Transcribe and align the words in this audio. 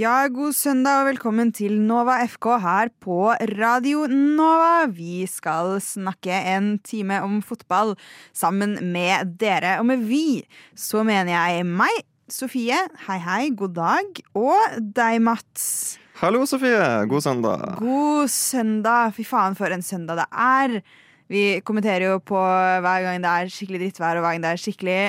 Ja, 0.00 0.30
god 0.32 0.54
søndag 0.56 1.02
og 1.02 1.08
velkommen 1.10 1.50
til 1.52 1.74
Nova 1.84 2.14
FK 2.24 2.46
her 2.62 2.90
på 3.04 3.34
Radio 3.58 4.06
Nova. 4.08 4.86
Vi 4.88 5.26
skal 5.28 5.74
snakke 5.84 6.32
en 6.54 6.78
time 6.86 7.18
om 7.20 7.40
fotball 7.44 7.92
sammen 8.32 8.78
med 8.94 9.34
dere. 9.42 9.74
Og 9.82 9.88
med 9.90 10.06
vi 10.08 10.40
så 10.78 11.02
mener 11.04 11.34
jeg 11.34 11.66
meg, 11.68 12.00
Sofie. 12.32 12.78
Hei, 13.10 13.18
hei, 13.26 13.42
god 13.52 13.76
dag. 13.76 14.24
Og 14.40 14.80
deg, 14.96 15.20
Mats. 15.26 15.98
Hallo, 16.22 16.46
Sofie. 16.48 16.80
God 17.10 17.26
søndag. 17.26 17.76
God 17.82 18.32
søndag. 18.32 19.12
Fy 19.18 19.26
faen, 19.28 19.58
for 19.58 19.74
en 19.74 19.84
søndag 19.84 20.22
det 20.22 20.28
er. 20.32 20.80
Vi 21.28 21.44
kommenterer 21.60 22.08
jo 22.14 22.20
på 22.24 22.40
hver 22.40 23.04
gang 23.04 23.20
det 23.20 23.34
er 23.36 23.52
skikkelig 23.52 23.84
drittvær 23.84 24.16
og 24.16 24.24
hver 24.24 24.38
gang 24.38 24.48
det 24.48 24.54
er 24.54 24.64
skikkelig 24.64 25.00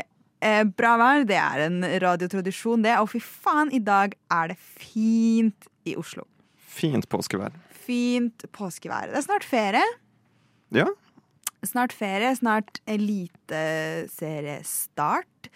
eh, 0.41 0.63
bra 0.65 0.97
vær. 1.01 1.25
Det 1.29 1.39
er 1.39 1.57
en 1.67 1.79
radiotradisjon, 2.03 2.83
det. 2.85 2.95
Og 2.99 3.07
fy 3.13 3.19
faen, 3.23 3.69
i 3.73 3.79
dag 3.83 4.09
er 4.33 4.45
det 4.53 4.59
fint 4.59 5.61
i 5.87 5.95
Oslo. 5.99 6.23
Fint 6.71 7.05
påskevær. 7.11 7.51
Fint 7.85 8.39
påskevær. 8.55 9.05
Det 9.11 9.17
er 9.19 9.27
snart 9.27 9.45
ferie. 9.47 9.87
Ja. 10.75 10.87
Snart 11.67 11.93
ferie, 11.93 12.35
snart 12.37 12.81
eliteseriestart. 12.89 15.49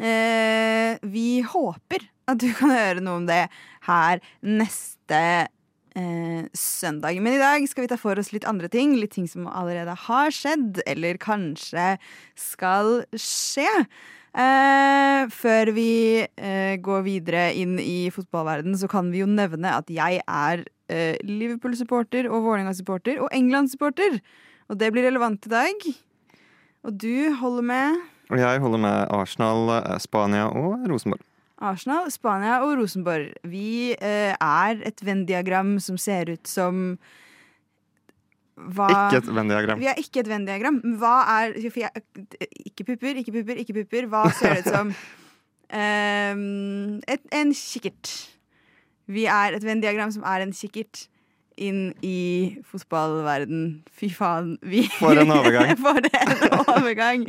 Eh, 0.00 0.96
vi 1.02 1.42
håper 1.44 1.98
at 2.30 2.38
du 2.40 2.52
kan 2.56 2.70
høre 2.72 3.00
noe 3.04 3.18
om 3.20 3.26
det 3.28 3.48
her 3.84 4.20
neste 4.46 5.48
eh, 5.98 6.44
søndag. 6.56 7.20
Men 7.20 7.36
i 7.36 7.42
dag 7.42 7.66
skal 7.68 7.84
vi 7.84 7.90
ta 7.92 7.98
for 8.00 8.16
oss 8.20 8.32
litt 8.32 8.48
andre 8.48 8.68
ting. 8.72 8.96
Litt 8.96 9.14
ting 9.18 9.28
som 9.28 9.50
allerede 9.50 9.94
har 10.06 10.28
skjedd, 10.34 10.80
eller 10.88 11.20
kanskje 11.20 11.98
skal 12.38 13.04
skje. 13.12 13.68
Eh, 14.30 15.24
før 15.34 15.72
vi 15.74 16.22
eh, 16.22 16.76
går 16.78 17.02
videre 17.02 17.48
inn 17.58 17.78
i 17.82 18.10
fotballverden, 18.14 18.76
så 18.78 18.86
kan 18.90 19.10
vi 19.10 19.24
jo 19.24 19.26
nevne 19.30 19.72
at 19.74 19.90
jeg 19.90 20.20
er 20.22 20.62
eh, 20.92 21.16
Liverpool-supporter 21.26 22.28
og 22.30 22.44
Vålerenga-supporter 22.46 23.18
og 23.24 23.32
England-supporter. 23.34 24.20
Og 24.70 24.78
det 24.78 24.92
blir 24.94 25.08
relevant 25.08 25.48
i 25.48 25.52
dag. 25.52 25.88
Og 26.86 26.94
du 26.94 27.34
holder 27.40 27.66
med 27.66 27.98
Og 28.30 28.38
jeg 28.38 28.60
holder 28.62 28.78
med 28.78 29.10
Arsenal, 29.10 29.74
eh, 29.80 29.98
Spania 29.98 30.46
og 30.46 30.86
Rosenborg. 30.90 31.26
Arsenal, 31.60 32.06
Spania 32.10 32.60
og 32.64 32.78
Rosenborg. 32.78 33.34
Vi 33.44 33.92
eh, 33.92 34.32
er 34.32 34.78
et 34.86 35.02
Venn-diagram 35.04 35.74
som 35.82 35.98
ser 35.98 36.30
ut 36.30 36.46
som 36.48 36.96
hva 38.76 38.88
Ikke 39.08 39.22
et 39.22 39.30
Venn-diagram. 39.36 39.80
Vi 39.80 39.88
er 39.90 40.02
ikke 40.02 40.22
et 40.22 40.30
Venn-diagram. 40.30 40.80
Hva 41.00 41.14
er 41.38 41.54
jeg, 41.60 42.04
Ikke 42.66 42.86
pupper, 42.92 43.20
ikke 43.22 43.34
pupper, 43.38 43.62
ikke 43.62 43.78
pupper. 43.80 44.10
Hva 44.10 44.26
ser 44.36 44.56
det 44.56 44.66
ut 44.66 44.74
som? 44.74 44.92
um, 45.70 46.98
et, 47.14 47.22
en 47.32 47.54
kikkert. 47.56 48.12
Vi 49.10 49.26
er 49.30 49.56
et 49.56 49.64
Venn-diagram 49.66 50.12
som 50.14 50.26
er 50.28 50.44
en 50.46 50.54
kikkert 50.54 51.06
inn 51.60 51.90
i 52.06 52.56
fotballverden. 52.66 53.82
Fy 53.92 54.08
faen. 54.14 54.54
Vi, 54.64 54.84
For 55.00 55.18
en 55.20 55.32
overgang. 55.34 55.74
For 55.84 56.00
en 56.00 56.56
overgang. 56.76 57.26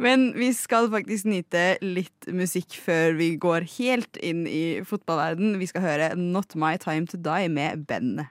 Men 0.00 0.30
vi 0.38 0.52
skal 0.56 0.88
faktisk 0.92 1.28
nyte 1.28 1.66
litt 1.84 2.30
musikk 2.32 2.78
før 2.84 3.18
vi 3.18 3.32
går 3.40 3.68
helt 3.78 4.20
inn 4.24 4.46
i 4.48 4.80
fotballverden. 4.88 5.58
Vi 5.60 5.68
skal 5.70 5.84
høre 5.84 6.10
Not 6.18 6.56
My 6.58 6.76
Time 6.80 7.10
To 7.12 7.20
Die 7.20 7.52
med 7.52 7.84
Ben. 7.90 8.24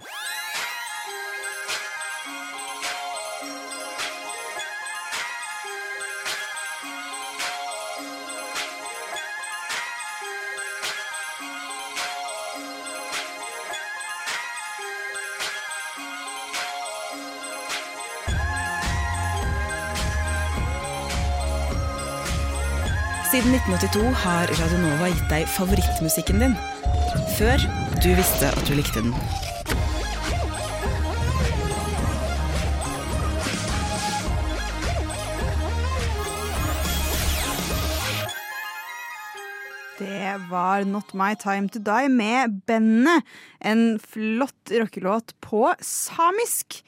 Siden 23.38 23.54
1982 23.54 24.14
har 24.18 24.50
Radionova 24.58 25.08
gitt 25.12 25.28
deg 25.30 25.44
favorittmusikken 25.54 26.40
din. 26.42 26.54
Før 27.38 27.62
du 28.02 28.08
visste 28.18 28.48
at 28.50 28.64
du 28.66 28.72
likte 28.74 29.04
den. 29.06 29.12
Det 40.02 40.34
var 40.50 40.90
Not 40.90 41.14
My 41.14 41.38
Time 41.38 41.70
To 41.70 41.84
Die 41.86 42.10
med 42.10 42.58
Benne. 42.66 43.20
En 43.62 44.00
flott 44.02 44.74
rockelåt 44.74 45.38
på 45.46 45.68
samisk. 45.78 46.82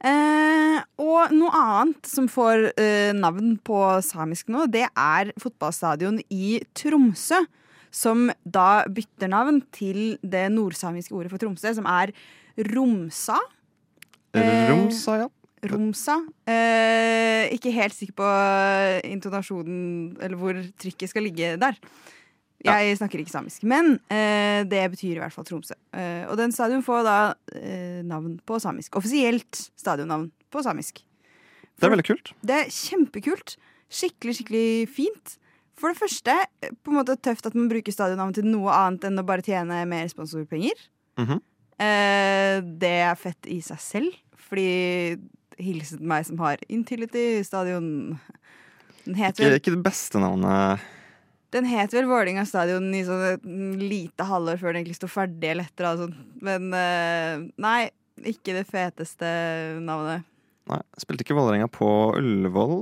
Eh, 0.00 0.78
og 1.02 1.32
noe 1.36 1.50
annet 1.52 2.08
som 2.08 2.28
får 2.30 2.70
eh, 2.80 3.10
navn 3.16 3.56
på 3.64 3.78
samisk 4.04 4.48
nå, 4.52 4.64
det 4.72 4.86
er 4.88 5.32
fotballstadion 5.40 6.22
i 6.32 6.60
Tromsø. 6.76 7.42
Som 7.90 8.28
da 8.46 8.84
bytter 8.86 9.32
navn 9.32 9.56
til 9.74 10.14
det 10.22 10.44
nordsamiske 10.54 11.14
ordet 11.16 11.32
for 11.32 11.42
Tromsø, 11.42 11.72
som 11.74 11.88
er 11.90 12.12
Romsa. 12.70 13.40
Eh, 14.38 14.70
Romsa, 14.70 15.16
ja. 15.24 15.28
Romsa. 15.70 16.16
Eh, 16.48 17.50
ikke 17.56 17.74
helt 17.74 17.96
sikker 17.96 18.14
på 18.22 18.28
intonasjonen, 19.10 20.14
eller 20.22 20.38
hvor 20.38 20.62
trykket 20.80 21.10
skal 21.10 21.26
ligge 21.26 21.56
der. 21.60 21.76
Jeg 22.64 22.96
snakker 22.98 23.22
ikke 23.22 23.32
samisk, 23.32 23.62
men 23.64 23.94
eh, 24.12 24.62
det 24.68 24.82
betyr 24.92 25.16
i 25.16 25.22
hvert 25.22 25.32
fall 25.32 25.46
Tromsø. 25.48 25.76
Eh, 25.96 26.26
og 26.28 26.36
den 26.40 26.52
stadion 26.52 26.84
får 26.84 27.06
da 27.06 27.18
eh, 27.56 28.00
navn 28.04 28.36
på 28.44 28.58
samisk. 28.60 28.98
Offisielt 29.00 29.62
stadionnavn 29.80 30.28
på 30.52 30.64
samisk. 30.66 31.00
Det 31.80 31.88
er 31.88 31.94
veldig 31.94 32.08
kult. 32.10 32.32
Det 32.44 32.58
er 32.58 32.72
kjempekult. 32.74 33.56
Skikkelig, 33.90 34.36
skikkelig 34.36 34.66
fint. 34.92 35.36
For 35.80 35.94
det 35.94 36.00
første, 36.02 36.36
eh, 36.60 36.74
på 36.84 36.92
en 36.92 37.00
måte 37.00 37.16
tøft 37.16 37.48
at 37.48 37.56
man 37.56 37.70
bruker 37.72 37.94
stadionnavn 37.94 38.36
til 38.36 38.48
noe 38.50 38.74
annet 38.76 39.08
enn 39.08 39.22
å 39.22 39.26
bare 39.26 39.44
tjene 39.46 39.80
mer 39.88 40.12
sponsorpenger. 40.12 40.88
Mhm. 41.20 41.40
Eh, 41.80 42.60
det 42.60 42.96
er 43.08 43.14
fett 43.16 43.46
i 43.48 43.62
seg 43.64 43.80
selv, 43.80 44.16
fordi 44.36 45.16
hilsen 45.56 46.04
meg 46.04 46.26
som 46.28 46.40
har 46.44 46.60
Intility 46.68 47.42
Stadion 47.44 48.18
Den 49.06 49.16
heter 49.16 49.46
Ikke, 49.46 49.60
ikke 49.60 49.76
det 49.78 49.84
beste 49.86 50.20
navnet. 50.20 50.84
Den 51.54 51.66
het 51.66 51.94
vel 51.94 52.08
Vålerenga 52.08 52.44
Stadion 52.48 52.88
i 52.94 53.02
sånn 53.06 53.24
et 53.32 53.46
lite 53.80 54.26
halvår 54.26 54.60
før 54.60 54.72
den 54.72 54.82
egentlig 54.82 54.98
sto 55.00 55.08
ferdig, 55.10 55.50
eller 55.52 55.66
etter. 55.66 55.88
Altså. 55.90 56.10
Men 56.44 56.70
eh, 56.76 57.42
nei, 57.60 57.80
ikke 58.30 58.54
det 58.58 58.66
feteste 58.70 59.30
navnet. 59.82 60.26
Nei, 60.70 60.80
Spilte 61.02 61.26
ikke 61.26 61.38
Vålerenga 61.38 61.66
på 61.72 61.88
Ullevål? 62.20 62.76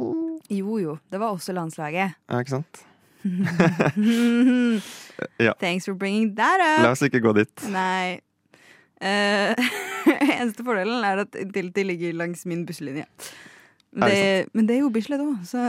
Jo 0.53 0.79
jo, 0.81 0.99
det 1.13 1.21
var 1.21 1.35
også 1.35 1.55
landslaget. 1.57 2.17
Ja, 2.29 2.45
ikke 2.45 2.59
sant? 2.59 2.85
Ja. 5.43 5.53
Thanks 5.59 5.85
for 5.89 5.95
bringing 5.99 6.37
that 6.37 6.63
up. 6.63 6.85
La 6.85 6.93
oss 6.95 7.03
ikke 7.03 7.19
gå 7.25 7.33
dit. 7.35 7.65
Nei. 7.75 8.21
Uh, 9.03 9.55
eneste 10.39 10.63
fordelen 10.67 11.03
er 11.07 11.25
at 11.25 11.35
de 11.35 11.85
ligger 11.87 12.15
langs 12.15 12.45
min 12.47 12.65
busslinje. 12.67 13.05
Men 13.91 14.11
det 14.11 14.19
det, 14.21 14.49
men 14.55 14.69
det 14.69 14.77
er 14.77 14.83
jo 14.85 14.93
Bislett 14.95 15.23
òg, 15.25 15.41
så 15.49 15.63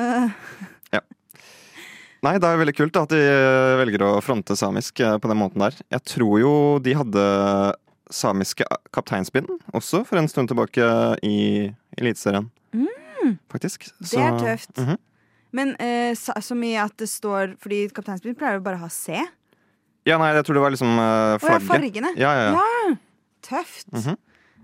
Nei, 2.25 2.35
det 2.41 2.47
er 2.49 2.59
veldig 2.59 2.75
kult 2.75 2.97
at 2.99 3.13
de 3.13 3.19
eh, 3.23 3.77
velger 3.79 4.03
å 4.03 4.15
fronte 4.23 4.57
samisk 4.59 4.99
eh, 4.99 5.17
på 5.21 5.29
den 5.31 5.39
måten 5.39 5.63
der. 5.63 5.77
Jeg 5.95 6.03
tror 6.15 6.39
jo 6.41 6.53
de 6.83 6.97
hadde 6.99 7.25
samiske 8.11 8.65
kapteinspinn 8.95 9.47
også 9.77 10.01
for 10.07 10.19
en 10.19 10.27
stund 10.27 10.49
tilbake 10.51 10.83
i 11.23 11.69
Eliteserien. 11.99 12.49
Faktisk. 13.51 13.89
Så, 13.99 14.15
det 14.15 14.23
er 14.25 14.39
tøft. 14.39 14.77
Mhm. 14.77 14.97
Men 15.51 15.73
eh, 15.81 16.13
så 16.13 16.53
mye 16.53 16.83
at 16.83 16.93
det 17.01 17.07
står 17.09 17.55
Fordi 17.57 17.87
kapteinspinn 17.89 18.35
pleier 18.37 18.59
jo 18.59 18.65
bare 18.67 18.77
å 18.77 18.83
ha 18.83 18.89
C. 18.93 19.17
Ja, 20.05 20.19
nei, 20.21 20.29
jeg 20.35 20.45
tror 20.45 20.59
det 20.59 20.61
var 20.61 20.73
liksom 20.75 20.91
uh, 20.93 21.37
Å 21.41 21.53
ja, 21.55 21.57
fargene. 21.65 22.11
Ja, 22.21 22.33
ja, 22.37 22.43
ja. 22.51 22.59
Ja, 22.59 22.91
tøft. 23.45 23.89
-hmm. 23.91 24.17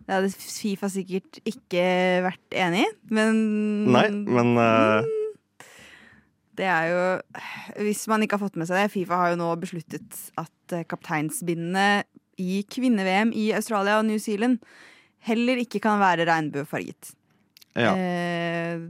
Det 0.05 0.13
hadde 0.13 0.29
Fifa 0.29 0.89
sikkert 0.93 1.39
ikke 1.49 1.85
vært 2.27 2.53
enig 2.53 2.83
i, 2.85 2.89
men 3.09 3.39
Nei, 3.89 4.05
men 4.13 4.51
eh, 4.61 5.07
Det 6.55 6.65
er 6.65 6.89
jo 6.91 7.83
Hvis 7.83 8.05
man 8.07 8.23
ikke 8.23 8.37
har 8.37 8.45
fått 8.45 8.59
med 8.59 8.69
seg 8.69 8.79
det, 8.79 8.91
Fifa 8.93 9.19
har 9.19 9.33
jo 9.33 9.39
nå 9.41 9.51
besluttet 9.61 10.19
at 10.39 10.75
eh, 10.75 10.85
kapteinsbindene 10.87 12.05
i 12.41 12.61
kvinne-VM 12.67 13.31
i 13.35 13.49
Australia 13.55 13.99
og 14.01 14.07
New 14.09 14.19
Zealand 14.19 14.59
heller 15.25 15.61
ikke 15.61 15.81
kan 15.83 16.01
være 16.01 16.27
regnbuefarget. 16.27 17.15
ja. 17.75 17.95
Eh, 17.95 18.85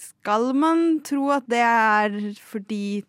skal 0.00 0.54
man 0.56 1.00
tro 1.04 1.28
at 1.34 1.44
det 1.50 1.60
er 1.60 2.14
fordi 2.40 3.02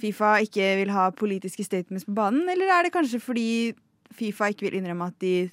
Fifa 0.00 0.36
ikke 0.42 0.72
vil 0.80 0.90
ha 0.90 1.08
politiske 1.14 1.64
statements 1.64 2.06
på 2.08 2.14
banen, 2.16 2.48
eller 2.50 2.70
er 2.72 2.86
det 2.86 2.92
kanskje 2.94 3.20
fordi 3.22 3.74
Fifa 4.14 4.50
ikke 4.50 4.66
vil 4.66 4.80
innrømme 4.80 5.06
at 5.12 5.20
de 5.22 5.50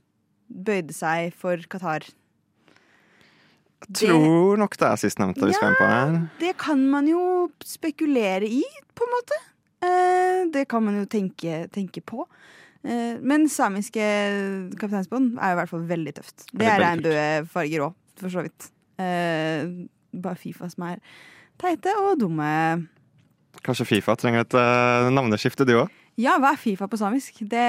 bøyde 0.50 0.94
seg 0.94 1.36
for 1.38 1.62
Qatar? 1.70 2.08
Jeg 3.88 4.12
tror 4.14 4.60
nok 4.62 4.78
det 4.78 4.88
er 4.88 5.00
sistnevnte 5.02 5.48
vi 5.48 5.56
skal 5.56 5.72
inn 5.72 5.80
på 5.80 5.88
her. 5.90 6.18
Det 6.40 6.54
kan 6.62 6.82
man 6.92 7.08
jo 7.10 7.24
spekulere 7.66 8.48
i, 8.48 8.62
på 8.96 9.08
en 9.08 9.16
måte. 9.16 9.40
Eh, 9.82 10.42
det 10.54 10.68
kan 10.70 10.86
man 10.86 11.00
jo 11.02 11.08
tenke, 11.10 11.66
tenke 11.74 12.04
på. 12.06 12.28
Eh, 12.86 13.18
men 13.22 13.48
samiske 13.50 14.06
kapteinsbånd 14.80 15.34
er 15.38 15.54
jo 15.54 15.58
i 15.58 15.60
hvert 15.62 15.74
fall 15.74 15.88
veldig 15.90 16.14
tøft. 16.20 16.46
Det 16.54 16.70
er 16.70 16.82
regnbuefarger 16.84 17.88
òg, 17.88 17.98
for 18.22 18.34
så 18.34 18.46
vidt. 18.46 18.70
Eh, 19.02 19.66
bare 20.12 20.38
Fifa 20.38 20.70
som 20.70 20.86
er 20.92 21.02
teite 21.62 21.94
og 22.04 22.20
dumme. 22.22 22.52
Kanskje 23.66 23.88
Fifa 23.90 24.16
trenger 24.18 24.46
et 24.46 24.56
navneskifte, 25.14 25.66
du 25.68 25.80
òg? 25.84 25.98
Ja, 26.20 26.36
hva 26.42 26.54
er 26.54 26.60
Fifa 26.60 26.88
på 26.92 27.00
samisk? 27.00 27.40
Det, 27.42 27.66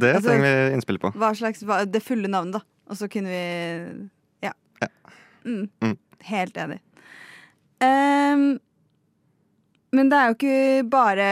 Det 0.00 0.14
altså, 0.16 0.28
trenger 0.28 0.46
vi 0.46 0.74
innspill 0.76 0.98
på. 1.02 1.12
Hva 1.18 1.32
slags, 1.36 1.62
hva, 1.66 1.82
det 1.86 2.02
fulle 2.02 2.30
navnet, 2.30 2.58
da. 2.58 2.66
Og 2.90 2.98
så 2.98 3.08
kunne 3.12 3.30
vi. 3.30 4.08
Mm. 5.46 5.66
Mm. 5.82 5.96
Helt 6.28 6.56
enig. 6.62 6.78
Um, 7.82 8.44
men 9.92 10.08
det 10.08 10.16
er 10.18 10.28
jo 10.30 10.36
ikke 10.36 10.84
bare 10.88 11.24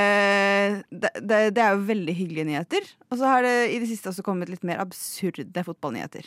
det, 0.91 1.13
det, 1.23 1.39
det 1.57 1.63
er 1.65 1.77
jo 1.77 1.85
veldig 1.89 2.15
hyggelige 2.19 2.49
nyheter. 2.51 2.89
Og 3.09 3.21
så 3.21 3.31
har 3.31 3.47
det 3.47 3.55
i 3.73 3.79
det 3.81 3.89
siste 3.89 4.11
også 4.11 4.25
kommet 4.27 4.51
litt 4.53 4.67
mer 4.67 4.83
absurde 4.83 5.65
fotballnyheter. 5.65 6.27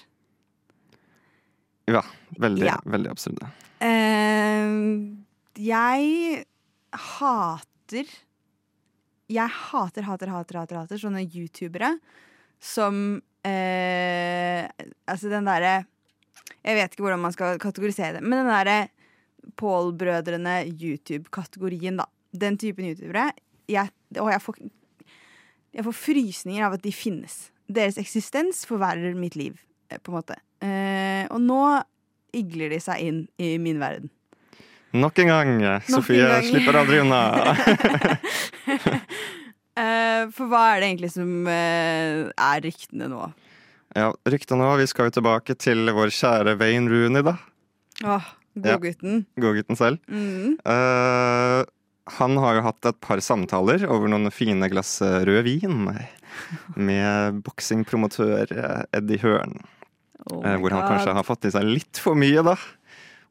Ja, 1.91 2.01
veldig, 2.39 2.65
Ja. 2.65 2.77
veldig 2.87 3.11
absurde. 3.11 3.49
Uh, 3.83 5.11
jeg 5.59 6.45
hater 6.93 8.07
Jeg 9.33 9.49
hater, 9.49 10.05
hater, 10.07 10.29
hater, 10.31 10.59
hater, 10.61 10.77
hater 10.79 11.01
sånne 11.01 11.25
youtubere 11.27 11.89
som 12.63 13.19
uh, 13.19 14.61
Altså 15.11 15.27
den 15.33 15.49
derre 15.49 15.81
Jeg 16.63 16.77
vet 16.77 16.93
ikke 16.93 17.05
hvordan 17.05 17.23
man 17.23 17.35
skal 17.35 17.59
kategorisere 17.61 18.17
det, 18.17 18.23
men 18.23 18.43
den 18.43 18.51
derre 18.51 18.77
Pål-brødrene 19.59 20.61
YouTube-kategorien, 20.71 21.97
da. 21.99 22.05
Den 22.31 22.55
typen 22.57 22.87
youtubere. 22.87 23.33
Jeg, 23.67 23.91
og 24.15 24.29
jeg 24.31 24.41
får, 24.41 24.61
jeg 25.75 25.85
får 25.89 25.97
frysninger 25.97 26.63
av 26.63 26.77
at 26.77 26.85
de 26.85 26.93
finnes. 26.95 27.35
Deres 27.67 27.99
eksistens 27.99 28.63
forverrer 28.69 29.17
mitt 29.19 29.35
liv, 29.39 29.59
eh, 29.91 29.99
på 29.99 30.13
en 30.13 30.17
måte. 30.17 30.39
Eh, 30.63 31.27
og 31.27 31.43
nå 31.43 31.59
igler 32.33 32.71
de 32.71 32.79
seg 32.81 33.03
inn 33.03 33.21
i 33.35 33.57
min 33.61 33.83
verden. 33.83 34.09
Nok 34.93 35.23
en 35.23 35.31
gang! 35.31 35.53
Sofie 35.89 36.21
en 36.21 36.35
gang. 36.35 36.49
slipper 36.49 36.81
aldri 36.83 37.03
unna. 37.03 37.21
Eh, 39.73 40.27
for 40.29 40.45
hva 40.51 40.59
er 40.69 40.83
det 40.83 40.87
egentlig 40.91 41.07
som 41.15 41.47
eh, 41.49 42.27
er 42.29 42.59
ryktene 42.61 43.07
nå? 43.09 43.23
Ja, 43.95 44.09
Ryktet 44.29 44.57
nå, 44.59 44.69
vi 44.79 44.87
skal 44.89 45.09
jo 45.09 45.17
tilbake 45.19 45.55
til 45.59 45.89
vår 45.93 46.13
kjære 46.13 46.57
Wayne 46.59 46.91
Rooney, 46.91 47.25
da. 47.25 47.37
Åh, 48.03 48.31
Ja. 48.53 48.75
Godgutten. 48.77 49.23
Godgutten 49.41 49.77
selv. 49.79 49.97
Mm. 50.05 50.59
Uh, 50.61 51.63
han 52.13 52.37
har 52.37 52.57
jo 52.57 52.65
hatt 52.65 52.85
et 52.89 52.99
par 53.01 53.21
samtaler 53.23 53.85
over 53.87 54.11
noen 54.11 54.29
fine 54.33 54.67
glass 54.71 54.97
eh, 55.01 55.21
rød 55.23 55.45
vin 55.47 55.85
med 56.75 57.39
boksingpromotør 57.45 58.51
eh, 58.51 58.81
Eddie 58.99 59.21
Hearn. 59.23 59.55
Oh 60.31 60.43
hvor 60.43 60.71
han 60.75 60.83
kanskje 60.87 61.15
har 61.15 61.25
fått 61.27 61.47
i 61.47 61.53
seg 61.55 61.67
litt 61.67 61.99
for 61.99 62.19
mye, 62.19 62.43
da. 62.43 62.57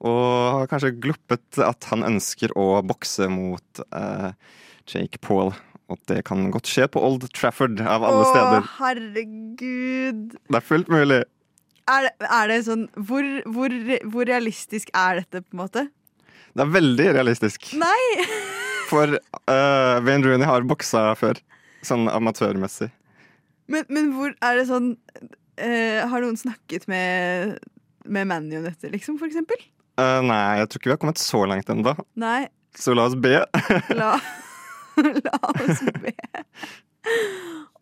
Og 0.09 0.25
har 0.56 0.70
kanskje 0.73 0.94
gluppet 1.05 1.61
at 1.62 1.87
han 1.93 2.05
ønsker 2.09 2.56
å 2.59 2.82
bokse 2.85 3.29
mot 3.32 3.85
uh, 3.94 4.32
Jake 4.88 5.20
Paul. 5.23 5.53
Og 5.92 6.00
det 6.08 6.22
kan 6.28 6.46
godt 6.54 6.70
skje 6.70 6.88
på 6.90 7.02
Old 7.04 7.26
Trafford, 7.36 7.80
av 7.80 8.04
alle 8.08 8.24
Åh, 8.24 8.30
steder. 8.32 8.68
herregud. 8.78 10.22
Det 10.48 10.58
er 10.58 10.64
fullt 10.64 10.90
mulig. 10.92 11.22
Er 11.90 12.06
det, 12.06 12.12
er 12.30 12.48
det 12.48 12.60
sånn 12.68 12.86
hvor, 12.94 13.26
hvor, 13.52 13.74
hvor 14.12 14.28
realistisk 14.28 14.92
er 14.96 15.22
dette, 15.22 15.42
på 15.42 15.56
en 15.56 15.62
måte? 15.64 15.84
Det 16.52 16.64
er 16.64 16.72
veldig 16.72 17.08
realistisk. 17.16 17.72
Nei! 17.80 18.24
For 18.92 19.08
uh, 19.16 19.96
Wayne 20.04 20.20
Rooney 20.26 20.44
har 20.44 20.66
boksa 20.68 21.12
før. 21.16 21.38
Sånn 21.86 22.04
amatørmessig. 22.12 22.90
Men, 23.72 23.86
men 23.88 24.10
hvor 24.12 24.34
er 24.44 24.58
det 24.58 24.66
sånn 24.68 24.90
uh, 24.92 26.00
Har 26.10 26.20
noen 26.20 26.36
snakket 26.36 26.84
med, 26.90 27.56
med 28.04 28.28
Manny 28.28 28.58
om 28.58 28.66
dette, 28.68 28.90
liksom, 28.92 29.16
for 29.20 29.30
eksempel? 29.30 29.58
Uh, 29.96 30.20
nei, 30.26 30.58
jeg 30.60 30.68
tror 30.68 30.80
ikke 30.80 30.90
vi 30.90 30.94
har 30.94 31.00
kommet 31.06 31.22
så 31.22 31.40
langt 31.48 31.72
ennå. 31.72 31.96
Så 32.78 32.94
la 32.96 33.08
oss 33.08 33.16
be. 33.16 33.40
La, 33.96 34.12
la 35.26 35.38
oss 35.52 35.82
be. 36.02 36.12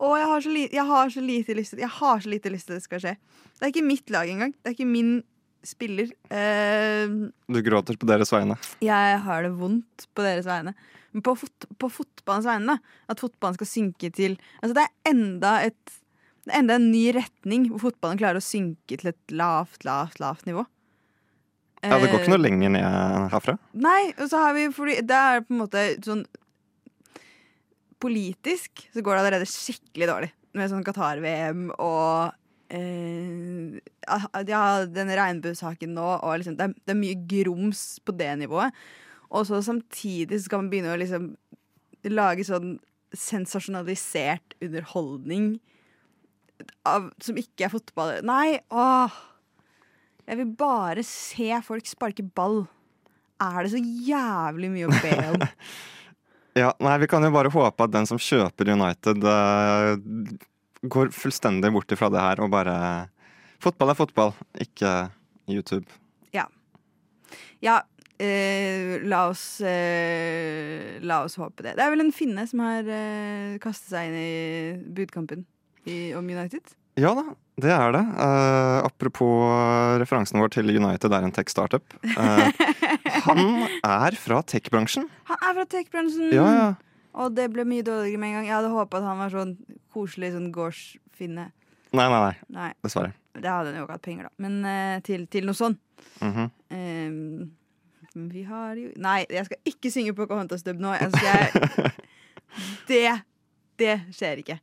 Og 0.01 0.15
jeg 0.17 0.27
har, 0.31 0.41
så 0.41 0.53
li, 0.53 0.63
jeg 0.73 0.85
har 0.89 1.11
så 1.13 1.21
lite 1.21 1.53
lyst 1.53 1.75
Jeg 1.77 1.91
har 1.99 2.21
så 2.23 2.31
lite 2.31 2.49
lyst 2.49 2.69
til 2.69 2.79
det 2.79 2.85
skal 2.85 3.03
skje. 3.03 3.15
Det 3.59 3.67
er 3.67 3.73
ikke 3.73 3.85
mitt 3.85 4.09
lag 4.13 4.31
engang. 4.31 4.55
Det 4.57 4.71
er 4.71 4.77
ikke 4.77 4.89
min 4.89 5.11
spiller. 5.65 6.09
Uh, 6.31 7.29
Du 7.53 7.61
gråter 7.61 7.99
på 8.01 8.09
deres 8.09 8.31
vegne. 8.33 8.57
jeg 8.81 9.19
har 9.27 9.43
det 9.45 9.53
vondt 9.59 10.07
på 10.17 10.25
deres 10.25 10.47
vegne. 10.49 10.73
Men 11.13 11.21
på, 11.21 11.35
fot, 11.37 11.67
på 11.77 11.89
fotballens 11.91 12.47
vegne, 12.49 12.73
da. 12.77 12.95
At 13.11 13.21
fotballen 13.21 13.59
skal 13.59 13.69
synke 13.69 14.09
til 14.15 14.37
Altså, 14.63 14.73
det 14.79 14.85
er 14.87 15.11
enda 15.11 15.57
et 15.67 15.97
det 16.41 16.55
er 16.55 16.63
enda 16.63 16.75
en 16.79 16.87
ny 16.89 17.03
retning 17.13 17.67
hvor 17.69 17.83
fotballen 17.83 18.17
klarer 18.17 18.39
å 18.39 18.41
synke 18.41 18.97
til 18.97 19.11
et 19.11 19.33
lavt, 19.37 19.83
lavt, 19.85 20.17
lavt 20.23 20.47
nivå. 20.49 20.63
Ja, 21.83 21.99
Det 21.99 22.09
går 22.09 22.15
Eh, 22.17 22.23
ikke 22.23 22.33
noe 22.33 22.41
lenger 22.41 22.71
ned 22.73 23.29
herfra. 23.33 23.57
Nei, 23.73 24.13
og 24.17 24.25
så 24.29 24.41
har 24.41 24.53
vi 24.57 24.67
fordi 24.73 24.95
Det 25.05 25.17
er 25.17 25.41
på 25.45 25.53
en 25.53 25.61
måte 25.61 25.83
sånn 26.01 26.25
Politisk 28.01 28.85
så 28.93 29.03
går 29.03 29.17
det 29.17 29.23
allerede 29.23 29.49
skikkelig 29.49 30.09
dårlig 30.09 30.31
med 30.57 30.71
sånn 30.71 30.83
Qatar-VM 30.83 31.69
og 31.77 32.33
eh, 32.73 33.79
Ja, 34.49 34.65
den 34.89 35.13
regnbuesaken 35.15 35.93
nå, 35.95 36.07
og 36.19 36.41
liksom 36.41 36.57
det 36.59 36.67
er, 36.67 36.75
det 36.81 36.95
er 36.95 37.01
mye 37.01 37.19
grums 37.29 37.85
på 38.03 38.15
det 38.17 38.33
nivået. 38.41 38.75
Og 39.31 39.45
så 39.47 39.61
samtidig 39.63 40.41
skal 40.43 40.63
man 40.63 40.71
begynne 40.73 40.95
å 40.95 40.99
liksom 40.99 41.31
lage 42.11 42.43
sånn 42.47 42.79
sensasjonalisert 43.15 44.55
underholdning 44.63 45.53
av, 46.87 47.09
som 47.23 47.39
ikke 47.39 47.67
er 47.67 47.73
fotball. 47.73 48.17
Nei, 48.27 48.59
åh! 48.71 49.19
Jeg 50.27 50.39
vil 50.39 50.51
bare 50.55 51.03
se 51.03 51.49
folk 51.65 51.87
sparke 51.89 52.23
ball. 52.23 52.63
Er 53.41 53.63
det 53.65 53.73
så 53.73 53.81
jævlig 53.81 54.69
mye 54.71 54.87
å 54.87 54.99
be 55.01 55.15
om? 55.31 55.41
Ja, 56.57 56.73
nei, 56.83 56.97
Vi 56.99 57.07
kan 57.07 57.23
jo 57.23 57.31
bare 57.31 57.51
håpe 57.53 57.87
at 57.87 57.93
den 57.93 58.07
som 58.09 58.19
kjøper 58.19 58.73
United, 58.73 59.23
uh, 59.23 59.95
går 60.81 61.13
fullstendig 61.15 61.71
bort 61.71 61.91
ifra 61.93 62.09
det 62.11 62.21
her 62.23 62.43
og 62.43 62.51
bare 62.53 62.75
Fotball 63.61 63.93
er 63.93 63.97
fotball, 63.99 64.31
ikke 64.57 64.91
YouTube. 65.51 65.85
Ja, 67.61 67.77
eh, 68.17 68.97
la 69.05 69.27
oss 69.29 69.45
uh, 69.61 70.97
La 71.05 71.21
oss 71.25 71.37
håpe 71.37 71.65
det. 71.65 71.75
Det 71.77 71.85
er 71.85 71.93
vel 71.93 72.05
en 72.07 72.15
finne 72.15 72.47
som 72.49 72.63
har 72.65 72.87
uh, 72.89 73.57
kastet 73.61 73.93
seg 73.93 74.09
inn 74.09 74.17
i 74.17 74.93
budkampen 74.97 75.45
i, 75.85 76.13
om 76.17 76.25
United. 76.25 76.73
Ja 76.99 77.13
da, 77.17 77.27
det 77.63 77.71
er 77.73 77.93
det. 77.95 78.01
Uh, 78.17 78.79
apropos 78.87 79.47
referansen 80.01 80.41
vår 80.41 80.53
til 80.55 80.71
United 80.73 81.13
er 81.13 81.27
en 81.27 81.33
tech-startup. 81.35 81.95
Uh, 82.03 82.49
han 83.27 83.41
er 83.83 84.17
fra 84.19 84.41
tech-bransjen. 84.43 85.07
Han 85.29 85.45
er 85.49 85.57
fra 85.59 85.67
tech-bransjen! 85.75 86.31
Ja, 86.35 86.47
ja. 86.57 86.69
Og 87.21 87.33
det 87.35 87.49
ble 87.51 87.65
mye 87.67 87.83
dårligere 87.83 88.21
med 88.21 88.31
en 88.31 88.37
gang. 88.39 88.45
Jeg 88.47 88.55
hadde 88.55 88.71
håpa 88.71 89.01
at 89.01 89.07
han 89.09 89.19
var 89.19 89.33
sånn 89.33 89.55
koselig 89.91 90.31
sånn 90.35 90.51
gårdsfinne. 90.55 91.49
Nei, 91.91 92.05
nei, 92.07 92.19
nei. 92.23 92.35
Nei, 92.55 92.69
Dessverre. 92.85 93.11
det 93.35 93.49
hadde 93.51 93.73
han 93.73 93.81
jo 93.81 93.87
ikke 93.87 93.97
hatt 93.97 94.05
penger, 94.05 94.29
da. 94.29 94.45
Men 94.45 94.61
uh, 94.63 94.99
til, 95.05 95.25
til 95.31 95.47
noe 95.49 95.57
sånn. 95.57 95.75
Mm 96.21 96.31
-hmm. 96.33 96.47
um, 96.77 97.51
vi 98.31 98.43
har 98.43 98.75
jo 98.75 98.89
Nei, 98.95 99.25
jeg 99.29 99.45
skal 99.45 99.57
ikke 99.65 99.91
synge 99.91 100.13
Pocahontas 100.13 100.63
dub 100.63 100.79
nå. 100.79 100.93
Jeg 100.93 101.11
skal, 101.11 101.91
det 102.89 103.21
Det 103.79 104.01
skjer 104.11 104.43
ikke. 104.43 104.59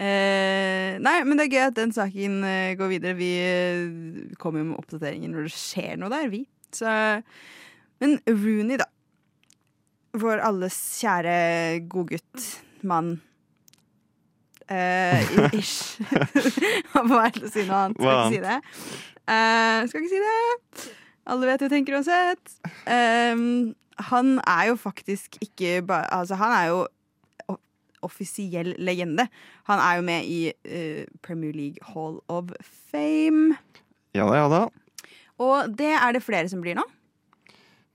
Eh, 0.00 0.96
nei, 1.04 1.16
men 1.28 1.36
det 1.36 1.46
er 1.46 1.52
gøy 1.52 1.64
at 1.66 1.76
den 1.76 1.90
saken 1.92 2.38
eh, 2.48 2.76
går 2.78 2.92
videre. 2.94 3.16
Vi 3.18 3.32
eh, 3.44 4.30
kommer 4.40 4.62
jo 4.62 4.70
med 4.70 4.80
oppdateringer 4.80 5.32
når 5.32 5.48
det 5.50 5.56
skjer 5.56 5.98
noe 6.00 6.12
der, 6.12 6.30
vi. 6.32 6.46
Så, 6.72 6.88
men 8.00 8.16
Rooney, 8.28 8.80
da. 8.80 8.88
Vår 10.20 10.40
alles 10.42 10.76
kjære 10.98 11.34
godgutt, 11.90 12.46
mann. 12.82 13.18
Eh, 14.70 15.36
ish. 15.60 16.00
Han 16.94 17.10
var 17.10 17.34
til 17.34 17.46
å 17.46 17.52
si 17.52 17.66
noe 17.68 17.84
annet. 17.84 18.00
Skal 18.00 18.16
ikke 18.16 18.32
si 18.32 18.42
det. 18.46 18.58
Eh, 19.30 19.90
skal 19.90 20.00
ikke 20.00 20.14
si 20.14 20.24
det. 20.24 20.88
Alle 21.30 21.50
vet 21.50 21.60
hva 21.60 21.68
jeg 21.68 21.74
tenker 21.74 21.98
uansett. 21.98 22.56
Ehm, 22.90 23.74
han 24.10 24.38
er 24.48 24.70
jo 24.70 24.78
faktisk 24.80 25.36
ikke 25.44 25.82
bare 25.86 26.08
Altså, 26.16 26.38
han 26.40 26.54
er 26.56 26.66
jo 26.70 26.80
offisiell 28.06 28.74
legende. 28.78 29.26
Han 29.70 29.82
er 29.82 29.98
jo 29.98 30.06
med 30.06 30.28
i 30.28 30.40
uh, 30.52 31.04
Premier 31.26 31.52
League 31.56 31.92
Hall 31.92 32.20
of 32.28 32.52
Fame. 32.62 33.56
Ja 34.16 34.26
da, 34.26 34.40
ja 34.40 34.48
da. 34.50 34.62
Og 35.40 35.76
det 35.78 35.92
er 35.96 36.16
det 36.16 36.24
flere 36.24 36.48
som 36.52 36.62
blir 36.64 36.76
nå. 36.78 36.84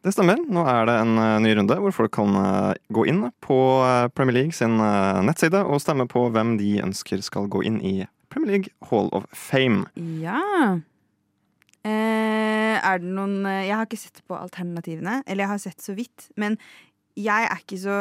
Det 0.05 0.13
stemmer. 0.13 0.37
Nå 0.37 0.61
er 0.69 0.83
det 0.85 0.95
en 1.01 1.17
eh, 1.17 1.39
ny 1.41 1.51
runde 1.57 1.75
hvor 1.81 1.93
folk 1.93 2.11
kan 2.13 2.35
eh, 2.37 2.77
gå 2.93 3.07
inn 3.09 3.23
på 3.41 3.55
Premier 4.13 4.35
League 4.37 4.53
sin 4.53 4.77
nettside 5.25 5.63
og 5.65 5.81
stemme 5.81 6.05
på 6.09 6.27
hvem 6.29 6.59
de 6.61 6.75
ønsker 6.85 7.23
skal 7.25 7.49
gå 7.49 7.63
inn 7.65 7.79
i 7.81 7.95
Premier 8.29 8.59
League 8.59 8.73
Hall 8.91 9.09
of 9.17 9.25
Fame. 9.33 9.87
Ja. 10.21 10.77
Eh, 11.85 12.77
er 12.77 13.01
det 13.01 13.09
noen 13.17 13.45
Jeg 13.45 13.73
har 13.73 13.89
ikke 13.89 14.01
sett 14.01 14.21
på 14.29 14.37
alternativene. 14.37 15.23
Eller 15.25 15.45
jeg 15.45 15.53
har 15.55 15.63
sett 15.65 15.81
så 15.81 15.97
vidt. 15.97 16.29
Men 16.37 16.59
jeg 17.17 17.49
er 17.49 17.57
ikke 17.57 17.81
så 17.81 17.99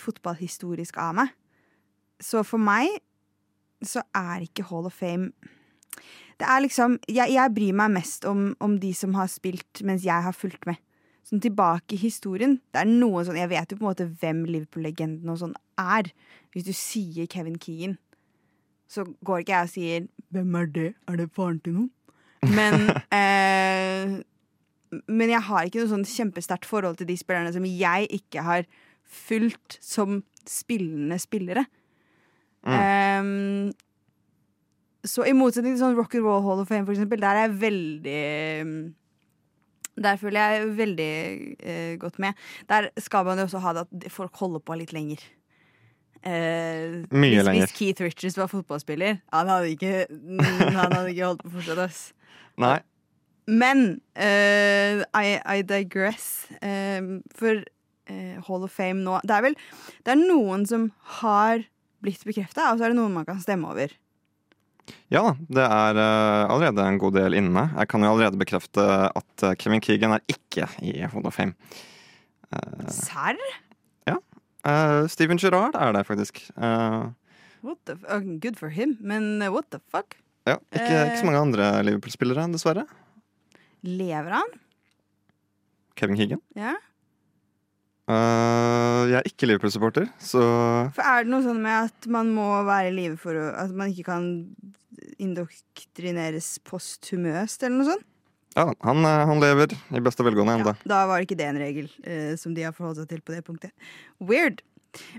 fotballhistorisk 0.00 0.96
av 0.96 1.16
meg. 1.20 1.36
Så 2.22 2.44
for 2.46 2.62
meg 2.62 2.88
så 3.82 4.04
er 4.14 4.44
ikke 4.44 4.64
Hall 4.68 4.86
of 4.86 4.94
Fame 4.94 5.32
Det 6.38 6.46
er 6.46 6.62
liksom 6.62 7.00
Jeg, 7.10 7.32
jeg 7.34 7.54
bryr 7.54 7.74
meg 7.82 7.96
mest 7.98 8.26
om, 8.28 8.52
om 8.62 8.78
de 8.78 8.92
som 8.94 9.16
har 9.18 9.30
spilt 9.30 9.82
mens 9.86 10.06
jeg 10.06 10.22
har 10.24 10.36
fulgt 10.36 10.66
med. 10.70 10.78
Sånn 11.26 11.42
tilbake 11.42 11.94
i 11.94 12.00
historien. 12.02 12.56
Det 12.74 12.82
er 12.82 12.88
noe 12.90 13.22
sånn 13.26 13.38
Jeg 13.38 13.50
vet 13.52 13.70
jo 13.70 13.78
på 13.78 13.84
en 13.84 13.90
måte 13.90 14.08
hvem 14.22 14.44
Liverpool-legenden 14.48 15.30
og 15.30 15.38
sånn 15.42 15.54
er. 15.78 16.10
Hvis 16.54 16.66
du 16.66 16.72
sier 16.76 17.28
Kevin 17.30 17.58
Keegan, 17.62 17.96
så 18.90 19.06
går 19.24 19.42
ikke 19.42 19.54
jeg 19.54 19.68
og 19.68 19.72
sier 19.72 20.08
'Hvem 20.32 20.56
er 20.58 20.66
det? 20.66 20.94
Er 21.08 21.16
det 21.16 21.30
faren 21.32 21.60
til 21.60 21.72
noen?' 21.72 21.90
Men 22.42 22.90
eh, 23.18 24.22
Men 25.08 25.30
jeg 25.30 25.40
har 25.40 25.64
ikke 25.64 25.80
noe 25.80 25.92
sånn 25.94 26.04
kjempesterkt 26.04 26.66
forhold 26.68 26.98
til 26.98 27.08
de 27.08 27.16
spillerne 27.16 27.52
som 27.52 27.64
jeg 27.64 28.08
ikke 28.10 28.42
har 28.42 28.66
fulgt 29.06 29.78
som 29.80 30.22
spillende 30.44 31.16
spillere. 31.18 31.64
Um, 32.62 33.72
så 35.04 35.24
i 35.26 35.34
motsetning 35.34 35.74
til 35.74 35.82
sånn 35.82 35.96
Rock 35.98 36.14
and 36.14 36.26
Roll 36.26 36.44
Hall 36.44 36.62
of 36.62 36.70
Fame, 36.70 36.86
for 36.86 36.94
eksempel, 36.94 37.20
der 37.22 37.40
er 37.40 37.48
jeg 37.48 37.56
veldig 37.62 38.92
Der 40.06 40.20
føler 40.20 40.40
jeg 40.40 40.68
veldig 40.78 41.12
uh, 41.58 41.94
godt 42.00 42.20
med. 42.22 42.38
Der 42.70 42.88
skal 43.02 43.26
man 43.26 43.40
jo 43.40 43.48
også 43.48 43.62
ha 43.64 43.74
det 43.76 43.86
at 43.88 44.12
folk 44.14 44.36
holder 44.40 44.62
på 44.62 44.78
litt 44.78 44.94
lenger. 44.94 45.24
Uh, 46.22 47.02
Mye 47.10 47.34
hvis, 47.34 47.44
lenger. 47.44 47.66
Hvis 47.66 47.76
Keith 47.76 48.02
Richards 48.02 48.38
var 48.38 48.46
fotballspiller, 48.46 49.18
han 49.32 49.50
hadde 49.50 49.74
ikke, 49.74 50.06
han 50.78 50.92
hadde 50.94 51.10
ikke 51.10 51.26
holdt 51.26 51.44
på 51.44 51.54
fortsatt. 51.58 51.82
Ass. 51.82 52.00
Nei. 52.62 52.78
Men 53.50 54.00
uh, 54.14 55.02
I, 55.18 55.38
I 55.42 55.62
digress. 55.66 56.46
Eh, 56.62 57.02
for 57.34 57.64
uh, 58.10 58.38
Hall 58.46 58.62
of 58.62 58.70
Fame 58.70 59.02
nå 59.02 59.18
Det 59.26 59.34
er 59.34 59.44
vel 59.46 59.56
Det 60.04 60.14
er 60.14 60.20
noen 60.20 60.66
som 60.68 60.90
har 61.20 61.64
blitt 62.02 62.24
bekrefta, 62.26 62.70
og 62.72 62.78
så 62.80 62.86
er 62.86 62.92
det 62.92 62.98
noen 62.98 63.14
man 63.14 63.26
kan 63.28 63.40
stemme 63.42 63.70
over. 63.72 63.92
Ja 65.14 65.20
da, 65.22 65.32
det 65.56 65.64
er 65.64 65.98
eh, 66.02 66.50
allerede 66.50 66.84
en 66.90 66.98
god 66.98 67.14
del 67.14 67.36
inne. 67.38 67.68
Jeg 67.78 67.88
kan 67.92 68.02
jo 68.02 68.10
allerede 68.10 68.40
bekrefte 68.40 68.82
at 69.14 69.44
eh, 69.46 69.54
Kevin 69.60 69.82
Keegan 69.84 70.16
er 70.16 70.24
ikke 70.32 70.66
i 70.82 70.96
Hall 71.06 71.28
of 71.28 71.36
Fame. 71.38 71.54
Serr? 72.92 73.38
Ja. 74.10 74.18
Steven 75.08 75.38
Gerrard 75.40 75.78
er 75.78 75.94
det 75.96 76.02
faktisk. 76.10 76.42
Eh, 76.58 77.04
What 77.62 77.78
the 77.86 77.94
Good 78.42 78.58
for 78.58 78.74
him, 78.74 78.96
men 79.00 79.38
what 79.54 79.70
the 79.70 79.78
fuck? 79.94 80.18
ja, 80.50 80.56
ikke, 80.74 80.90
ikke 81.06 81.18
så 81.20 81.26
mange 81.28 81.38
andre 81.40 81.66
Liverpool-spillere, 81.86 82.48
dessverre. 82.50 82.82
Lever 83.86 84.34
han? 84.34 84.56
Kevin 85.94 86.18
Keegan. 86.18 86.42
Ja. 86.58 86.74
Eh, 88.10 89.00
jeg 89.12 89.18
er 89.20 89.28
ikke 89.28 89.46
Liverpool-supporter, 89.46 90.08
så 90.18 90.42
For 90.96 91.06
er 91.06 91.22
det 91.22 91.30
noe 91.30 91.44
sånn 91.44 91.60
med 91.62 91.90
at 91.90 92.08
man 92.10 92.32
må 92.34 92.48
være 92.66 92.90
i 92.90 92.96
live 92.96 93.18
for 93.20 93.38
å 93.38 93.44
At 93.62 93.70
man 93.78 93.92
ikke 93.92 94.08
kan 94.10 94.26
indoktrineres 95.22 96.56
posthumøst, 96.66 97.62
eller 97.62 97.78
noe 97.78 97.90
sånt? 97.92 98.08
ja, 98.54 98.66
han, 98.84 99.04
eh, 99.04 99.26
han 99.26 99.40
lever 99.40 99.72
i 99.96 100.00
beste 100.04 100.24
velgående 100.26 100.58
ennå. 100.58 100.74
Ja, 100.74 100.88
da 100.94 101.04
var 101.08 101.24
ikke 101.24 101.38
det 101.38 101.48
en 101.48 101.60
regel 101.60 101.88
uh, 102.04 102.34
som 102.40 102.52
de 102.56 102.66
har 102.66 102.74
forholdt 102.76 103.00
seg 103.00 103.08
til 103.12 103.22
på 103.24 103.34
det 103.34 103.40
punktet. 103.46 103.72
Weird. 104.20 104.60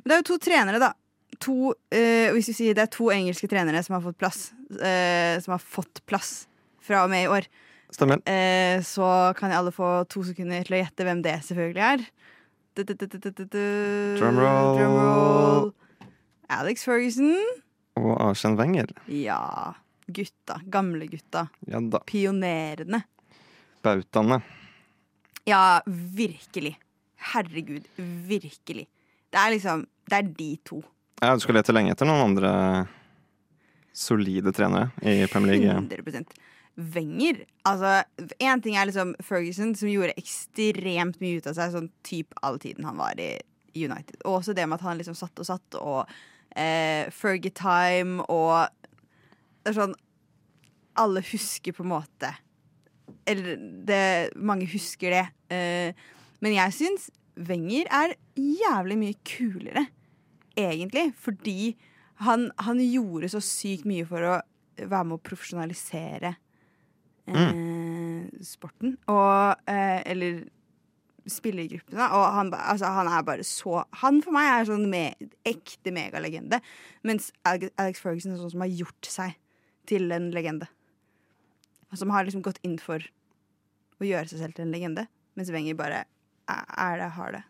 Men 0.01 0.05
det 0.05 0.15
er 0.15 0.21
jo 0.21 0.29
to 0.33 0.39
trenere, 0.43 0.81
da. 0.83 0.91
To, 1.41 1.73
uh, 1.73 2.29
hvis 2.35 2.51
vi 2.51 2.57
sier 2.59 2.77
det 2.77 2.85
er 2.85 2.93
to 2.93 3.09
engelske 3.13 3.49
trenere 3.49 3.81
som 3.85 3.97
har 3.97 4.03
fått 4.05 4.19
plass. 4.21 4.51
som 4.73 5.53
har 5.53 5.61
fått 5.61 6.01
plass 6.09 6.47
fra 6.81 7.03
og 7.05 7.11
med 7.11 7.25
i 7.25 7.31
år. 7.31 7.47
Stemmer. 7.93 8.21
Så 8.81 9.05
kan 9.37 9.53
alle 9.53 9.71
få 9.71 10.03
to 10.09 10.23
sekunder 10.25 10.65
til 10.65 10.77
å 10.77 10.79
gjette 10.81 11.05
hvem 11.05 11.21
det 11.21 11.35
selvfølgelig 11.45 11.83
er. 11.85 12.05
Drumroll. 14.17 14.77
Drumroll. 14.77 15.71
Alex 16.49 16.83
Ferguson. 16.85 17.35
Og 17.99 18.13
Arsen 18.21 18.57
Wenger. 18.57 18.89
Ja. 19.07 19.73
Gutta. 20.07 20.59
Gamle 20.65 21.07
gutta. 21.07 21.47
Ja 21.67 21.79
da. 21.79 21.99
Pionerene. 22.09 23.03
Bautaene. 23.83 24.41
Ja, 25.45 25.81
virkelig. 25.85 26.77
Herregud, 27.33 27.83
virkelig. 28.27 28.87
Det 29.29 29.39
er 29.39 29.51
liksom 29.55 29.85
Det 30.09 30.17
er 30.17 30.23
de 30.37 30.57
to. 30.67 30.81
Ja, 31.21 31.33
du 31.33 31.39
skal 31.39 31.55
lete 31.55 31.71
lenge 31.71 31.93
etter 31.93 32.07
noen 32.07 32.25
andre 32.25 32.49
solide 33.95 34.51
trenere 34.51 34.89
i 34.99 35.23
Premier 35.31 35.55
League. 35.55 35.71
100 35.71 36.25
Wenger. 36.75 37.43
Altså, 37.69 38.01
én 38.41 38.61
ting 38.63 38.75
er 38.77 38.87
liksom 38.89 39.13
Ferguson, 39.21 39.75
som 39.77 39.91
gjorde 39.91 40.15
ekstremt 40.17 41.19
mye 41.21 41.37
ut 41.37 41.49
av 41.49 41.57
seg 41.57 41.73
sånn 41.75 41.89
typ 42.05 42.33
all 42.41 42.57
tiden 42.61 42.87
han 42.87 42.97
var 42.97 43.19
i 43.21 43.35
United. 43.77 44.21
Og 44.23 44.39
også 44.39 44.55
det 44.57 44.65
med 44.67 44.79
at 44.79 44.87
han 44.87 44.97
liksom 44.97 45.17
satt 45.17 45.41
og 45.41 45.49
satt, 45.49 45.77
og 45.77 46.09
eh, 46.57 47.09
Fergie-time 47.13 48.25
og 48.29 48.69
Det 49.63 49.71
er 49.71 49.77
sånn 49.77 49.95
Alle 50.99 51.23
husker 51.25 51.73
på 51.73 51.85
en 51.85 51.93
måte 51.93 52.29
Eller 53.25 53.57
det, 53.57 54.35
mange 54.35 54.67
husker 54.69 55.15
det. 55.15 55.25
Eh, 55.53 56.05
men 56.43 56.57
jeg 56.57 56.77
syns 56.77 57.09
Wenger 57.33 57.87
er 57.89 58.11
jævlig 58.37 58.95
mye 58.99 59.15
kulere, 59.25 59.87
egentlig. 60.53 61.07
Fordi 61.17 61.71
han, 62.21 62.51
han 62.61 62.77
gjorde 62.77 63.31
så 63.33 63.41
sykt 63.41 63.87
mye 63.89 64.05
for 64.05 64.21
å 64.21 64.35
være 64.77 65.07
med 65.07 65.17
å 65.17 65.23
profesjonalisere 65.25 66.35
eh, 67.27 68.27
sporten. 68.43 68.97
Og 69.11 69.55
eh, 69.69 70.01
Eller 70.11 70.43
spillergruppene. 71.29 72.09
Og 72.11 72.25
han, 72.35 72.51
altså, 72.57 72.89
han 72.91 73.07
er 73.07 73.23
bare 73.23 73.45
så 73.47 73.85
Han 74.01 74.21
for 74.25 74.35
meg 74.35 74.49
er 74.49 74.67
sånn 74.67 74.89
me, 74.91 75.05
ekte 75.47 75.93
megalegende. 75.95 76.59
Mens 77.07 77.31
Alex 77.47 78.03
Ferguson 78.03 78.35
er 78.35 78.41
sånn 78.41 78.53
som 78.55 78.65
har 78.65 78.73
gjort 78.73 79.09
seg 79.09 79.37
til 79.89 80.11
en 80.15 80.31
legende. 80.35 80.67
Som 81.93 82.11
har 82.13 82.25
liksom 82.25 82.43
gått 82.43 82.59
inn 82.65 82.79
for 82.81 83.03
å 84.01 84.07
gjøre 84.07 84.27
seg 84.31 84.41
selv 84.41 84.57
til 84.57 84.67
en 84.67 84.73
legende. 84.73 85.07
Mens 85.37 85.51
Wenger 85.53 85.77
bare 85.79 86.03
er 86.49 86.99
det, 86.99 87.09
har 87.15 87.35
det. 87.37 87.43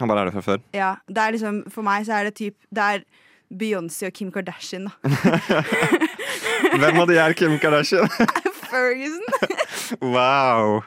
Han 0.00 0.10
bare 0.10 0.24
er 0.24 0.30
det 0.30 0.36
fra 0.38 0.44
før. 0.44 0.62
Ja, 0.74 0.94
det 1.06 1.22
er 1.22 1.34
liksom, 1.36 1.64
For 1.70 1.86
meg 1.86 2.06
så 2.08 2.16
er 2.18 2.26
det 2.26 2.38
typ 2.40 2.56
Det 2.72 2.82
er 2.82 3.04
Beyoncé 3.50 4.08
og 4.08 4.14
Kim 4.16 4.30
Kardashian, 4.32 4.86
da. 4.86 5.10
Hvem 6.80 7.00
av 7.02 7.08
de 7.10 7.18
er 7.18 7.34
Kim 7.38 7.56
Kardashian? 7.62 8.06
Ferguson! 8.70 9.26
wow! 10.14 10.80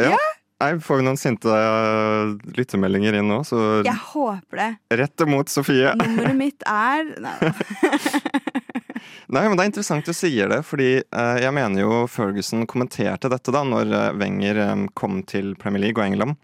Ja. 0.00 0.16
Nei, 0.60 0.74
får 0.84 1.00
vi 1.00 1.04
noen 1.06 1.16
sinte 1.16 1.48
eh, 1.56 2.34
lyttemeldinger 2.56 3.16
inn 3.16 3.30
nå, 3.32 3.38
så 3.48 3.80
Jeg 3.80 3.96
håper 4.12 4.60
det. 4.60 4.68
rett 5.00 5.24
imot 5.24 5.48
Sofie. 5.48 5.94
Nummeret 5.96 6.36
mitt 6.36 6.66
er 6.68 7.08
Nei, 7.24 7.32
Nei, 9.32 9.44
men 9.46 9.56
Det 9.56 9.64
er 9.64 9.70
interessant 9.70 10.04
du 10.08 10.12
sier 10.16 10.50
det, 10.52 10.60
fordi 10.68 10.90
eh, 11.00 11.36
jeg 11.40 11.54
mener 11.56 11.84
jo 11.84 12.02
Ferguson 12.12 12.66
kommenterte 12.68 13.30
dette 13.32 13.54
da 13.56 13.62
når 13.64 13.92
eh, 13.96 14.10
Wenger 14.20 14.60
kom 14.98 15.22
til 15.24 15.54
Premier 15.60 15.86
League 15.86 15.96
og 16.02 16.10
England. 16.10 16.36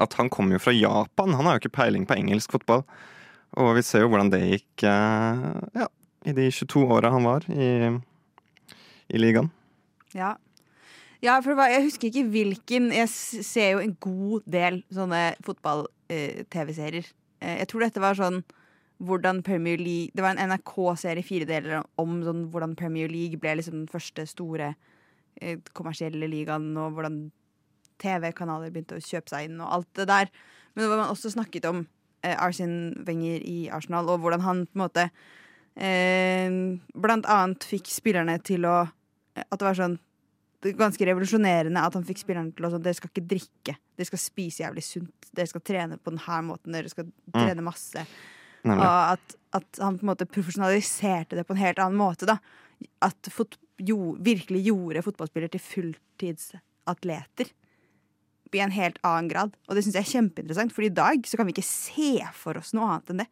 At 0.00 0.16
han 0.16 0.32
kom 0.32 0.48
jo 0.54 0.60
fra 0.62 0.72
Japan. 0.72 1.34
Han 1.36 1.46
har 1.50 1.58
jo 1.58 1.66
ikke 1.66 1.76
peiling 1.82 2.06
på 2.08 2.16
engelsk 2.16 2.54
fotball. 2.56 2.86
Og 3.60 3.74
vi 3.76 3.84
ser 3.84 4.06
jo 4.06 4.08
hvordan 4.08 4.32
det 4.32 4.40
gikk 4.46 4.86
ja, 4.86 5.84
i 6.24 6.32
de 6.32 6.46
22 6.48 6.86
åra 6.88 7.10
han 7.12 7.26
var 7.28 7.44
i, 7.52 7.66
i 9.12 9.20
ligaen. 9.20 9.50
Ja. 10.16 10.34
ja, 11.24 11.38
for 11.44 11.56
var, 11.56 11.70
jeg 11.72 11.86
husker 11.86 12.10
ikke 12.10 12.26
hvilken 12.28 12.90
Jeg 12.92 13.08
ser 13.08 13.70
jo 13.70 13.78
en 13.80 13.94
god 14.00 14.42
del 14.44 14.82
sånne 14.92 15.22
fotball-TV-serier. 15.46 17.06
Eh, 17.40 17.58
jeg 17.62 17.70
tror 17.70 17.86
dette 17.86 18.02
var 18.02 18.18
sånn 18.18 18.42
hvordan 19.02 19.42
Premier 19.42 19.80
League 19.80 20.12
Det 20.14 20.22
var 20.22 20.36
en 20.36 20.50
NRK-serie, 20.52 21.24
fire 21.26 21.46
deler, 21.48 21.82
om 21.98 22.20
sånn 22.26 22.46
hvordan 22.52 22.76
Premier 22.78 23.10
League 23.10 23.40
ble 23.40 23.56
liksom 23.58 23.80
den 23.80 23.90
første 23.90 24.26
store 24.30 24.74
eh, 25.40 25.58
kommersielle 25.74 26.28
ligaen, 26.30 26.70
og 26.78 26.94
hvordan 26.96 27.24
TV-kanaler 28.02 28.70
begynte 28.70 28.98
å 28.98 29.02
kjøpe 29.02 29.32
seg 29.32 29.48
inn, 29.48 29.60
og 29.62 29.74
alt 29.78 29.90
det 29.98 30.08
der. 30.10 30.32
Men 30.74 30.88
hvor 30.88 31.00
man 31.00 31.12
også 31.12 31.32
snakket 31.34 31.66
om 31.70 31.84
eh, 32.22 32.36
Arsene 32.36 33.04
Wenger 33.06 33.42
i 33.48 33.58
Arsenal, 33.74 34.10
og 34.10 34.22
hvordan 34.22 34.46
han 34.46 34.64
på 34.68 34.78
en 34.78 34.84
måte 34.84 35.08
eh, 35.76 36.58
blant 36.94 37.28
annet 37.30 37.66
fikk 37.66 37.90
spillerne 37.92 38.38
til 38.46 38.66
å 38.68 38.76
At 39.38 39.58
det 39.58 39.66
var 39.66 39.78
sånn 39.78 39.98
det 40.62 40.76
ganske 40.78 41.06
revolusjonerende 41.08 41.82
at 41.82 41.96
han 41.96 42.04
fikk 42.06 42.20
spillerne 42.22 42.54
til 42.54 42.66
å 42.66 42.70
sånn 42.70 42.84
Dere 42.84 42.94
skal 42.94 43.10
ikke 43.10 43.24
drikke, 43.32 43.74
dere 43.98 44.06
skal 44.06 44.20
spise 44.22 44.62
jævlig 44.62 44.84
sunt, 44.86 45.30
dere 45.34 45.50
skal 45.50 45.64
trene 45.66 45.98
på 45.98 46.12
denne 46.12 46.36
måten, 46.46 46.76
dere 46.76 46.92
skal 46.92 47.08
trene 47.34 47.64
masse. 47.66 48.04
Mm. 48.62 48.76
Og 48.76 48.84
at, 48.86 49.34
at 49.58 49.80
han 49.82 49.98
på 49.98 50.06
en 50.06 50.12
måte 50.12 50.28
profesjonaliserte 50.30 51.38
det 51.38 51.46
på 51.48 51.56
en 51.56 51.62
helt 51.64 51.82
annen 51.82 51.98
måte. 51.98 52.28
da 52.30 52.38
At 53.02 53.32
fot, 53.34 53.58
jo, 53.82 54.14
virkelig 54.22 54.62
gjorde 54.68 55.02
fotballspillere 55.08 55.56
til 55.56 55.64
fulltidsatleter. 55.66 57.50
I 58.52 58.60
en 58.60 58.74
helt 58.76 58.98
annen 59.08 59.30
grad. 59.32 59.54
Og 59.66 59.74
det 59.74 59.82
syns 59.82 59.96
jeg 59.96 60.04
er 60.04 60.12
kjempeinteressant, 60.12 60.74
for 60.76 60.86
i 60.86 60.92
dag 60.92 61.26
så 61.26 61.40
kan 61.40 61.48
vi 61.48 61.56
ikke 61.56 61.66
se 61.66 62.14
for 62.36 62.60
oss 62.60 62.74
noe 62.76 62.90
annet 62.90 63.10
enn 63.10 63.22
det. 63.24 63.30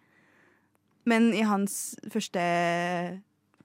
Men 1.06 1.30
i 1.36 1.44
hans 1.46 1.94
første 2.10 2.42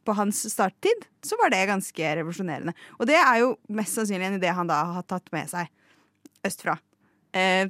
På 0.05 0.13
hans 0.17 0.43
starttid 0.51 1.07
så 1.25 1.37
var 1.41 1.49
det 1.53 1.63
ganske 1.69 2.11
revolusjonerende. 2.19 2.75
Og 2.99 3.09
det 3.09 3.17
er 3.17 3.41
jo 3.41 3.55
mest 3.73 3.97
sannsynlig 3.97 4.29
en 4.29 4.39
idé 4.39 4.53
han 4.53 4.69
da 4.69 4.83
har 4.97 5.07
tatt 5.09 5.31
med 5.33 5.49
seg 5.49 5.71
østfra. 6.45 6.77
Eh, 7.33 7.67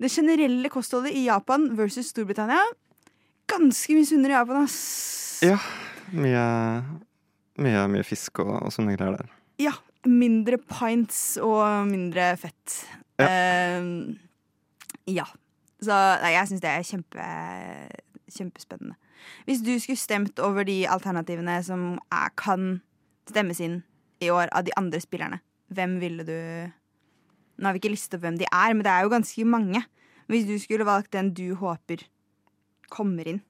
det 0.00 0.10
generelle 0.10 0.70
kostholdet 0.72 1.14
i 1.14 1.26
Japan 1.28 1.68
versus 1.78 2.10
Storbritannia 2.10 2.62
ganske 3.50 3.96
mye 3.96 4.08
sunnere 4.08 4.34
i 4.34 4.38
Japan, 4.38 4.64
ass. 4.64 4.80
Ja. 5.44 5.58
Mye, 6.10 6.44
mye, 7.62 7.84
mye 7.92 8.06
fisk 8.06 8.42
og, 8.44 8.52
og 8.66 8.74
sånne 8.74 8.96
greier 8.96 9.20
der. 9.20 9.30
Ja. 9.62 9.74
Mindre 10.08 10.56
pints 10.64 11.36
og 11.44 11.60
mindre 11.90 12.32
fett. 12.40 12.80
Ja. 13.20 13.28
Eh, 13.28 13.90
ja. 15.12 15.26
Så 15.80 15.96
nei, 16.22 16.34
jeg 16.36 16.50
syns 16.50 16.62
det 16.64 16.72
er 16.72 16.86
kjempe, 16.88 17.26
kjempespennende. 18.32 18.96
Hvis 19.48 19.62
du 19.66 19.72
skulle 19.82 20.00
stemt 20.00 20.38
over 20.44 20.64
de 20.68 20.82
alternativene 20.90 21.58
som 21.66 21.98
er, 22.12 22.30
kan 22.36 22.80
stemmes 23.30 23.60
inn 23.60 23.80
i 24.20 24.30
år 24.32 24.50
av 24.52 24.64
de 24.66 24.74
andre 24.80 25.00
spillerne, 25.02 25.40
hvem 25.72 25.98
ville 26.02 26.24
du 26.26 26.36
Nå 27.60 27.68
har 27.68 27.74
vi 27.76 27.80
ikke 27.82 27.92
listet 27.92 28.14
opp 28.16 28.22
hvem 28.24 28.38
de 28.40 28.46
er, 28.48 28.72
men 28.72 28.80
det 28.86 28.88
er 28.88 29.02
jo 29.04 29.10
ganske 29.12 29.44
mange. 29.44 29.82
Hvis 30.32 30.46
du 30.48 30.54
skulle 30.62 30.86
valgt 30.88 31.10
den 31.12 31.26
du 31.36 31.50
håper 31.60 32.06
kommer 32.88 33.28
inn. 33.28 33.42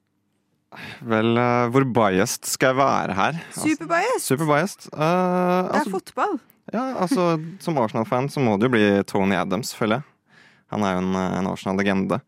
Vel, 1.07 1.31
eh, 1.39 1.69
hvor 1.71 1.85
biased 1.95 2.43
skal 2.47 2.73
jeg 2.73 2.79
være 2.81 3.15
her? 3.15 3.39
Superbiased! 3.55 4.25
Super 4.25 4.45
biased. 4.49 4.89
Eh, 4.91 4.99
Det 4.99 5.71
er 5.71 5.79
altså, 5.79 5.93
fotball. 5.95 6.35
ja, 6.73 6.83
altså, 7.05 7.25
som 7.63 7.79
Arsenal-fan 7.79 8.27
så 8.29 8.43
må 8.43 8.57
det 8.59 8.67
jo 8.67 8.75
bli 8.75 8.85
Tony 9.07 9.35
Adams, 9.39 9.71
føler 9.75 10.01
jeg. 10.01 10.35
Han 10.75 10.83
er 10.83 10.93
jo 10.97 11.01
en, 11.05 11.15
en 11.15 11.47
Arsenal-legende. 11.51 12.19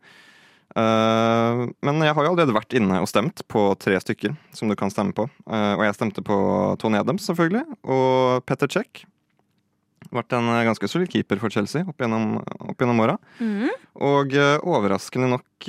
Eh, 0.74 1.60
men 1.86 2.02
jeg 2.02 2.14
har 2.16 2.26
jo 2.26 2.32
allerede 2.32 2.54
vært 2.56 2.74
inne 2.74 2.98
og 2.98 3.06
stemt 3.06 3.44
på 3.50 3.66
tre 3.78 3.98
stykker 4.02 4.34
som 4.56 4.70
du 4.70 4.76
kan 4.78 4.90
stemme 4.92 5.14
på. 5.14 5.28
Eh, 5.46 5.74
og 5.78 5.84
jeg 5.86 5.96
stemte 5.98 6.24
på 6.26 6.36
Tony 6.82 6.98
Adams, 6.98 7.26
selvfølgelig, 7.28 7.64
og 7.86 8.46
Petter 8.48 8.70
Cech. 8.70 9.04
Vært 10.14 10.34
en 10.36 10.50
eh, 10.50 10.64
ganske 10.66 10.90
solid 10.90 11.12
keeper 11.12 11.38
for 11.42 11.54
Chelsea 11.54 11.86
opp 11.86 12.02
gjennom, 12.02 12.40
opp 12.42 12.82
gjennom 12.82 13.04
åra. 13.06 13.18
Mm. 13.38 13.70
Og 14.04 14.34
overraskende 14.66 15.30
nok 15.36 15.68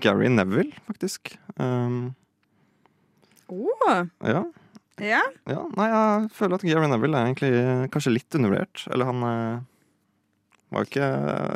Gary 0.00 0.30
Neville, 0.32 0.72
faktisk. 0.88 1.34
Um, 1.60 2.16
Åh, 3.50 4.06
ja, 4.24 4.40
ja. 5.02 5.20
ja. 5.50 5.62
Nei, 5.76 5.86
jeg 5.90 6.30
føler 6.36 6.56
at 6.56 6.64
Gary 6.64 6.88
Neville 6.88 7.18
er 7.18 7.28
egentlig 7.28 7.90
kanskje 7.92 8.14
litt 8.14 8.38
undervurdert. 8.38 8.86
Eller 8.94 9.10
han 9.10 9.26
var 10.70 10.86
ikke, 10.86 11.06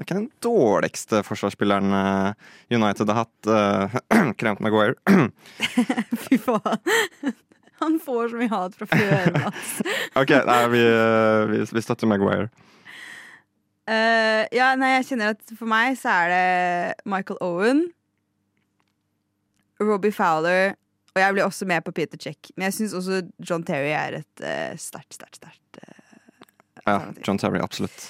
ikke 0.03 0.17
den 0.19 0.29
dårligste 0.43 1.23
forsvarsspilleren 1.27 1.95
eh, 1.95 2.53
United 2.75 3.11
har 3.13 3.25
hatt. 3.25 3.33
Uh, 3.55 4.33
Kremp 4.39 4.61
Maguire. 4.65 4.95
Fy 6.25 6.39
faen. 6.41 7.35
Han 7.83 7.99
får 8.01 8.29
så 8.33 8.39
mye 8.41 8.51
hat 8.51 8.77
fra 8.79 8.87
før. 8.89 9.35
OK, 10.21 10.33
nei, 10.49 10.61
vi, 10.73 10.81
eh, 10.89 11.43
vi, 11.51 11.61
vi 11.77 11.83
støtter 11.85 12.09
Maguire. 12.11 12.49
Uh, 13.85 14.47
ja, 14.55 14.71
nei, 14.81 14.95
jeg 14.97 15.11
kjenner 15.11 15.35
at 15.35 15.55
for 15.59 15.69
meg 15.69 15.99
så 16.01 16.15
er 16.23 16.33
det 16.33 17.11
Michael 17.11 17.39
Owen, 17.45 17.85
Robbie 19.83 20.15
Fowler, 20.15 20.79
og 21.15 21.21
jeg 21.21 21.37
blir 21.37 21.45
også 21.45 21.69
med 21.69 21.85
på 21.85 21.93
Peter 21.95 22.21
Check. 22.21 22.51
Men 22.57 22.71
jeg 22.71 22.79
syns 22.79 22.97
også 22.97 23.21
John 23.45 23.67
Terry 23.67 23.93
er 23.93 24.21
et 24.23 24.45
uh, 24.45 24.75
sterkt, 24.81 25.19
sterkt, 25.19 25.43
sterkt 25.43 25.83
uh, 25.85 25.91
Ja. 26.87 26.99
John 27.27 27.39
Terry, 27.39 27.61
absolutt. 27.63 28.09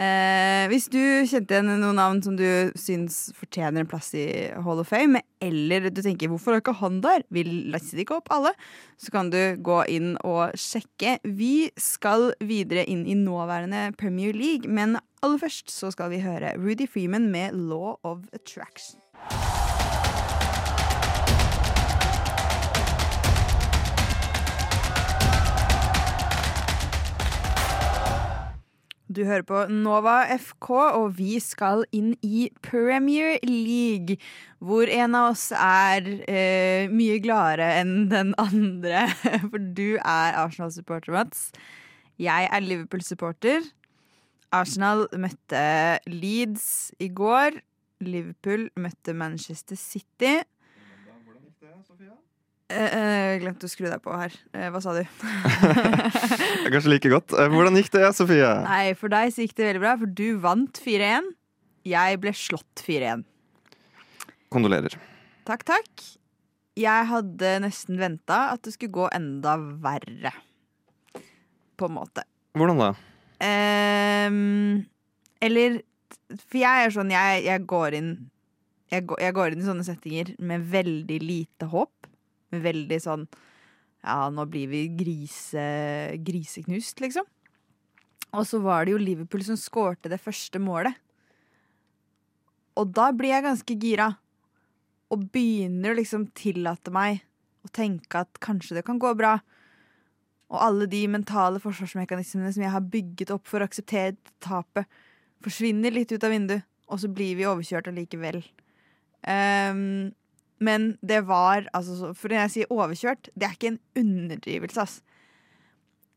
Eh, 0.00 0.64
hvis 0.72 0.86
du 0.88 1.00
kjente 1.28 1.52
igjen 1.52 1.68
noen 1.68 1.98
navn 1.98 2.22
som 2.24 2.36
du 2.38 2.72
syns 2.78 3.34
fortjener 3.36 3.82
en 3.82 3.90
plass 3.90 4.14
i 4.16 4.48
Hall 4.64 4.80
of 4.80 4.88
Fame, 4.88 5.20
eller 5.44 5.90
du 5.90 6.00
tenker 6.00 6.28
'hvorfor 6.28 6.54
er 6.54 6.62
ikke 6.62 6.80
han 6.80 7.02
der', 7.02 7.26
vi 7.28 7.44
lister 7.44 8.00
ikke 8.00 8.16
opp 8.16 8.28
alle, 8.30 8.54
så 8.96 9.10
kan 9.10 9.28
du 9.28 9.56
gå 9.60 9.84
inn 9.88 10.16
og 10.24 10.56
sjekke. 10.56 11.18
Vi 11.24 11.70
skal 11.76 12.32
videre 12.40 12.88
inn 12.88 13.04
i 13.04 13.14
nåværende 13.14 13.94
Premier 13.98 14.32
League, 14.32 14.64
men 14.70 14.96
aller 15.22 15.38
først 15.38 15.68
så 15.68 15.92
skal 15.92 16.08
vi 16.10 16.24
høre 16.24 16.56
Rudy 16.56 16.88
Freeman 16.88 17.30
med 17.30 17.52
'Law 17.52 17.98
of 18.02 18.24
Attraction'. 18.32 19.59
Du 29.10 29.24
hører 29.26 29.42
på 29.42 29.64
Nova 29.66 30.20
FK, 30.38 30.68
og 30.70 31.16
vi 31.18 31.40
skal 31.42 31.80
inn 31.90 32.12
i 32.22 32.44
Premier 32.62 33.40
League. 33.42 34.14
Hvor 34.62 34.86
en 34.86 35.16
av 35.18 35.32
oss 35.32 35.48
er 35.50 36.06
eh, 36.30 36.86
mye 36.92 37.16
gladere 37.18 37.72
enn 37.80 38.06
den 38.12 38.30
andre. 38.38 39.08
For 39.50 39.58
du 39.58 39.98
er 39.98 40.38
Arsenal-supporter, 40.38 41.10
Mats. 41.16 41.48
Jeg 42.22 42.46
er 42.52 42.62
Liverpool-supporter. 42.62 43.66
Arsenal 44.54 45.08
møtte 45.18 45.64
Leeds 46.06 46.92
i 47.02 47.10
går. 47.10 47.58
Liverpool 48.06 48.68
møtte 48.78 49.16
Manchester 49.16 49.78
City. 49.78 50.36
Eh, 52.70 52.92
eh, 52.94 53.32
glemte 53.42 53.66
å 53.66 53.70
skru 53.70 53.88
deg 53.88 53.98
på 54.04 54.14
her. 54.14 54.34
Eh, 54.54 54.68
hva 54.70 54.78
sa 54.82 54.94
du? 54.94 55.02
Kanskje 56.72 56.92
like 56.92 57.10
godt. 57.10 57.34
Hvordan 57.34 57.78
gikk 57.80 57.90
det, 57.96 58.04
Sofie? 58.14 58.50
Nei, 58.66 58.92
for 58.98 59.10
deg 59.10 59.32
så 59.34 59.42
gikk 59.42 59.56
det 59.58 59.66
veldig 59.72 59.82
bra, 59.82 59.96
for 59.98 60.12
du 60.20 60.26
vant 60.42 60.80
4-1. 60.84 61.32
Jeg 61.90 62.20
ble 62.22 62.34
slått 62.36 62.84
4-1. 62.86 63.26
Kondolerer. 64.54 64.94
Takk, 65.48 65.66
takk. 65.66 66.06
Jeg 66.78 67.10
hadde 67.10 67.54
nesten 67.64 67.98
venta 67.98 68.44
at 68.54 68.62
det 68.64 68.76
skulle 68.76 68.94
gå 68.94 69.10
enda 69.16 69.56
verre. 69.58 70.32
På 71.80 71.90
en 71.90 71.96
måte. 71.96 72.26
Hvordan 72.54 72.82
da? 72.82 72.90
Um, 73.40 74.82
eller 75.40 75.78
For 76.42 76.58
jeg 76.60 76.84
er 76.84 76.90
sånn 76.92 77.08
Jeg, 77.14 77.38
jeg 77.46 77.62
går 77.70 77.94
inn 77.96 78.10
jeg 78.90 79.06
går, 79.08 79.20
jeg 79.22 79.34
går 79.36 79.54
inn 79.54 79.62
i 79.62 79.64
sånne 79.68 79.86
settinger 79.86 80.32
med 80.42 80.66
veldig 80.72 81.18
lite 81.22 81.68
håp. 81.70 81.99
Med 82.50 82.64
veldig 82.64 82.98
sånn 83.02 83.26
Ja, 84.00 84.30
nå 84.32 84.46
blir 84.48 84.70
vi 84.70 84.86
grise, 84.96 85.62
griseknust, 86.24 87.02
liksom. 87.04 87.26
Og 88.32 88.46
så 88.46 88.60
var 88.62 88.86
det 88.86 88.94
jo 88.94 89.02
Liverpool 89.02 89.42
som 89.44 89.58
skårte 89.60 90.08
det 90.08 90.22
første 90.22 90.60
målet. 90.62 90.96
Og 92.80 92.92
da 92.96 93.10
blir 93.12 93.34
jeg 93.34 93.44
ganske 93.44 93.76
gira. 93.82 94.06
Og 95.10 95.26
begynner 95.34 95.92
å 95.92 95.98
liksom 95.98 96.28
tillate 96.38 96.92
meg 96.94 97.24
å 97.66 97.70
tenke 97.74 98.22
at 98.22 98.40
kanskje 98.42 98.78
det 98.78 98.86
kan 98.86 99.00
gå 99.02 99.10
bra. 99.18 99.36
Og 100.50 100.58
alle 100.64 100.88
de 100.90 101.02
mentale 101.10 101.60
forsvarsmekanismene 101.62 102.52
som 102.54 102.64
jeg 102.64 102.74
har 102.74 102.88
bygget 102.92 103.34
opp 103.34 103.46
for 103.50 103.60
å 103.60 103.68
akseptere 103.68 104.16
tapet, 104.42 104.88
forsvinner 105.44 105.94
litt 105.94 106.12
ut 106.12 106.24
av 106.26 106.32
vinduet, 106.34 106.66
og 106.90 107.02
så 107.02 107.10
blir 107.12 107.36
vi 107.38 107.46
overkjørt 107.48 107.90
allikevel. 107.90 108.40
Ehm, 109.30 110.10
men 110.60 110.98
det 111.02 111.22
var 111.26 111.66
altså 111.74 111.96
så- 111.98 112.14
For 112.16 112.28
når 112.28 112.42
jeg 112.42 112.50
sier 112.50 112.66
overkjørt, 112.70 113.28
det 113.36 113.48
er 113.48 113.54
ikke 113.56 113.70
en 113.72 113.80
underdrivelse, 113.96 114.80
ass. 114.82 115.02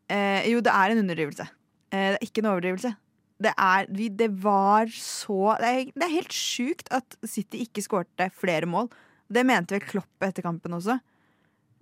Eh, 0.09 0.43
jo, 0.51 0.59
det 0.61 0.71
er 0.73 0.91
en 0.93 0.99
underdrivelse. 1.03 1.47
Eh, 1.93 2.09
det 2.13 2.17
er 2.21 2.25
ikke 2.27 2.43
en 2.43 2.51
overdrivelse. 2.51 2.95
Det 3.43 3.53
er 3.57 3.85
vi, 3.89 4.07
Det 4.09 4.29
var 4.43 4.85
så 4.93 5.57
Det 5.59 5.67
er, 5.67 5.85
det 5.95 6.03
er 6.05 6.13
helt 6.21 6.31
sjukt 6.31 6.87
at 6.91 7.15
City 7.25 7.57
ikke 7.65 7.81
skårte 7.83 8.29
flere 8.31 8.65
mål. 8.69 8.89
Det 9.31 9.45
mente 9.45 9.71
vel 9.75 9.81
Klopp 9.81 10.21
etter 10.21 10.43
kampen 10.45 10.71
også. 10.77 10.99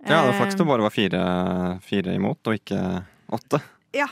Ja, 0.02 0.22
det 0.22 0.32
var 0.32 0.32
Eh, 0.32 0.40
faktisk 0.40 0.58
det 0.58 0.66
bare 0.66 0.82
var 0.82 0.90
fire, 0.90 1.80
fire 1.84 2.14
imot, 2.16 2.40
og 2.46 2.54
ikke 2.58 3.04
åtte. 3.30 3.60
Ja. 3.94 4.06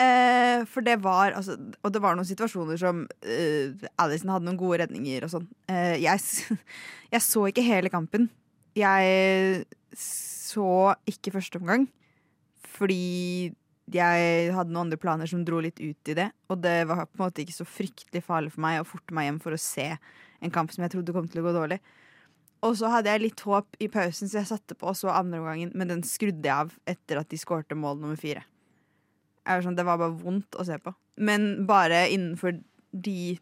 Eh, 0.00 0.62
for 0.72 0.80
det 0.80 0.94
var 1.04 1.34
altså, 1.36 1.52
Og 1.84 1.90
det 1.92 2.00
var 2.00 2.16
noen 2.16 2.24
situasjoner 2.24 2.78
som 2.80 3.02
eh, 3.28 3.74
Alison 4.00 4.30
hadde 4.32 4.46
noen 4.46 4.60
gode 4.60 4.80
redninger 4.84 5.26
og 5.26 5.32
sånn. 5.34 5.48
Eh, 5.68 5.98
jeg, 6.00 6.22
jeg 7.14 7.24
så 7.24 7.46
ikke 7.50 7.66
hele 7.66 7.92
kampen. 7.92 8.30
Jeg 8.78 9.66
så 9.98 10.94
ikke 11.08 11.34
første 11.36 11.60
omgang. 11.60 11.88
Fordi 12.72 13.52
jeg 13.92 14.52
hadde 14.54 14.72
noen 14.72 14.86
andre 14.86 15.00
planer 15.00 15.28
som 15.28 15.42
dro 15.44 15.60
litt 15.60 15.80
ut 15.82 16.12
i 16.12 16.16
det. 16.16 16.30
Og 16.48 16.62
det 16.64 16.82
var 16.88 17.04
på 17.04 17.20
en 17.20 17.26
måte 17.26 17.44
ikke 17.44 17.58
så 17.60 17.68
fryktelig 17.68 18.24
farlig 18.24 18.54
for 18.54 18.64
meg 18.64 18.80
å 18.80 18.88
forte 18.88 19.14
meg 19.16 19.28
hjem 19.28 19.42
for 19.42 19.56
å 19.56 19.60
se 19.60 19.90
en 20.42 20.54
kamp 20.54 20.72
som 20.72 20.86
jeg 20.86 20.94
trodde 20.94 21.14
kom 21.14 21.28
til 21.30 21.42
å 21.42 21.46
gå 21.48 21.52
dårlig. 21.56 21.78
Og 22.62 22.76
så 22.78 22.88
hadde 22.92 23.10
jeg 23.10 23.24
litt 23.24 23.42
håp 23.42 23.76
i 23.82 23.88
pausen, 23.90 24.30
så 24.30 24.38
jeg 24.38 24.50
satte 24.52 24.76
på 24.78 24.86
og 24.92 24.96
så 24.98 25.10
andre 25.10 25.40
omgangen, 25.42 25.72
men 25.74 25.90
den 25.90 26.04
skrudde 26.06 26.46
jeg 26.46 26.54
av 26.54 26.74
etter 26.88 27.18
at 27.18 27.30
de 27.32 27.40
skårte 27.40 27.78
mål 27.78 27.98
nummer 27.98 28.18
fire. 28.18 28.44
Sånn, 29.42 29.76
det 29.78 29.86
var 29.86 29.98
bare 30.00 30.14
vondt 30.14 30.58
å 30.58 30.66
se 30.66 30.78
på. 30.78 30.94
Men 31.22 31.64
bare 31.68 32.04
innenfor 32.12 32.60
de 32.92 33.38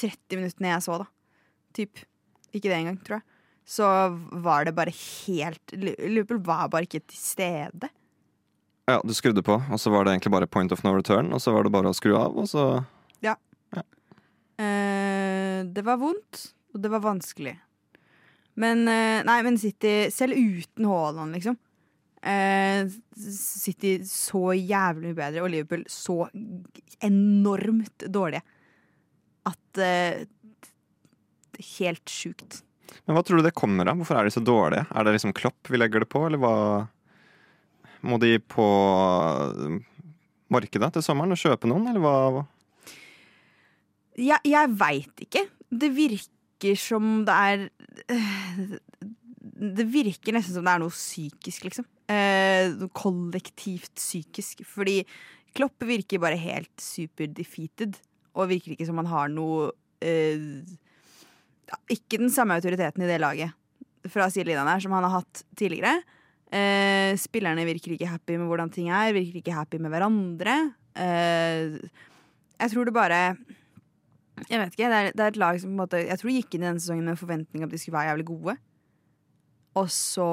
30 0.00 0.38
minuttene 0.38 0.74
jeg 0.74 0.84
så, 0.86 1.00
da. 1.02 1.08
Typ. 1.76 2.04
Ikke 2.50 2.68
det 2.70 2.78
engang, 2.78 2.98
tror 3.06 3.20
jeg. 3.20 3.26
Så 3.70 3.86
var 4.42 4.66
det 4.66 4.74
bare 4.74 4.90
helt 4.94 5.74
Liverpool 5.76 6.40
var 6.42 6.70
bare 6.72 6.88
ikke 6.88 7.02
til 7.04 7.18
stede. 7.20 7.90
Ja, 8.90 8.96
du 9.06 9.12
skrudde 9.14 9.44
på, 9.46 9.60
og 9.60 9.78
så 9.78 9.92
var 9.94 10.06
det 10.06 10.16
egentlig 10.16 10.32
bare 10.34 10.50
point 10.50 10.72
of 10.74 10.82
no 10.82 10.96
return, 10.96 11.30
og 11.34 11.42
så 11.42 11.52
var 11.54 11.66
det 11.66 11.74
bare 11.74 11.92
å 11.92 11.94
skru 11.94 12.16
av, 12.18 12.34
og 12.34 12.48
så 12.50 12.64
Eh, 14.60 15.64
det 15.64 15.84
var 15.86 16.00
vondt, 16.00 16.50
og 16.74 16.82
det 16.84 16.92
var 16.92 17.04
vanskelig. 17.04 17.54
Men 18.60 18.84
eh, 18.90 19.22
Nei, 19.24 19.40
men 19.46 19.56
City, 19.60 20.10
selv 20.12 20.36
uten 20.36 20.88
Haaland, 20.90 21.36
liksom 21.36 21.56
City 22.20 23.94
så 24.04 24.52
jævlig 24.52 25.14
bedre, 25.16 25.44
og 25.44 25.52
Liverpool 25.52 25.86
så 25.88 26.26
enormt 27.00 28.04
dårlige. 28.12 28.44
At 29.48 29.80
eh, 29.80 30.26
Helt 31.60 32.08
sjukt. 32.08 32.62
Men 33.04 33.12
hva 33.16 33.22
tror 33.24 33.40
du 33.40 33.44
det 33.44 33.52
kommer 33.52 33.88
av? 33.90 33.98
Hvorfor 34.00 34.16
er 34.16 34.24
de 34.24 34.32
så 34.32 34.40
dårlige? 34.40 34.86
Er 34.96 35.04
det 35.04 35.12
liksom 35.12 35.34
Klopp 35.36 35.68
vi 35.68 35.76
legger 35.76 36.00
det 36.00 36.08
på, 36.08 36.22
eller 36.24 36.40
hva 36.40 36.54
Må 38.08 38.16
de 38.22 38.38
på 38.40 38.64
markedet 40.50 40.88
til 40.94 41.04
sommeren 41.04 41.36
og 41.36 41.40
kjøpe 41.40 41.68
noen, 41.68 41.90
eller 41.90 42.00
hva? 42.00 42.44
Jeg, 44.16 44.40
jeg 44.48 44.72
veit 44.80 45.24
ikke. 45.26 45.44
Det 45.68 45.92
virker 45.94 46.80
som 46.80 47.22
det 47.28 47.36
er 47.36 47.68
Det 49.76 49.86
virker 49.92 50.36
nesten 50.36 50.56
som 50.56 50.64
det 50.66 50.72
er 50.74 50.82
noe 50.82 50.96
psykisk, 50.96 51.68
liksom. 51.68 51.86
Eh, 52.10 52.86
kollektivt 52.96 53.94
psykisk. 53.98 54.64
Fordi 54.66 55.00
Klopp 55.54 55.82
virker 55.86 56.22
bare 56.22 56.38
helt 56.40 56.82
super 56.82 57.30
defeated. 57.30 57.98
Og 58.34 58.50
virker 58.50 58.74
ikke 58.74 58.88
som 58.88 59.00
han 59.02 59.10
har 59.10 59.30
noe 59.32 59.72
eh, 60.02 60.62
Ikke 61.90 62.20
den 62.20 62.30
samme 62.30 62.56
autoriteten 62.58 63.02
i 63.04 63.10
det 63.10 63.20
laget 63.22 63.56
fra 64.08 64.30
sidelinjene 64.32 64.72
her 64.72 64.80
som 64.80 64.94
han 64.96 65.04
har 65.04 65.18
hatt 65.18 65.42
tidligere. 65.58 66.00
Eh, 66.50 67.12
spillerne 67.20 67.66
virker 67.68 67.94
ikke 67.94 68.08
happy 68.10 68.38
med 68.40 68.48
hvordan 68.48 68.72
ting 68.72 68.88
er, 68.90 69.12
virker 69.14 69.42
ikke 69.42 69.54
happy 69.54 69.78
med 69.82 69.92
hverandre. 69.92 70.56
Eh, 70.96 71.76
jeg 72.60 72.72
tror 72.72 72.88
det 72.88 72.94
bare 72.96 73.20
Jeg 74.48 74.58
vet 74.58 74.72
ikke. 74.72 74.88
Det 74.88 74.96
er, 74.96 75.12
det 75.12 75.20
er 75.20 75.34
et 75.34 75.38
lag 75.38 75.60
som 75.60 75.70
på 75.70 75.74
en 75.76 75.82
måte 75.82 76.00
Jeg 76.00 76.18
tror 76.18 76.32
gikk 76.32 76.54
inn 76.56 76.64
i 76.64 76.66
denne 76.70 76.82
sesongen 76.82 77.12
med 77.12 77.20
forventning 77.20 77.62
om 77.62 77.68
at 77.68 77.74
de 77.74 77.78
skulle 77.78 77.98
være 77.98 78.10
jævlig 78.10 78.26
gode. 78.32 78.56
Og 79.78 79.86
så 79.92 80.26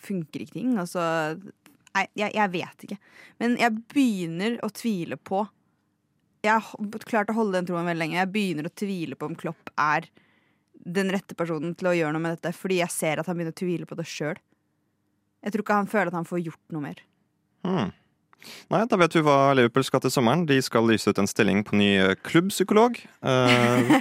funker 0.00 0.44
ikke 0.44 0.56
ting. 0.56 0.76
Altså 0.80 1.02
Nei, 1.96 2.04
jeg, 2.18 2.32
jeg 2.36 2.52
vet 2.52 2.84
ikke. 2.84 2.98
Men 3.40 3.54
jeg 3.60 3.72
begynner 3.92 4.58
å 4.64 4.68
tvile 4.68 5.16
på 5.16 5.46
Jeg 6.44 6.60
har 6.60 7.04
klart 7.08 7.30
å 7.32 7.36
holde 7.38 7.56
den 7.56 7.68
troen 7.70 7.88
veldig 7.88 8.02
lenge. 8.02 8.18
Jeg 8.20 8.32
begynner 8.34 8.68
å 8.68 8.74
tvile 8.76 9.16
på 9.18 9.30
om 9.30 9.36
Klopp 9.38 9.72
er 9.80 10.08
den 10.86 11.10
rette 11.10 11.34
personen 11.34 11.72
til 11.74 11.90
å 11.90 11.94
gjøre 11.96 12.14
noe 12.14 12.22
med 12.22 12.36
dette, 12.36 12.52
fordi 12.54 12.78
jeg 12.78 12.94
ser 12.94 13.18
at 13.18 13.26
han 13.26 13.38
begynner 13.38 13.54
å 13.54 13.58
tvile 13.58 13.88
på 13.88 13.96
det 13.98 14.04
sjøl. 14.06 14.36
Jeg 15.42 15.54
tror 15.54 15.64
ikke 15.64 15.78
han 15.80 15.90
føler 15.90 16.12
at 16.12 16.18
han 16.18 16.28
får 16.28 16.44
gjort 16.44 16.74
noe 16.74 16.84
mer. 16.84 17.00
Hmm. 17.66 17.90
Nei, 18.70 18.82
da 18.86 18.98
vet 19.00 19.16
vi 19.16 19.24
hva 19.26 19.38
Liverpool 19.56 19.86
skal 19.88 20.04
til 20.04 20.12
sommeren. 20.14 20.44
De 20.46 20.60
skal 20.62 20.86
lyse 20.86 21.10
ut 21.10 21.18
en 21.18 21.30
stilling 21.30 21.64
på 21.66 21.78
ny 21.80 21.88
eh, 21.98 22.14
klubbpsykolog. 22.28 23.00
Uh... 23.24 23.96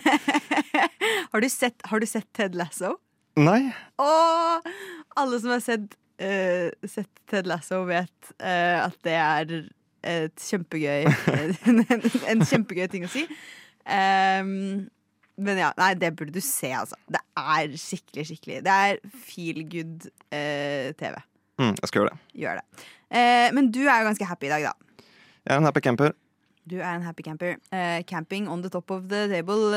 har, 1.32 1.42
du 1.42 1.50
sett, 1.50 1.80
har 1.90 2.04
du 2.04 2.08
sett 2.10 2.28
Ted 2.36 2.58
Lasso? 2.60 2.98
Nei. 3.40 3.62
Og 4.02 4.70
alle 5.20 5.40
som 5.44 5.54
har 5.56 5.64
sett, 5.64 5.96
uh, 6.22 6.70
sett 6.88 7.12
Ted 7.30 7.50
Lasso, 7.50 7.84
vet 7.90 8.34
uh, 8.40 8.86
at 8.86 8.98
det 9.08 9.18
er 9.20 9.56
et 10.06 10.44
kjempegøy 10.50 11.08
en, 11.34 11.80
en 12.32 12.44
kjempegøy 12.46 12.86
ting 12.92 13.08
å 13.08 13.12
si. 13.12 13.26
Um, 13.86 14.86
men 15.36 15.60
ja, 15.60 15.72
nei, 15.80 15.92
det 16.00 16.14
burde 16.16 16.36
du 16.36 16.44
se, 16.44 16.70
altså. 16.72 16.98
Det 17.12 17.20
er 17.36 17.74
skikkelig, 17.80 18.28
skikkelig. 18.30 18.60
Det 18.66 18.76
er 18.90 19.00
feel 19.28 19.64
good 19.68 20.06
eh, 20.32 20.94
TV. 20.96 21.18
Mm, 21.60 21.74
jeg 21.74 21.90
skal 21.90 22.02
gjøre 22.02 22.14
det. 22.14 22.20
Gjør 22.44 22.62
det. 22.62 22.86
Uh, 23.12 23.48
men 23.58 23.68
du 23.72 23.82
er 23.84 24.00
jo 24.00 24.08
ganske 24.08 24.30
happy 24.30 24.48
i 24.48 24.54
dag, 24.54 24.70
da. 24.70 25.04
Jeg 25.44 25.54
er 25.54 25.60
en 25.60 25.68
happy 25.68 25.84
camper. 25.84 26.16
Du 26.66 26.78
er 26.80 26.94
en 26.94 27.04
happy 27.06 27.26
camper. 27.28 27.60
Uh, 27.68 28.00
camping 28.08 28.48
on 28.50 28.64
the 28.64 28.72
top 28.72 28.96
of 28.96 29.10
the 29.12 29.26
table. 29.32 29.76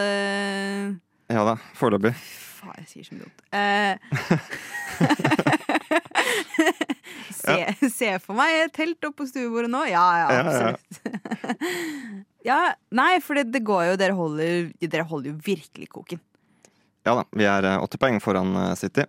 Ja 1.28 1.42
da, 1.44 1.58
foreløpig. 1.76 2.14
Faen, 2.58 2.74
jeg 2.82 2.88
sier 2.90 3.04
så 3.06 3.14
mye 3.14 3.24
dumt. 3.24 3.38
Eh, 3.54 3.94
se, 7.38 7.88
se 7.94 8.10
for 8.24 8.34
meg 8.38 8.64
et 8.64 8.74
telt 8.74 9.08
oppå 9.08 9.28
stuebordet 9.28 9.70
nå. 9.72 9.84
Ja, 9.92 10.06
ja, 10.24 10.26
absolutt. 10.42 10.92
Ja, 12.46 12.70
nei, 12.94 13.18
for 13.20 13.36
det, 13.36 13.50
det 13.52 13.60
går 13.66 13.82
jo 13.90 13.96
Dere 14.00 14.14
holder, 14.16 14.68
dere 14.80 15.04
holder 15.04 15.32
jo 15.32 15.40
virkelig 15.44 15.88
koken. 15.92 16.20
Ja 17.04 17.16
da, 17.18 17.24
vi 17.36 17.44
er 17.48 17.66
eh, 17.66 17.82
åtte 17.82 17.98
poeng 18.00 18.20
foran 18.22 18.54
eh, 18.56 18.74
City. 18.78 19.04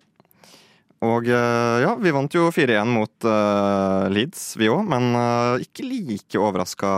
Og 1.06 1.30
eh, 1.32 1.78
ja, 1.84 1.94
vi 2.00 2.12
vant 2.16 2.34
jo 2.36 2.50
4-1 2.52 2.90
mot 2.92 3.28
uh, 3.28 4.10
Leeds, 4.12 4.42
vi 4.60 4.68
òg, 4.72 4.82
men 4.92 5.14
uh, 5.16 5.56
ikke 5.64 5.86
like 5.88 6.42
overraska, 6.42 6.90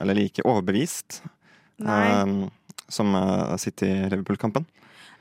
eller 0.00 0.16
like 0.16 0.44
overbevist, 0.48 1.20
eh, 1.84 2.32
som 2.88 3.12
uh, 3.12 3.52
City-Liverpool-kampen. 3.60 4.64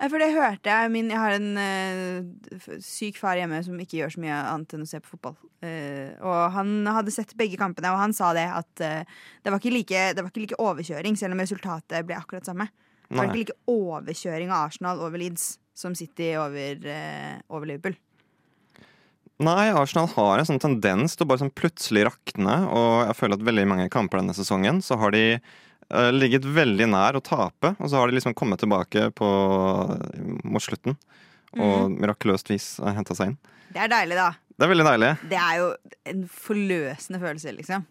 For 0.02 0.20
det 0.20 0.30
hørte 0.34 0.72
jeg. 0.72 0.92
Min, 0.94 1.12
jeg 1.14 1.22
har 1.22 1.36
en 1.38 1.60
uh, 1.60 2.78
syk 2.84 3.20
far 3.22 3.38
hjemme 3.40 3.62
som 3.66 3.80
ikke 3.80 4.00
gjør 4.02 4.16
så 4.16 4.24
mye 4.24 4.38
annet 4.52 4.76
enn 4.76 4.86
å 4.86 4.90
se 4.90 5.02
på 5.04 5.14
fotball. 5.14 5.36
Uh, 5.64 6.14
og 6.20 6.40
han 6.58 6.74
hadde 6.90 7.14
sett 7.16 7.36
begge 7.40 7.60
kampene, 7.62 7.94
og 7.94 8.02
han 8.02 8.16
sa 8.16 8.34
det 8.36 8.48
at 8.52 8.84
uh, 8.84 9.20
det, 9.44 9.52
var 9.52 9.60
ikke 9.62 9.76
like, 9.76 10.06
det 10.16 10.24
var 10.24 10.32
ikke 10.32 10.46
like 10.46 10.62
overkjøring, 10.62 11.20
selv 11.20 11.38
om 11.38 11.44
resultatet 11.44 12.08
ble 12.08 12.18
akkurat 12.20 12.50
samme. 12.50 12.70
Det 13.08 13.20
var 13.20 13.30
ikke 13.30 13.44
like 13.44 13.60
overkjøring 13.70 14.50
av 14.50 14.72
Arsenal 14.72 15.04
over 15.06 15.22
Leeds 15.22 15.54
som 15.78 15.94
City 15.98 16.32
over, 16.40 16.82
over 17.54 17.70
Liverpool. 17.70 17.96
Nei, 19.44 19.72
Arsenal 19.74 20.08
har 20.14 20.40
en 20.40 20.48
sånn 20.48 20.62
tendens 20.62 21.18
til 21.18 21.26
å 21.26 21.30
bare 21.32 21.42
sånn 21.42 21.54
plutselig 21.54 22.06
rakne, 22.08 22.58
og 22.70 23.08
jeg 23.10 23.18
føler 23.18 23.40
at 23.40 23.46
veldig 23.48 23.66
mange 23.70 23.92
kamper 23.94 24.22
denne 24.22 24.36
sesongen 24.38 24.82
så 24.86 24.98
har 25.02 25.14
de 25.16 25.24
ligget 26.16 26.46
veldig 26.50 26.88
nær 26.90 27.18
å 27.20 27.24
tape, 27.24 27.74
og 27.78 27.90
så 27.90 28.00
har 28.00 28.10
de 28.10 28.18
liksom 28.18 28.36
kommet 28.38 28.62
tilbake 28.64 29.10
på, 29.18 29.28
mot 30.44 30.64
slutten. 30.64 30.98
Og 31.54 31.92
mirakuløst 31.94 32.50
vis 32.50 32.68
henta 32.82 33.14
seg 33.18 33.34
inn. 33.34 33.36
Det 33.74 33.84
er 33.84 33.92
deilig, 33.92 34.18
da. 34.18 34.32
Det 34.54 34.66
er 34.66 34.72
veldig 34.72 34.86
deilig. 34.86 35.12
Det 35.30 35.38
er 35.42 35.60
jo 35.60 35.68
en 36.10 36.24
forløsende 36.30 37.22
følelse, 37.22 37.54
liksom. 37.58 37.86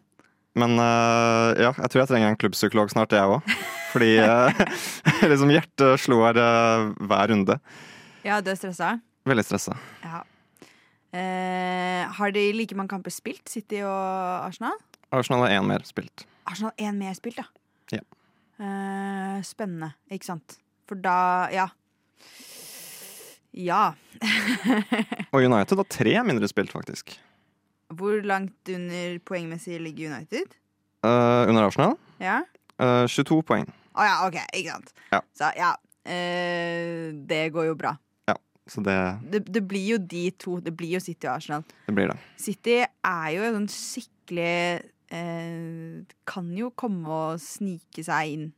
Men 0.58 0.76
uh, 0.76 1.54
ja, 1.56 1.70
jeg 1.70 1.92
tror 1.92 2.02
jeg 2.02 2.10
trenger 2.10 2.28
en 2.32 2.38
klubbpsykolog 2.38 2.90
snart, 2.92 3.14
jeg 3.16 3.38
òg. 3.38 3.54
Fordi 3.92 4.10
uh, 4.20 4.52
liksom 5.30 5.52
hjertet 5.52 6.02
slår 6.04 6.38
uh, 6.38 6.90
hver 7.08 7.32
runde. 7.32 7.56
Ja, 8.26 8.38
du 8.44 8.52
er 8.52 8.58
stressa? 8.60 8.96
Veldig 9.28 9.46
stressa. 9.46 9.74
Ja. 10.04 10.22
Eh, 11.12 12.08
har 12.16 12.32
de 12.32 12.42
like 12.56 12.76
mange 12.76 12.88
kamper 12.94 13.12
spilt, 13.12 13.44
City 13.50 13.82
og 13.84 14.46
Arsenal? 14.46 14.78
Arsenal 15.12 15.44
har 15.44 15.58
én 15.58 15.66
mer 15.68 15.84
spilt. 15.84 16.24
Arsenal 16.48 16.72
har 16.72 16.88
én 16.88 16.96
mer 16.96 17.12
spilt, 17.18 17.36
da. 17.42 17.44
Ja. 17.92 18.02
Eh, 18.62 19.38
spennende, 19.46 19.92
ikke 20.12 20.28
sant? 20.28 20.58
For 20.88 20.98
da 21.00 21.48
Ja. 21.52 21.68
Ja. 23.52 23.92
Og 25.34 25.42
United 25.44 25.76
har 25.76 25.88
tre 25.92 26.14
mindre 26.24 26.48
spilt, 26.48 26.72
faktisk. 26.72 27.12
Hvor 27.92 28.22
langt 28.24 28.70
under 28.72 29.18
poengmessig 29.28 29.76
ligger 29.84 30.14
United? 30.14 30.54
Eh, 31.04 31.42
under 31.50 31.66
Arsenal 31.68 31.96
Ja? 32.22 32.38
eh, 32.80 33.04
22 33.10 33.42
poeng. 33.44 33.66
Å 33.92 34.06
ja, 34.08 34.14
OK, 34.26 34.38
ikke 34.56 34.72
sant. 34.78 34.94
Ja. 35.12 35.20
Så 35.36 35.50
ja. 35.58 35.74
Eh, 36.08 37.12
det 37.28 37.42
går 37.54 37.68
jo 37.68 37.74
bra. 37.78 37.92
Ja, 38.30 38.34
Så 38.66 38.80
det, 38.82 38.96
Det, 39.30 39.42
det 39.52 39.62
blir 39.68 39.84
jo 39.92 39.98
de 39.98 40.30
to. 40.40 40.56
Det 40.64 40.72
blir 40.74 40.94
jo 40.96 41.00
City 41.04 41.26
og 41.28 41.34
Arsenal. 41.36 41.64
det 41.86 41.94
blir 41.94 42.08
det. 42.08 42.16
City 42.40 42.78
er 42.80 43.28
jo 43.36 43.42
en 43.50 43.58
sånn 43.60 43.68
skikkelig 43.68 44.88
eh, 45.12 46.02
Kan 46.28 46.50
jo 46.56 46.72
komme 46.74 47.06
og 47.12 47.42
snike 47.42 48.04
seg 48.06 48.34
inn 48.34 48.48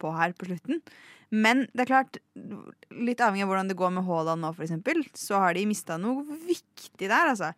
på 0.00 0.12
her 0.14 0.34
på 0.36 0.48
slutten. 0.48 0.80
Men 1.34 1.64
det 1.74 1.84
er 1.84 1.90
klart, 1.90 2.18
litt 2.94 3.22
avhengig 3.24 3.46
av 3.46 3.50
hvordan 3.50 3.70
det 3.70 3.78
går 3.78 3.94
med 3.96 4.06
Haaland 4.06 4.44
nå, 4.44 4.52
eksempel, 4.62 5.00
så 5.18 5.40
har 5.42 5.56
de 5.56 5.64
mista 5.66 5.96
noe 5.98 6.22
viktig 6.46 7.08
der, 7.08 7.32
altså. 7.32 7.50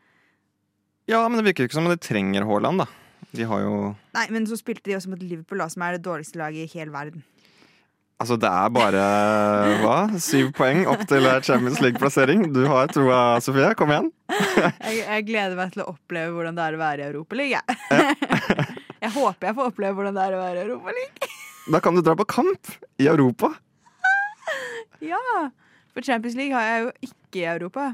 Ja, 1.11 1.21
men 1.29 1.39
det 1.39 1.51
virker 1.51 1.65
jo 1.65 1.71
ikke 1.71 1.79
som 1.79 1.89
om 1.89 1.93
de 1.93 2.01
trenger 2.01 2.47
Haaland, 2.49 2.85
da. 2.85 2.87
De 3.37 3.45
har 3.49 3.65
jo 3.65 3.75
Nei, 4.17 4.27
men 4.33 4.47
så 4.49 4.57
spilte 4.57 4.89
de 4.89 4.97
også 4.97 5.13
mot 5.13 5.23
Liverpool, 5.23 5.61
da, 5.61 5.69
som 5.73 5.85
er 5.85 5.97
det 5.97 6.07
dårligste 6.07 6.41
laget 6.41 6.65
i 6.65 6.79
hele 6.79 6.95
verden. 6.95 7.27
Altså, 8.17 8.39
det 8.41 8.49
er 8.49 8.71
bare 8.73 9.01
hva? 9.83 9.97
Syv 10.25 10.55
poeng 10.57 10.87
opp 10.89 11.03
til 11.09 11.27
Champions 11.45 11.83
League-plassering. 11.85 12.47
Du 12.55 12.63
har 12.71 12.89
troa, 12.89 13.37
Sofie. 13.45 13.75
Kom 13.77 13.93
igjen. 13.93 14.09
Jeg, 14.57 15.03
jeg 15.03 15.25
gleder 15.29 15.57
meg 15.59 15.75
til 15.75 15.83
å 15.85 15.91
oppleve 15.93 16.33
hvordan 16.33 16.57
det 16.57 16.65
er 16.65 16.77
å 16.77 16.81
være 16.81 17.03
i 17.03 17.07
Europaligaen. 17.11 17.77
jeg. 17.93 18.17
jeg 19.05 19.11
håper 19.13 19.51
jeg 19.51 19.57
får 19.59 19.69
oppleve 19.71 19.99
hvordan 19.99 20.17
det 20.17 20.25
er 20.25 20.37
å 20.37 20.41
være 20.41 20.57
i 20.57 20.65
Europaligaen. 20.65 21.35
Da 21.67 21.81
kan 21.83 21.97
du 21.97 22.01
dra 22.07 22.15
på 22.15 22.23
kamp 22.31 22.69
i 23.03 23.09
Europa. 23.11 23.51
Ja! 25.03 25.19
For 25.91 26.07
Champions 26.07 26.37
League 26.39 26.55
har 26.55 26.63
jeg 26.63 26.85
jo 26.85 26.93
ikke 27.09 27.41
i 27.41 27.47
Europa. 27.51 27.89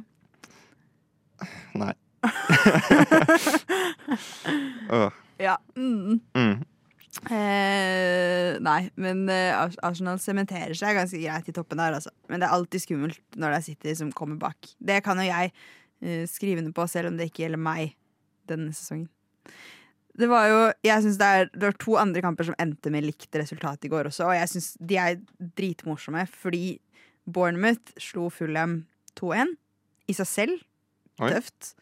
Nei. 1.81 1.95
oh. 4.93 5.09
Ja. 5.41 5.57
Mm. 5.75 6.21
mm. 6.37 6.61
Eh, 7.21 8.57
nei, 8.65 8.79
men 8.97 9.27
eh, 9.29 9.53
Arsenal 9.85 10.17
sementerer 10.21 10.73
seg 10.77 10.97
ganske 10.97 11.21
greit 11.21 11.49
i 11.51 11.55
toppen 11.55 11.81
der, 11.81 11.99
altså. 11.99 12.13
Men 12.33 12.41
det 12.41 12.49
er 12.49 12.57
alltid 12.57 12.85
skummelt 12.87 13.37
når 13.37 13.53
det 13.53 13.59
er 13.59 13.67
City 13.67 13.97
som 13.99 14.13
kommer 14.17 14.41
bak. 14.41 14.71
Det 14.81 15.03
kan 15.05 15.21
jo 15.21 15.27
jeg 15.29 15.53
eh, 15.53 16.25
skrive 16.31 16.63
under 16.63 16.73
på, 16.77 16.87
selv 16.89 17.11
om 17.11 17.19
det 17.21 17.29
ikke 17.29 17.45
gjelder 17.45 17.61
meg 17.61 17.93
denne 18.49 18.73
sesongen. 18.77 19.11
Det 20.17 20.29
var 20.29 20.49
jo, 20.49 20.57
jeg 20.85 21.05
synes 21.05 21.21
det, 21.21 21.29
er, 21.29 21.47
det 21.53 21.69
var 21.69 21.77
to 21.81 21.95
andre 22.01 22.25
kamper 22.25 22.49
som 22.49 22.57
endte 22.61 22.91
med 22.93 23.07
likt 23.07 23.37
resultat 23.37 23.85
i 23.85 23.93
går 23.93 24.11
også, 24.11 24.27
og 24.29 24.37
jeg 24.37 24.51
syns 24.53 24.73
de 24.81 24.99
er 25.01 25.21
dritmorsomme, 25.57 26.27
fordi 26.29 26.75
Bournemouth 27.25 27.95
slo 28.01 28.27
Fulham 28.33 28.83
2-1 29.21 29.55
i 30.09 30.17
seg 30.17 30.29
selv. 30.29 30.67
Oi. 31.21 31.31
Tøft. 31.33 31.75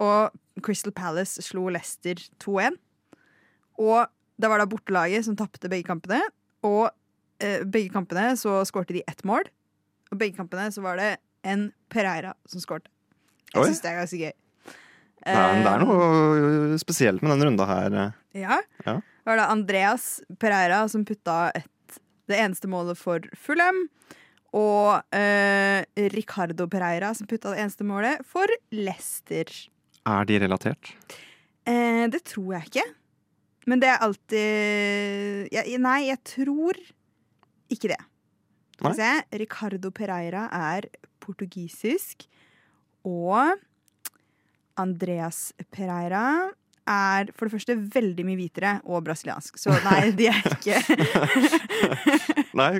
Og 0.00 0.62
Crystal 0.64 0.94
Palace 0.96 1.42
slo 1.44 1.66
Leicester 1.72 2.20
2-1. 2.40 2.78
Og 3.80 4.08
det 4.40 4.50
var 4.50 4.62
da 4.62 4.68
bortelaget 4.68 5.26
som 5.26 5.36
tapte 5.38 5.70
begge 5.70 5.86
kampene. 5.88 6.20
Og 6.66 6.88
eh, 7.42 7.62
begge 7.64 7.92
kampene 7.94 8.32
så 8.40 8.60
skårte 8.68 8.96
de 8.96 9.04
ett 9.06 9.24
mål. 9.28 9.48
Og 10.10 10.20
begge 10.20 10.38
kampene 10.38 10.70
så 10.74 10.84
var 10.84 11.00
det 11.00 11.10
en 11.46 11.70
Pereira 11.92 12.34
som 12.48 12.62
skårte. 12.62 12.90
Jeg 13.50 13.66
syns 13.66 13.82
det 13.82 13.90
er 13.90 13.98
ganske 13.98 14.20
gøy. 14.20 14.34
Er, 15.20 15.58
det 15.60 15.68
er 15.68 15.82
noe 15.84 16.78
spesielt 16.80 17.20
med 17.20 17.34
denne 17.34 17.48
runda 17.50 17.66
her. 17.68 17.96
Ja. 18.32 18.60
Ja. 18.86 18.96
Det 19.00 19.28
var 19.28 19.40
da 19.42 19.48
Andreas 19.52 20.06
Pereira 20.40 20.84
som 20.88 21.04
putta 21.04 21.50
et, 21.58 21.98
det 22.30 22.38
eneste 22.40 22.70
målet 22.70 22.98
for 22.98 23.26
Fulham. 23.36 23.82
Og 24.56 25.14
eh, 25.14 25.82
Ricardo 26.14 26.66
Pereira 26.70 27.12
som 27.14 27.28
putta 27.30 27.52
det 27.52 27.60
eneste 27.66 27.86
målet 27.86 28.24
for 28.26 28.50
Leicester. 28.74 29.50
Er 30.08 30.26
de 30.26 30.40
relatert? 30.42 30.94
Eh, 31.68 32.06
det 32.10 32.24
tror 32.32 32.56
jeg 32.56 32.70
ikke. 32.70 32.86
Men 33.70 33.82
det 33.82 33.90
er 33.92 34.02
alltid 34.02 35.54
ja, 35.54 35.64
Nei, 35.78 35.98
jeg 36.08 36.20
tror 36.26 36.78
ikke 37.70 37.92
det. 37.92 38.00
Skal 38.74 38.90
vi 38.90 38.96
se. 38.98 39.10
Ricardo 39.44 39.92
Pereira 39.94 40.48
er 40.74 40.88
portugisisk. 41.22 42.26
Og 43.06 43.54
Andreas 44.80 45.50
Pereira 45.70 46.50
er 46.90 47.30
for 47.36 47.46
det 47.46 47.54
første 47.54 47.76
veldig 47.94 48.24
mye 48.26 48.38
hvitere 48.40 48.72
og 48.88 49.04
brasiliansk. 49.06 49.60
Så 49.60 49.74
nei, 49.84 50.10
de 50.18 50.30
er 50.32 50.40
ikke 50.50 50.80
Nei, 52.58 52.72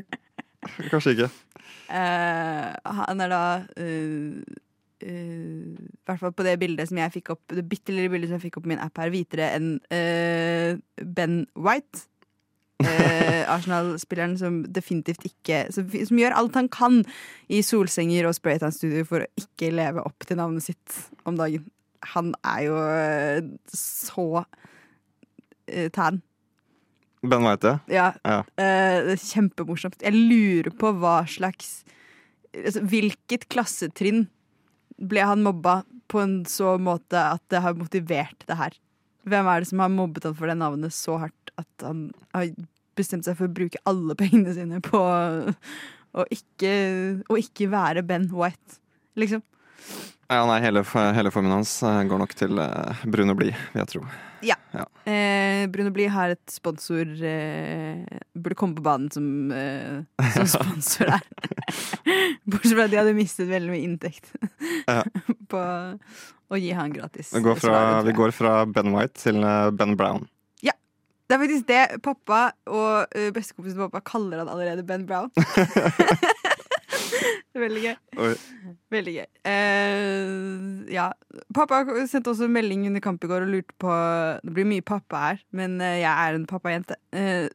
kanskje 0.90 1.14
ikke. 1.14 1.30
Uh, 1.90 2.74
Han 3.04 3.22
er 3.22 3.30
da 3.30 3.44
eh, 3.78 4.58
I 5.02 6.04
hvert 6.04 6.20
fall 6.20 6.32
på 6.36 6.44
det 6.44 6.58
bildet 6.60 6.88
som 6.90 6.98
jeg 7.00 7.12
fikk 7.14 7.30
opp 7.32 7.54
Det 7.56 7.62
bitte 7.70 7.94
lille 7.94 8.10
bildet 8.12 8.28
som 8.28 8.36
jeg 8.36 8.44
fikk 8.50 8.58
opp 8.60 8.66
på 8.66 8.72
min 8.74 8.82
app 8.84 8.98
her, 9.00 9.10
hvitere 9.14 9.46
enn 9.56 9.68
eh, 9.94 10.76
Ben 11.04 11.46
White. 11.56 12.06
Eh, 12.84 13.44
Arsenal-spilleren 13.54 14.36
som 14.40 14.60
definitivt 14.72 15.24
ikke 15.28 15.66
som, 15.74 15.88
som 15.88 16.20
gjør 16.20 16.36
alt 16.36 16.54
han 16.56 16.68
kan 16.72 17.00
i 17.52 17.62
solsenger 17.66 18.28
og 18.28 18.36
spraytan-studio 18.38 19.04
for 19.08 19.24
å 19.24 19.30
ikke 19.40 19.72
leve 19.74 20.04
opp 20.06 20.24
til 20.28 20.40
navnet 20.40 20.64
sitt 20.68 20.98
om 21.28 21.36
dagen. 21.40 21.66
Han 22.14 22.32
er 22.48 22.60
jo 22.68 22.76
eh, 22.88 23.50
så 23.76 24.44
eh, 25.68 25.88
tan. 25.92 26.22
Ben 27.20 27.44
veit 27.44 27.60
det. 27.60 27.74
Ja, 27.92 28.10
Ja. 28.24 28.38
eh, 28.56 28.98
det 29.04 29.16
er 29.18 29.24
kjempemorsomt. 29.26 30.00
Jeg 30.00 30.16
lurer 30.16 30.72
på 30.72 30.94
hva 30.96 31.18
slags 31.28 31.82
altså, 32.56 32.80
Hvilket 32.88 33.44
klassetrinn 33.52 34.22
ble 35.00 35.24
han 35.24 35.44
mobba 35.44 35.80
på 36.10 36.20
en 36.22 36.40
så 36.48 36.76
måte 36.82 37.18
at 37.36 37.42
det 37.52 37.62
har 37.64 37.78
motivert 37.78 38.44
det 38.48 38.58
her? 38.58 38.76
Hvem 39.28 39.48
er 39.52 39.62
det 39.62 39.70
som 39.70 39.82
har 39.84 39.92
mobbet 39.92 40.26
han 40.28 40.36
for 40.36 40.50
det 40.50 40.58
navnet 40.60 40.94
så 40.96 41.18
hardt 41.24 41.52
at 41.60 41.84
han 41.84 42.08
har 42.34 42.50
bestemt 42.98 43.26
seg 43.26 43.36
for 43.38 43.48
å 43.48 43.56
bruke 43.56 43.80
alle 43.88 44.16
pengene 44.18 44.54
sine 44.56 44.80
på 44.84 45.00
å 45.00 46.26
ikke, 46.34 46.72
å 47.30 47.38
ikke 47.38 47.70
være 47.70 48.04
Ben 48.06 48.26
White, 48.34 48.80
liksom? 49.20 49.44
Ja, 50.30 50.44
nei, 50.46 50.60
hele, 50.62 50.84
hele 51.16 51.30
formen 51.34 51.50
hans 51.50 51.72
eh, 51.82 52.02
går 52.06 52.20
nok 52.22 52.34
til 52.38 52.58
eh, 52.62 53.00
Bruno 53.10 53.34
Blie, 53.34 53.56
vil 53.72 53.82
jeg 53.82 53.90
tro. 53.90 54.02
Eh, 54.40 55.66
Bruno 55.68 55.90
Blie 55.92 56.08
har 56.08 56.32
et 56.32 56.52
sponsor 56.52 57.08
eh, 57.26 58.04
Burde 58.32 58.56
komme 58.56 58.78
på 58.78 58.84
banen 58.86 59.10
som, 59.12 59.26
eh, 59.52 60.04
som 60.36 60.46
sponsor 60.54 61.10
der. 61.10 61.26
Bortsett 62.50 62.76
fra 62.76 62.86
at 62.86 62.94
de 62.94 63.00
hadde 63.02 63.16
mistet 63.18 63.50
veldig 63.50 63.72
mye 63.74 63.84
inntekt 63.84 64.30
Ja. 64.86 65.02
på 65.50 65.60
å 66.50 66.58
gi 66.58 66.70
han 66.74 66.94
gratis. 66.94 67.34
Vi 67.34 67.42
går 67.44 67.58
fra, 67.58 67.74
svaret, 67.74 68.06
vi 68.08 68.14
går 68.16 68.32
fra 68.34 68.54
Ben 68.70 68.94
White 68.94 69.18
til 69.22 69.42
Ben 69.76 69.96
Brown. 69.98 70.28
Det 71.30 71.36
er 71.36 71.42
faktisk 71.44 71.66
det 71.68 71.82
pappa 72.02 72.38
og 72.66 73.12
bestekompisen 73.36 73.76
til 73.76 73.84
pappa 73.84 74.00
kaller 74.02 74.40
han 74.42 74.48
allerede 74.50 74.82
Ben 74.82 75.04
Brown. 75.06 75.28
Veldig 77.58 77.80
gøy. 77.82 77.94
Oi. 78.22 78.32
Veldig 78.94 79.12
gøy. 79.16 79.28
Uh, 79.42 80.90
ja. 80.92 81.08
Pappa 81.56 81.82
sendte 82.10 82.30
også 82.30 82.46
melding 82.50 82.86
under 82.86 83.02
kamp 83.02 83.24
i 83.26 83.30
går 83.30 83.46
og 83.46 83.54
lurte 83.54 83.74
på 83.82 83.94
Det 84.44 84.54
blir 84.54 84.68
mye 84.70 84.84
pappa 84.86 85.22
her, 85.24 85.40
men 85.56 85.80
eh, 85.82 86.00
jeg 86.02 86.10
er 86.10 86.36
en 86.36 86.46
pappajente. 86.50 86.98
Uh, 87.14 87.48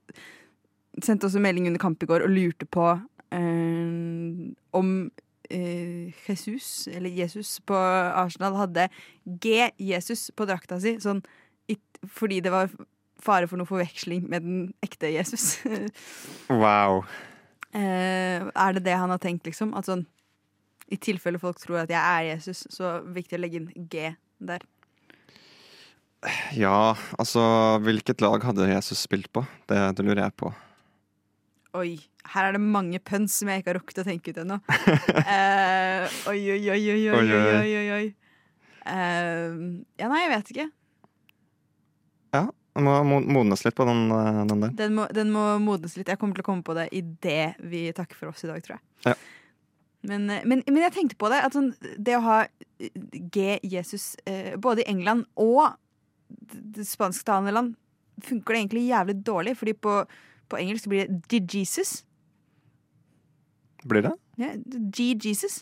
sendte 1.04 1.30
også 1.30 1.44
melding 1.44 1.70
under 1.70 1.80
kamp 1.80 2.04
i 2.04 2.10
går 2.10 2.26
og 2.26 2.34
lurte 2.34 2.68
på 2.68 2.90
uh, 2.96 4.50
om 4.76 4.98
Jesus, 5.46 6.88
eller 6.90 7.10
Jesus, 7.14 7.60
på 7.62 7.78
Arsenal 7.78 8.56
hadde 8.58 8.88
G-Jesus 9.24 10.32
på 10.36 10.48
drakta 10.50 10.80
si. 10.82 10.96
Sånn 11.04 11.22
it, 11.70 11.84
fordi 12.10 12.40
det 12.42 12.54
var 12.54 12.72
fare 13.22 13.48
for 13.48 13.62
noe 13.62 13.70
forveksling 13.70 14.26
med 14.32 14.44
den 14.46 14.66
ekte 14.86 15.14
Jesus. 15.14 15.60
Wow. 16.50 17.06
Eh, 17.76 18.46
er 18.48 18.78
det 18.78 18.86
det 18.86 18.96
han 18.96 19.12
har 19.12 19.20
tenkt, 19.22 19.46
liksom? 19.48 19.74
At 19.76 19.90
sånn, 19.90 20.06
I 20.92 21.00
tilfelle 21.02 21.42
folk 21.42 21.60
tror 21.60 21.82
at 21.84 21.92
jeg 21.92 22.00
er 22.00 22.30
Jesus, 22.36 22.64
så 22.72 22.88
er 22.88 23.04
det 23.04 23.16
viktig 23.18 23.40
å 23.40 23.42
legge 23.42 23.62
inn 23.62 23.90
G 23.90 24.12
der. 24.46 24.64
Ja, 26.58 26.96
altså 27.20 27.42
Hvilket 27.86 28.22
lag 28.24 28.42
hadde 28.48 28.70
Jesus 28.72 29.04
spilt 29.06 29.28
på? 29.34 29.44
Det, 29.70 29.78
det 29.98 30.06
lurer 30.06 30.24
jeg 30.24 30.38
på. 30.40 30.52
Oi, 31.76 31.98
her 32.32 32.48
er 32.48 32.56
det 32.56 32.62
mange 32.64 33.02
pønsk 33.04 33.42
som 33.42 33.52
jeg 33.52 33.62
ikke 33.62 33.74
har 33.74 33.80
rukket 33.82 34.02
å 34.02 34.08
tenke 34.08 34.32
ut 34.32 34.42
ennå. 34.46 34.62
Eh, 35.26 36.06
oi, 36.30 36.40
oi, 36.54 36.62
oi, 36.72 36.80
oi, 36.94 37.02
oi, 37.12 37.18
Oi, 37.18 37.28
oi, 37.36 37.72
oi, 37.76 37.86
oi. 37.98 38.06
Eh, 38.86 39.56
ja, 40.00 40.08
nei, 40.12 40.22
jeg 40.22 40.32
vet 40.32 40.52
ikke. 40.54 40.68
Det 42.76 42.84
må 42.84 42.96
modnes 43.24 43.64
litt 43.64 43.76
på 43.78 43.86
den, 43.88 44.12
eh, 44.12 44.42
den 44.50 44.60
der. 44.66 44.74
Den 44.76 44.96
må, 44.98 45.06
den 45.16 45.32
må 45.32 45.46
modnes 45.64 45.96
litt. 45.98 46.10
Jeg 46.12 46.20
kommer 46.20 46.36
til 46.36 46.44
å 46.44 46.50
komme 46.50 46.66
på 46.68 46.76
det 46.76 46.90
idet 46.92 47.56
vi 47.64 47.86
takker 47.96 48.16
for 48.20 48.34
oss 48.34 48.44
i 48.44 48.50
dag, 48.52 48.62
tror 48.66 48.76
jeg. 48.76 48.84
Ja. 49.06 49.16
Men, 50.06 50.30
eh, 50.30 50.44
men, 50.46 50.62
men 50.68 50.84
jeg 50.84 50.94
tenkte 50.98 51.16
på 51.18 51.30
det. 51.32 51.40
At 51.48 51.56
sånn, 51.56 51.72
det 51.98 52.18
å 52.20 52.24
ha 52.26 52.42
eh, 52.44 52.92
G-Jesus 53.32 54.18
eh, 54.28 54.58
både 54.60 54.84
i 54.84 54.90
England 54.92 55.26
og 55.40 55.72
spansktalende 56.84 57.54
land 57.56 57.76
funker 58.26 58.54
det 58.56 58.60
egentlig 58.66 58.86
jævlig 58.90 59.16
dårlig. 59.24 59.56
Fordi 59.58 59.74
på, 59.88 59.96
på 60.52 60.60
engelsk 60.60 60.92
blir 60.92 61.08
det 61.08 61.42
G-Jesus. 61.48 62.02
Blir 63.86 64.10
det? 64.10 64.14
Ja, 64.42 64.52
G-Jesus. 65.00 65.62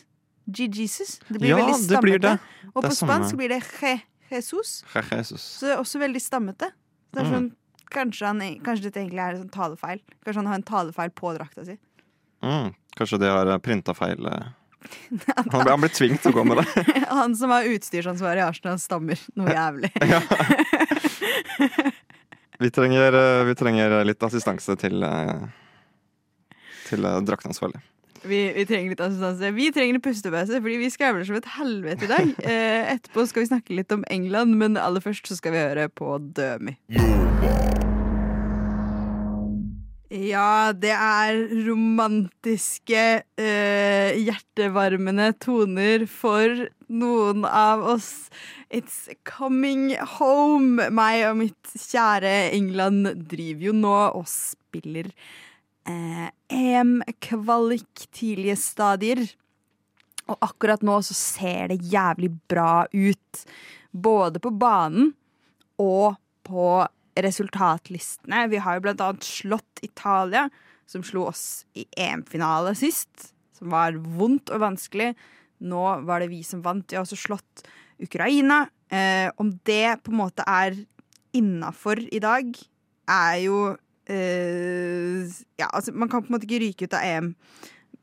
G-Jesus. 0.50 1.18
Det 1.28 1.38
blir 1.40 1.54
Ja, 1.54 1.56
veldig 1.62 1.74
det 1.78 1.84
stammete. 1.84 2.02
blir 2.04 2.18
det. 2.26 2.38
Og 2.74 2.82
Det 2.82 2.88
på 2.88 2.88
på 2.90 2.94
samme. 2.98 3.12
spansk 3.14 3.36
blir 3.38 3.48
det 3.54 3.62
Je-Jesus. 3.62 4.82
Jesus. 5.12 5.42
Så 5.60 5.66
det 5.68 5.76
er 5.76 5.82
også 5.82 5.98
veldig 6.02 6.20
stammete. 6.20 6.72
Det 7.14 7.22
er 7.22 7.28
Mm. 7.28 7.32
sånn, 7.34 7.48
kanskje, 7.94 8.26
han, 8.26 8.40
kanskje 8.66 8.88
dette 8.88 9.00
egentlig 9.00 9.22
er 9.22 9.34
en 9.36 9.42
sånn 9.44 9.54
talefeil. 9.54 10.00
Kanskje 10.24 10.40
han 10.42 10.46
har 10.50 10.58
en 10.60 10.66
talefeil 10.66 11.10
på 11.14 11.32
drakta 11.36 11.64
si. 11.64 11.78
Mm, 12.42 12.74
kanskje 12.98 13.18
de 13.22 13.30
har 13.30 13.58
printa 13.64 13.94
feil 13.96 14.26
eh. 14.26 14.52
Han 15.38 15.62
ble, 15.64 15.70
han 15.70 15.80
ble 15.80 15.88
tvingt 15.88 16.20
til 16.20 16.34
å 16.34 16.36
gå 16.36 16.42
med 16.44 16.58
det. 16.60 16.66
Han 17.08 17.32
som 17.38 17.48
har 17.54 17.64
utstyrsansvar 17.64 18.36
i 18.36 18.42
Arsenal, 18.44 18.76
stammer 18.82 19.16
noe 19.38 19.48
jævlig. 19.54 19.88
Vi 22.58 22.70
trenger, 22.70 23.12
eh, 23.12 23.44
vi 23.44 23.54
trenger 23.58 24.04
litt 24.06 24.22
assistanse 24.22 24.76
til, 24.78 25.02
eh, 25.02 25.48
til 26.86 27.04
eh, 27.04 27.16
draktansvarlig. 27.26 27.80
Vi, 28.24 28.40
vi 28.56 28.64
trenger 28.64 28.94
litt 28.94 29.02
assistanse. 29.04 29.50
Vi 29.56 29.68
trenger 29.74 29.98
en 29.98 30.04
pustepause, 30.04 30.60
fordi 30.64 30.78
vi 30.80 30.90
skravler 30.92 31.26
som 31.28 31.36
et 31.36 31.50
helvete 31.58 32.08
i 32.08 32.12
dag. 32.12 32.32
Eh, 32.54 32.92
etterpå 32.94 33.24
skal 33.28 33.44
vi 33.44 33.48
snakke 33.48 33.76
litt 33.76 33.92
om 33.94 34.04
England, 34.12 34.56
men 34.60 34.76
aller 34.80 35.02
først 35.02 35.28
så 35.28 35.36
skal 35.38 35.54
vi 35.54 35.62
høre 35.62 35.88
på 35.92 36.16
Dømi. 36.36 36.76
Ja, 40.14 40.70
det 40.76 40.92
er 40.94 41.40
romantiske, 41.66 43.04
eh, 43.40 44.18
hjertevarmende 44.20 45.32
toner 45.42 46.04
for 46.10 46.68
noen 46.92 47.48
av 47.48 47.82
oss. 47.96 48.28
It's 48.70 49.08
coming 49.26 49.96
home. 50.18 50.90
Meg 50.94 51.24
og 51.30 51.40
mitt 51.40 51.74
kjære 51.74 52.52
England 52.54 53.10
driver 53.32 53.72
jo 53.72 53.74
nå 53.80 53.96
og 54.20 54.28
spiller 54.30 55.10
eh, 55.88 56.28
EM-kvalik 56.48 58.06
tidlige 58.14 58.56
stadier. 58.60 59.22
Og 60.24 60.40
akkurat 60.40 60.84
nå 60.84 60.98
så 61.04 61.16
ser 61.16 61.72
det 61.72 61.84
jævlig 61.92 62.30
bra 62.48 62.86
ut. 62.92 63.44
Både 63.92 64.40
på 64.42 64.50
banen 64.50 65.12
og 65.80 66.16
på 66.44 66.68
resultatlistene. 67.14 68.46
Vi 68.50 68.60
har 68.62 68.76
jo 68.76 68.86
blant 68.86 69.02
annet 69.04 69.26
slått 69.26 69.82
Italia, 69.86 70.48
som 70.86 71.04
slo 71.06 71.28
oss 71.30 71.64
i 71.78 71.86
EM-finale 71.96 72.74
sist. 72.78 73.30
Som 73.54 73.70
var 73.74 73.96
vondt 73.96 74.50
og 74.52 74.64
vanskelig. 74.64 75.12
Nå 75.64 75.84
var 76.08 76.20
det 76.20 76.32
vi 76.32 76.42
som 76.46 76.64
vant. 76.64 76.88
Vi 76.90 76.98
har 76.98 77.06
også 77.06 77.20
slått 77.20 77.64
Ukraina. 78.02 78.64
Eh, 78.90 79.30
om 79.40 79.52
det 79.64 80.00
på 80.04 80.12
en 80.12 80.20
måte 80.20 80.44
er 80.48 80.76
innafor 81.34 82.00
i 82.14 82.20
dag, 82.22 82.50
er 83.10 83.36
jo 83.44 83.58
eh, 84.10 85.28
Ja, 85.60 85.68
altså, 85.70 85.92
man 85.92 86.10
kan 86.10 86.24
på 86.24 86.30
en 86.30 86.36
måte 86.36 86.48
ikke 86.48 86.62
ryke 86.64 86.88
ut 86.88 86.96
av 86.96 87.04
EM 87.06 87.34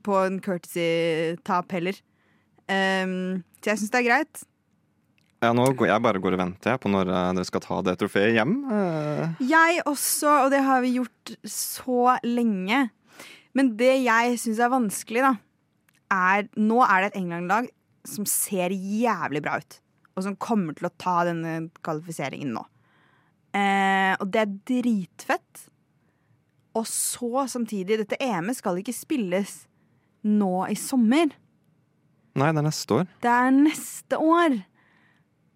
på 0.01 0.15
en 0.17 0.39
courtesy-tap 0.41 1.75
heller. 1.75 1.97
Um, 2.71 3.43
så 3.61 3.73
jeg 3.73 3.81
syns 3.81 3.91
det 3.93 3.99
er 3.99 4.07
greit. 4.07 4.41
Ja, 5.41 5.51
nå 5.57 5.65
går 5.73 5.89
jeg 5.89 6.03
bare 6.05 6.21
går 6.21 6.35
og 6.37 6.41
venter 6.43 6.77
på 6.77 6.89
når 6.93 7.09
eh, 7.09 7.29
dere 7.33 7.47
skal 7.49 7.63
ta 7.63 7.79
det 7.85 7.95
trofeet 7.97 8.35
hjem. 8.35 8.59
Uh. 8.69 9.39
Jeg 9.41 9.81
også, 9.89 10.45
og 10.45 10.51
det 10.53 10.61
har 10.65 10.83
vi 10.83 10.95
gjort 10.99 11.31
så 11.49 12.17
lenge. 12.25 12.83
Men 13.57 13.71
det 13.79 13.95
jeg 14.03 14.37
syns 14.41 14.61
er 14.61 14.71
vanskelig, 14.71 15.23
da, 15.25 15.33
er 16.13 16.45
Nå 16.59 16.81
er 16.85 17.01
det 17.01 17.11
et 17.11 17.21
England-lag 17.23 17.71
som 18.07 18.27
ser 18.29 18.73
jævlig 18.73 19.41
bra 19.43 19.57
ut. 19.61 19.79
Og 20.13 20.25
som 20.27 20.37
kommer 20.37 20.77
til 20.77 20.89
å 20.89 20.95
ta 21.01 21.21
denne 21.25 21.71
kvalifiseringen 21.81 22.53
nå. 22.53 22.63
Eh, 23.57 24.13
og 24.19 24.29
det 24.31 24.43
er 24.43 24.55
dritfett. 24.69 25.65
Og 26.77 26.87
så 26.87 27.45
samtidig 27.51 27.99
Dette 27.99 28.19
EM-et 28.23 28.59
skal 28.59 28.79
ikke 28.79 28.95
spilles 28.95 29.61
nå 30.27 30.65
i 30.69 30.77
sommer. 30.79 31.31
Nei, 32.37 32.51
det 32.53 32.61
er 32.61 32.67
neste 32.67 32.99
år. 32.99 33.07
Det 33.23 33.31
er 33.31 33.55
neste 33.55 34.19
år. 34.21 34.59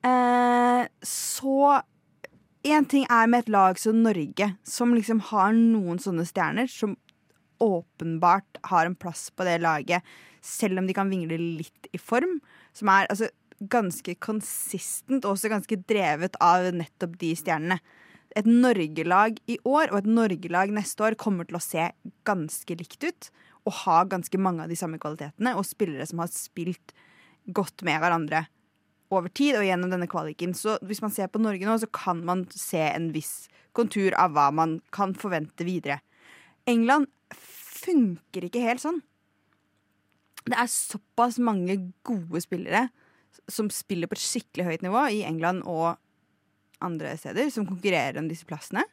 Eh, 0.05 0.87
så 1.05 1.81
Én 2.65 2.87
ting 2.89 3.03
er 3.13 3.27
med 3.29 3.43
et 3.43 3.49
lag 3.53 3.77
som 3.77 3.99
Norge, 4.01 4.47
som 4.65 4.95
liksom 4.95 5.19
har 5.29 5.51
noen 5.53 5.99
sånne 6.01 6.23
stjerner, 6.25 6.65
som 6.65 6.95
åpenbart 7.61 8.57
har 8.71 8.87
en 8.89 8.95
plass 8.97 9.27
på 9.29 9.45
det 9.45 9.59
laget, 9.61 10.01
selv 10.41 10.81
om 10.81 10.87
de 10.87 10.95
kan 10.97 11.11
vingle 11.11 11.37
litt 11.37 11.89
i 11.93 12.01
form. 12.01 12.39
Som 12.73 12.89
er 12.89 13.05
altså, 13.13 13.29
ganske 13.61 14.15
consistent 14.17 15.27
og 15.27 15.35
også 15.35 15.51
ganske 15.53 15.77
drevet 15.85 16.39
av 16.41 16.71
nettopp 16.73 17.13
de 17.21 17.35
stjernene. 17.37 17.77
Et 18.35 18.47
Norgelag 18.47 19.37
i 19.47 19.57
år 19.63 19.93
og 19.93 20.01
et 20.01 20.09
Norgelag 20.11 20.73
neste 20.75 21.05
år 21.07 21.15
kommer 21.19 21.47
til 21.47 21.57
å 21.59 21.63
se 21.63 21.87
ganske 22.27 22.77
likt 22.81 23.05
ut. 23.05 23.29
Og 23.65 23.77
ha 23.85 24.01
ganske 24.05 24.37
mange 24.37 24.65
av 24.65 24.69
de 24.69 24.77
samme 24.77 24.99
kvalitetene, 25.01 25.55
og 25.57 25.65
spillere 25.65 26.05
som 26.05 26.19
har 26.21 26.29
spilt 26.29 26.93
godt 27.55 27.81
med 27.87 27.97
hverandre 28.01 28.43
over 29.13 29.29
tid 29.33 29.57
og 29.57 29.65
gjennom 29.65 29.91
denne 29.93 30.09
kvaliken. 30.09 30.53
Så 30.57 30.77
hvis 30.85 31.01
man 31.01 31.13
ser 31.13 31.31
på 31.31 31.41
Norge 31.41 31.65
nå, 31.65 31.77
så 31.81 31.89
kan 31.93 32.21
man 32.27 32.45
se 32.53 32.81
en 32.91 33.11
viss 33.15 33.47
kontur 33.75 34.15
av 34.19 34.35
hva 34.35 34.49
man 34.55 34.79
kan 34.95 35.15
forvente 35.17 35.65
videre. 35.67 35.99
England 36.69 37.09
funker 37.35 38.47
ikke 38.47 38.63
helt 38.63 38.83
sånn. 38.83 39.01
Det 40.45 40.57
er 40.61 40.69
såpass 40.69 41.39
mange 41.41 41.77
gode 42.05 42.41
spillere 42.43 42.87
som 43.51 43.69
spiller 43.73 44.09
på 44.09 44.17
et 44.17 44.23
skikkelig 44.23 44.65
høyt 44.67 44.85
nivå 44.85 45.01
i 45.11 45.23
England 45.27 45.65
og 45.69 45.97
andre 46.83 47.15
steder, 47.19 47.49
som 47.53 47.67
konkurrerer 47.67 48.19
om 48.19 48.29
disse 48.29 48.47
plassene. 48.47 48.83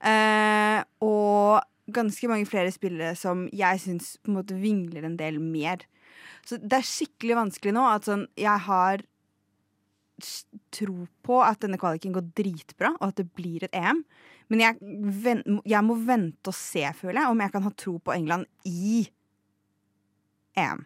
Eh, 0.00 0.80
og 1.04 1.60
ganske 1.90 2.30
mange 2.30 2.48
flere 2.48 2.72
spillere 2.72 3.14
som 3.18 3.46
jeg 3.56 3.82
syns 3.82 4.14
vingler 4.24 5.06
en 5.06 5.18
del 5.18 5.40
mer. 5.42 5.84
Så 6.46 6.60
det 6.60 6.80
er 6.80 6.86
skikkelig 6.86 7.36
vanskelig 7.36 7.74
nå 7.76 7.82
at 7.90 8.06
sånn 8.08 8.22
Jeg 8.38 8.64
har 8.66 9.02
tro 10.74 11.06
på 11.24 11.38
at 11.40 11.62
denne 11.62 11.78
kvaliken 11.80 12.12
går 12.12 12.26
dritbra, 12.36 12.92
og 12.98 13.06
at 13.08 13.20
det 13.22 13.30
blir 13.32 13.64
et 13.64 13.76
EM. 13.76 14.02
Men 14.52 14.60
jeg, 14.60 14.76
jeg 15.64 15.86
må 15.86 15.96
vente 16.04 16.52
og 16.52 16.56
se, 16.56 16.82
føler 16.98 17.22
jeg, 17.22 17.32
om 17.32 17.40
jeg 17.40 17.54
kan 17.54 17.64
ha 17.64 17.72
tro 17.72 17.94
på 18.04 18.12
England 18.12 18.44
i 18.68 19.06
EM. 20.60 20.84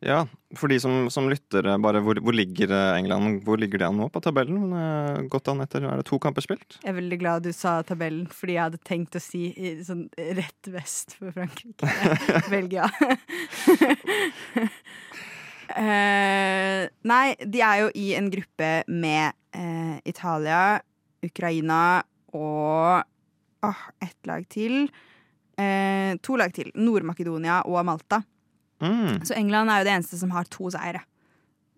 Ja, 0.00 0.22
for 0.56 0.72
de 0.72 0.78
som, 0.80 1.10
som 1.12 1.26
lytter, 1.28 1.66
eh, 1.68 1.76
bare 1.84 2.00
hvor, 2.04 2.16
hvor 2.24 2.32
ligger 2.32 2.70
eh, 2.72 2.94
England 2.96 3.42
Hvor 3.44 3.58
ligger 3.60 3.82
de 3.82 3.84
an 3.90 3.98
nå 4.00 4.06
på 4.14 4.22
tabellen? 4.24 4.70
Eh, 4.72 5.18
Godt 5.32 5.50
an 5.52 5.60
etter 5.64 5.84
er 5.84 6.00
det 6.00 6.06
to 6.08 6.16
kamper 6.22 6.44
spilt? 6.44 6.78
Jeg 6.82 6.92
er 6.94 6.96
veldig 6.96 7.18
glad 7.20 7.44
du 7.44 7.50
sa 7.52 7.74
tabellen, 7.84 8.24
fordi 8.32 8.56
jeg 8.56 8.62
hadde 8.70 8.80
tenkt 8.88 9.18
å 9.18 9.22
si 9.22 9.42
i- 9.52 9.74
sånn 9.84 10.06
rett 10.16 10.70
vest 10.72 11.16
for 11.18 11.34
Frankrike. 11.36 11.90
Belgia. 12.54 12.88
Uh, 15.76 16.86
nei, 17.12 17.26
de 17.42 17.60
er 17.64 17.82
jo 17.84 17.90
i 17.98 18.06
en 18.16 18.30
gruppe 18.32 18.70
med 18.88 19.34
uh, 19.56 19.96
Italia, 20.08 20.78
Ukraina 21.26 21.80
og 22.36 23.02
uh, 23.66 23.84
ett 24.04 24.18
lag 24.30 24.46
til. 24.52 24.86
To 25.56 26.34
lag 26.36 26.52
til. 26.52 26.68
Nord-Makedonia 26.76 27.62
og 27.64 27.78
Malta. 27.88 28.18
Mm. 28.82 29.22
Så 29.24 29.36
England 29.36 29.72
er 29.72 29.80
jo 29.80 29.88
det 29.88 29.94
eneste 29.94 30.18
som 30.20 30.32
har 30.34 30.48
to 30.52 30.70
seire. 30.74 31.02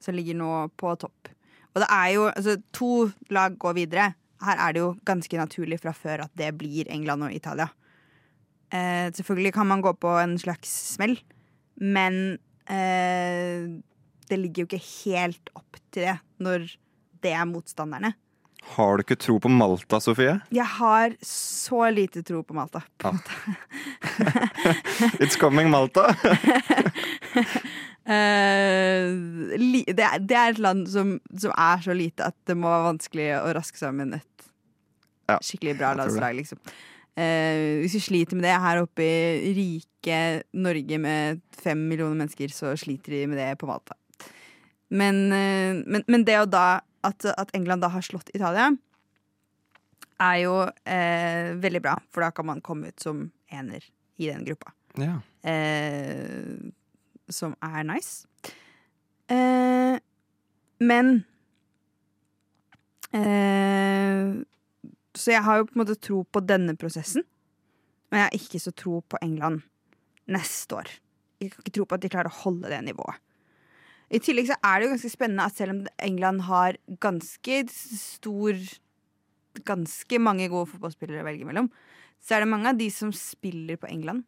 Som 0.02 0.16
ligger 0.18 0.38
nå 0.38 0.52
på 0.78 0.94
topp. 1.00 1.30
Og 1.74 1.82
det 1.82 1.88
er 1.94 2.08
jo 2.14 2.28
altså, 2.30 2.56
To 2.78 2.92
lag 3.34 3.58
går 3.61 3.76
videre. 3.78 4.12
Her 4.42 4.62
er 4.62 4.74
det 4.74 4.82
jo 4.82 4.92
ganske 5.06 5.40
naturlig 5.40 5.80
fra 5.82 5.92
før 5.96 6.24
at 6.26 6.32
det 6.38 6.52
blir 6.58 6.90
England 6.94 7.26
og 7.26 7.34
Italia. 7.34 7.68
Eh, 8.70 9.08
selvfølgelig 9.14 9.54
kan 9.56 9.66
man 9.66 9.82
gå 9.82 9.94
på 9.96 10.11
en 10.20 10.37
slags 10.38 10.70
smell, 10.94 11.16
men 11.80 12.38
eh, 12.68 13.64
det 14.28 14.38
ligger 14.38 14.62
jo 14.62 14.68
ikke 14.68 14.84
helt 14.84 15.52
opp 15.56 15.78
til 15.90 16.04
det 16.04 16.18
når 16.44 16.68
det 17.24 17.32
er 17.34 17.48
motstanderne. 17.48 18.12
Har 18.74 18.98
du 18.98 19.02
ikke 19.04 19.16
tro 19.18 19.38
på 19.42 19.50
Malta, 19.50 19.98
Sofie? 20.02 20.37
Jeg 20.54 20.66
har 20.78 21.14
så 21.24 21.88
lite 21.94 22.22
tro 22.26 22.42
på 22.46 22.54
Malta. 22.57 22.81
På 23.00 23.09
Ja. 23.09 23.12
It's 25.22 25.37
coming, 25.40 25.70
Malta! 25.70 26.04
Eh, 28.09 29.04
li, 29.61 29.83
det, 29.85 30.00
er, 30.00 30.22
det 30.24 30.37
er 30.40 30.54
et 30.54 30.61
land 30.64 30.87
som, 30.88 31.11
som 31.28 31.52
er 31.52 31.83
så 31.85 31.92
lite 31.92 32.24
at 32.24 32.33
det 32.48 32.54
må 32.57 32.64
være 32.70 32.87
vanskelig 32.87 33.26
å 33.37 33.50
raske 33.52 33.76
sammen 33.76 34.14
et 34.16 34.46
Ja, 35.28 35.37
skikkelig 35.44 35.74
bra 35.76 35.90
landslag, 35.98 36.33
liksom. 36.38 36.57
Uh, 37.18 37.83
hvis 37.83 37.98
vi 37.98 38.00
sliter 38.00 38.38
med 38.38 38.46
det 38.46 38.54
her 38.62 38.81
oppe 38.81 39.04
i 39.04 39.52
rike 39.52 40.20
Norge 40.57 40.96
med 41.04 41.42
fem 41.52 41.83
millioner 41.90 42.16
mennesker, 42.22 42.48
så 42.48 42.72
sliter 42.81 43.12
de 43.12 43.26
med 43.28 43.37
det 43.42 43.50
på 43.61 43.68
Malta. 43.68 43.92
Men, 44.88 45.20
eh, 45.37 45.76
men, 45.85 46.00
men 46.09 46.24
det 46.24 46.38
å 46.40 46.48
da 46.48 46.81
at, 47.06 47.24
at 47.24 47.50
England 47.54 47.82
da 47.84 47.88
har 47.92 48.02
slått 48.04 48.30
Italia, 48.34 48.70
er 50.18 50.37
jo 50.42 50.54
eh, 50.84 51.52
veldig 51.62 51.80
bra, 51.84 51.94
for 52.11 52.24
da 52.24 52.32
kan 52.34 52.46
man 52.48 52.61
komme 52.64 52.90
ut 52.90 53.00
som 53.00 53.28
ener 53.54 53.84
i 54.18 54.26
den 54.26 54.44
gruppa 54.48 54.72
Ja. 54.98 55.20
eh, 55.46 56.58
som 57.30 57.54
er 57.62 57.84
nice. 57.87 58.26
Eh, 59.30 59.98
men 60.80 61.24
eh, 63.12 64.42
Så 65.18 65.32
jeg 65.34 65.42
har 65.44 65.58
jo 65.61 65.66
på 65.68 65.74
en 65.76 65.82
måte 65.84 65.98
tro 66.00 66.22
på 66.24 66.42
denne 66.46 66.74
prosessen, 66.78 67.24
men 68.11 68.20
jeg 68.20 68.26
har 68.28 68.38
ikke 68.38 68.61
så 68.62 68.72
tro 68.74 69.00
på 69.02 69.18
England 69.22 69.62
neste 70.28 70.78
år. 70.78 70.90
Jeg 71.40 71.52
kan 71.52 71.62
ikke 71.64 71.74
tro 71.78 71.84
på 71.88 71.96
at 71.96 72.02
de 72.04 72.11
klarer 72.12 72.30
å 72.30 72.40
holde 72.44 72.70
det 72.70 72.78
nivået. 72.87 73.18
I 74.10 74.20
tillegg 74.24 74.48
så 74.48 74.56
er 74.64 74.78
det 74.80 74.86
jo 74.86 74.92
ganske 74.94 75.12
spennende 75.12 75.44
at 75.44 75.56
selv 75.58 75.74
om 75.74 75.80
England 76.00 76.46
har 76.48 76.78
ganske 77.02 77.62
stor 77.72 78.60
Ganske 79.66 80.20
mange 80.22 80.46
gode 80.52 80.68
fotballspillere 80.70 81.24
å 81.24 81.26
velge 81.26 81.46
mellom, 81.48 81.66
så 82.22 82.36
er 82.36 82.44
det 82.44 82.50
mange 82.52 82.70
av 82.70 82.76
de 82.78 82.86
som 82.94 83.10
spiller 83.16 83.74
på 83.80 83.88
England, 83.90 84.20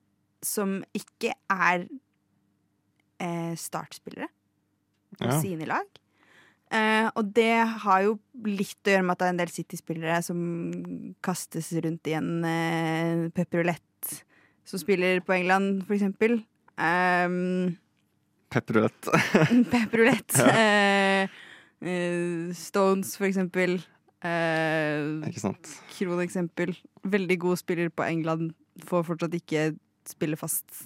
som 0.43 0.81
ikke 0.97 1.31
er 1.55 1.85
eh, 3.23 3.53
startspillere 3.55 4.27
på 5.21 5.29
Ja. 5.29 5.37
sine 5.39 5.69
lag. 5.71 5.87
Eh, 6.73 7.11
og 7.15 7.31
det 7.35 7.53
har 7.85 8.03
jo 8.03 8.19
litt 8.43 8.83
å 8.87 8.91
gjøre 8.91 9.05
med 9.07 9.13
at 9.13 9.19
det 9.23 9.27
er 9.29 9.35
en 9.37 9.43
del 9.45 9.55
City-spillere 9.55 10.19
som 10.23 11.15
kastes 11.23 11.71
rundt 11.79 12.07
i 12.11 12.17
en 12.19 12.45
eh, 12.45 13.29
pepperulett, 13.31 14.25
som 14.65 14.83
spiller 14.83 15.21
på 15.21 15.35
England, 15.35 15.85
for 15.87 15.95
eksempel. 15.95 16.41
Um, 16.75 17.77
Pepperrødt. 18.51 19.09
pepperulett. 19.73 20.35
Ja. 20.39 21.27
Uh, 21.81 22.53
Stones, 22.59 23.15
for 23.17 23.29
eksempel. 23.29 23.79
Uh, 24.21 25.23
Ikke 25.31 25.41
sant? 25.41 25.71
kroneksempel. 25.95 26.75
Veldig 27.09 27.39
god 27.41 27.61
spiller 27.63 27.89
på 27.95 28.05
England. 28.05 28.53
Får 28.89 29.07
fortsatt 29.09 29.37
ikke 29.39 29.71
spille 30.09 30.37
fast 30.41 30.85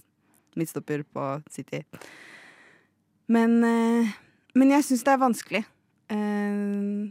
midtstopper 0.59 1.03
på 1.11 1.24
City. 1.51 1.80
Men, 3.32 3.59
uh, 3.64 4.12
men 4.55 4.74
jeg 4.76 4.86
syns 4.86 5.03
det 5.07 5.14
er 5.16 5.22
vanskelig. 5.24 5.64
Uh, 6.12 7.11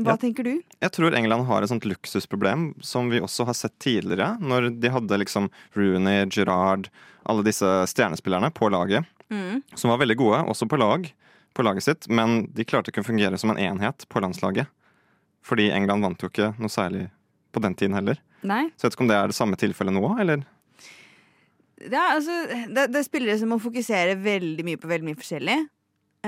hva 0.00 0.14
Ja. 0.14 0.16
tenker 0.20 0.44
du? 0.46 0.52
Jeg 0.80 0.92
tror 0.94 1.12
England 1.16 1.44
har 1.48 1.62
et 1.64 1.68
sånt 1.72 1.84
luksusproblem 1.88 2.70
som 2.84 3.10
vi 3.10 3.18
også 3.20 3.44
har 3.48 3.56
sett 3.58 3.74
tidligere, 3.82 4.36
når 4.40 4.70
de 4.80 4.88
hadde 4.92 5.18
liksom 5.18 5.48
Rooney, 5.76 6.28
Girard, 6.30 6.86
alle 7.28 7.42
disse 7.44 7.66
stjernespillerne 7.90 8.52
på 8.54 8.70
laget, 8.72 9.04
som 9.74 9.92
var 9.92 10.00
veldig 10.02 10.16
gode, 10.18 10.42
også 10.50 10.68
på 10.70 10.78
lag, 10.80 11.06
på 11.54 11.64
laget 11.66 11.86
sitt, 11.86 12.08
men 12.10 12.44
de 12.54 12.66
klarte 12.66 12.92
ikke 12.92 13.04
å 13.04 13.06
fungere 13.06 13.38
som 13.40 13.52
en 13.52 13.60
enhet 13.60 14.06
på 14.10 14.22
landslaget. 14.22 14.70
Fordi 15.46 15.70
England 15.72 16.04
vant 16.04 16.22
jo 16.22 16.30
ikke 16.30 16.52
noe 16.60 16.72
særlig 16.72 17.06
på 17.54 17.62
den 17.64 17.74
tiden 17.78 17.96
heller. 17.96 18.20
Nei? 18.46 18.66
Så 18.76 18.86
jeg 18.86 18.90
vet 18.90 18.98
ikke 18.98 19.06
om 19.06 19.10
det 19.10 19.18
er 19.18 19.30
det 19.32 19.38
samme 19.38 19.58
tilfellet 19.60 19.96
nå, 19.96 20.04
eller? 20.22 20.44
Er, 21.80 21.96
altså, 21.96 22.34
det, 22.68 22.90
det 22.92 23.00
er 23.00 23.06
spillere 23.06 23.38
som 23.40 23.54
må 23.54 23.60
fokusere 23.62 24.18
veldig 24.20 24.66
mye 24.66 24.80
på 24.80 24.90
veldig 24.90 25.08
mye 25.08 25.20
forskjellig. 25.20 25.56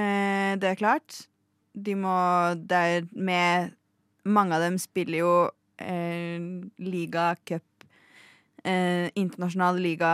Eh, 0.01 0.53
det 0.61 0.71
er 0.71 0.81
klart. 0.81 1.27
De 1.73 1.95
må 1.97 2.13
Det 2.69 2.77
er 2.77 3.07
med 3.13 3.73
Mange 4.25 4.55
av 4.55 4.63
dem 4.63 4.77
spiller 4.79 5.19
jo 5.19 5.33
eh, 5.83 6.39
liga, 6.79 7.33
cup, 7.49 7.87
eh, 8.63 9.09
internasjonal 9.19 9.81
liga 9.83 10.13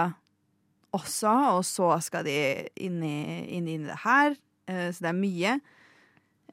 også, 0.96 1.32
og 1.58 1.64
så 1.66 1.90
skal 2.04 2.24
de 2.26 2.36
inn 2.80 3.02
i, 3.04 3.18
inn 3.58 3.68
i 3.68 3.76
det 3.82 3.98
her. 4.04 4.36
Eh, 4.68 4.88
så 4.94 5.04
det 5.04 5.10
er 5.12 5.18
mye. 5.18 5.56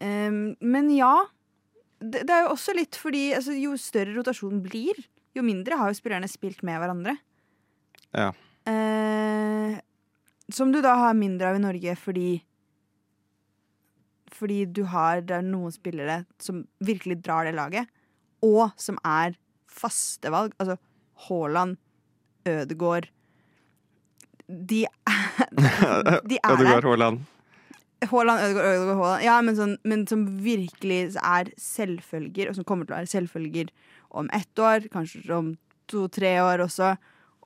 Eh, 0.03 0.31
men 0.59 0.91
ja. 0.95 1.13
Det, 1.99 2.25
det 2.27 2.33
er 2.35 2.43
jo 2.43 2.53
også 2.53 2.73
litt 2.75 2.97
fordi 2.99 3.29
altså, 3.37 3.53
jo 3.55 3.77
større 3.79 4.13
rotasjonen 4.17 4.59
blir, 4.65 4.97
jo 5.35 5.43
mindre 5.45 5.77
har 5.79 5.89
jo 5.89 5.97
spillerne 5.97 6.27
spilt 6.29 6.59
med 6.67 6.77
hverandre. 6.81 7.15
Ja. 8.15 8.33
Eh, 8.67 9.79
Som 10.53 10.71
du 10.71 10.81
da 10.83 10.93
har 10.99 11.17
mindre 11.17 11.49
av 11.49 11.57
i 11.57 11.61
Norge 11.63 11.95
fordi 11.99 12.29
Fordi 14.35 14.65
du 14.65 14.83
har 14.89 15.21
det 15.21 15.37
er 15.37 15.45
noen 15.45 15.73
spillere 15.73 16.23
som 16.41 16.63
virkelig 16.83 17.21
drar 17.23 17.47
det 17.47 17.55
laget, 17.55 17.87
og 18.43 18.75
som 18.75 18.97
er 19.05 19.37
faste 19.71 20.31
valg. 20.31 20.53
Altså 20.59 20.75
Haaland, 21.27 21.77
Ødegaard 22.45 23.07
De 24.47 24.83
er, 24.85 25.49
de 26.29 26.37
er 26.37 26.53
Ødegaard. 26.53 26.85
Haaland. 26.85 27.23
Haaland, 28.05 28.41
Ødegaard, 28.45 28.65
Ødegaard, 28.75 28.97
Haaland. 28.99 29.23
Ja, 29.25 29.35
men, 29.41 29.57
sånn, 29.57 29.75
men 29.87 30.03
som 30.09 30.25
virkelig 30.45 30.99
er 31.17 31.49
selvfølger, 31.61 32.51
og 32.51 32.57
som 32.59 32.67
kommer 32.67 32.85
til 32.85 32.93
å 32.95 32.99
være 32.99 33.09
selvfølger 33.13 33.71
om 34.15 34.29
ett 34.35 34.61
år, 34.61 34.85
kanskje 34.93 35.23
om 35.33 35.53
to-tre 35.91 36.35
år 36.43 36.63
også, 36.65 36.93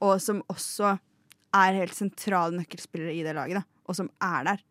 og 0.04 0.20
som 0.24 0.42
også 0.52 0.98
er 1.56 1.78
helt 1.80 1.96
sentrale 1.98 2.60
nøkkelspillere 2.60 3.16
i 3.16 3.24
det 3.26 3.34
laget, 3.38 3.62
da, 3.62 3.82
og 3.90 3.98
som 3.98 4.12
er 4.24 4.52
der. 4.52 4.66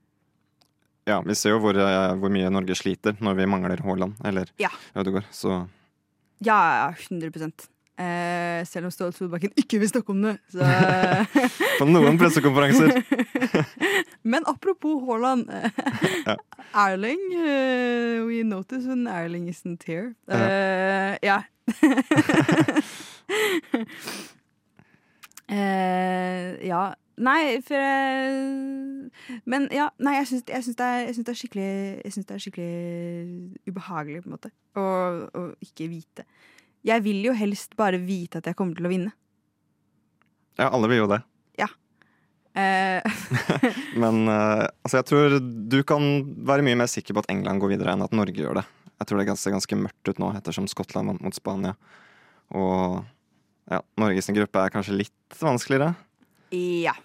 Ja, 1.08 1.22
vi 1.24 1.34
ser 1.40 1.54
jo 1.56 1.62
hvor, 1.64 1.76
eh, 1.80 2.12
hvor 2.20 2.30
mye 2.32 2.50
Norge 2.52 2.76
sliter 2.76 3.16
når 3.24 3.38
vi 3.40 3.48
mangler 3.48 3.80
Haaland 3.80 4.18
eller 4.28 4.50
Ja. 4.60 4.68
Ødegaard. 4.94 5.24
Så 5.32 5.62
Ja, 6.44 6.58
ja, 6.84 6.88
100 6.92 7.32
eh, 7.98 8.64
Selv 8.68 8.88
om 8.88 8.94
Ståle 8.94 9.12
Solbakken 9.16 9.52
ikke 9.58 9.80
vil 9.82 9.90
snakke 9.90 10.14
om 10.14 10.22
det. 10.22 10.36
Så. 10.52 10.64
på 11.80 11.88
noen 11.90 12.18
pressekonferanser 12.20 13.02
men 14.30 14.42
apropos 14.46 15.02
Haaland. 15.06 15.48
Ja. 16.28 16.36
Erling 16.74 17.20
uh, 17.32 18.26
We 18.28 18.42
notice 18.44 18.86
when 18.86 19.06
Erling 19.06 19.48
isn't 19.48 19.84
here. 19.86 20.14
Uh, 20.28 21.16
ja. 21.22 21.42
uh, 25.48 26.66
ja. 26.66 26.94
Nei, 27.18 27.60
for 27.66 27.74
Men 29.44 29.68
ja, 29.72 29.88
nei, 29.98 30.14
jeg 30.20 30.26
syns, 30.28 30.44
det, 30.46 30.54
det 30.78 31.24
det 31.24 32.34
er 32.34 32.42
skikkelig 32.44 32.72
ubehagelig, 33.66 34.22
på 34.22 34.28
en 34.28 34.36
måte, 34.36 34.52
å, 34.76 34.84
å 35.32 35.48
ikke 35.64 35.88
vite. 35.90 36.28
Jeg 36.86 37.02
vil 37.04 37.24
jo 37.26 37.34
helst 37.36 37.74
bare 37.78 37.98
vite 38.00 38.38
at 38.38 38.46
jeg 38.46 38.56
kommer 38.58 38.78
til 38.78 38.86
å 38.86 38.92
vinne. 38.92 39.14
Ja, 40.58 40.70
alle 40.70 40.90
vil 40.90 41.04
jo 41.04 41.10
det. 41.10 41.22
Eh, 42.58 43.02
Men 44.02 44.28
eh, 44.28 44.64
altså, 44.82 44.98
jeg 44.98 45.06
tror 45.10 45.38
du 45.40 45.78
kan 45.86 46.08
være 46.48 46.64
mye 46.66 46.80
mer 46.82 46.90
sikker 46.90 47.16
på 47.16 47.24
at 47.24 47.30
England 47.32 47.62
går 47.62 47.76
videre 47.76 47.94
enn 47.94 48.04
at 48.06 48.16
Norge 48.16 48.38
gjør 48.40 48.60
det. 48.60 48.66
Jeg 48.98 49.10
tror 49.10 49.22
det 49.22 49.36
ser 49.38 49.54
ganske 49.54 49.78
mørkt 49.78 50.10
ut 50.10 50.20
nå, 50.22 50.32
ettersom 50.40 50.66
Skottland 50.70 51.12
vant 51.12 51.22
mot 51.22 51.36
Spania. 51.36 51.76
Og 52.56 53.04
ja, 53.70 53.82
Norges 54.00 54.30
gruppe 54.34 54.64
er 54.64 54.72
kanskje 54.74 54.96
litt 54.96 55.38
vanskeligere. 55.42 55.92
ja. 56.50 56.96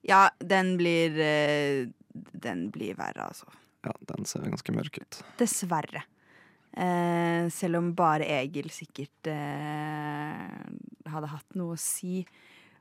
Ja, 0.00 0.30
den 0.40 0.78
blir 0.78 1.18
eh, 1.20 1.90
Den 2.14 2.70
blir 2.72 2.94
verre, 2.96 3.26
altså. 3.26 3.50
Ja, 3.84 3.92
den 4.08 4.24
ser 4.24 4.46
ganske 4.48 4.72
mørk 4.72 4.96
ut. 4.96 5.18
Dessverre. 5.38 6.06
Eh, 6.70 7.48
selv 7.50 7.80
om 7.80 7.90
bare 7.98 8.28
Egil 8.30 8.68
sikkert 8.70 9.26
eh, 9.26 10.44
hadde 11.10 11.30
hatt 11.32 11.56
noe 11.58 11.74
å 11.74 11.80
si 11.80 12.22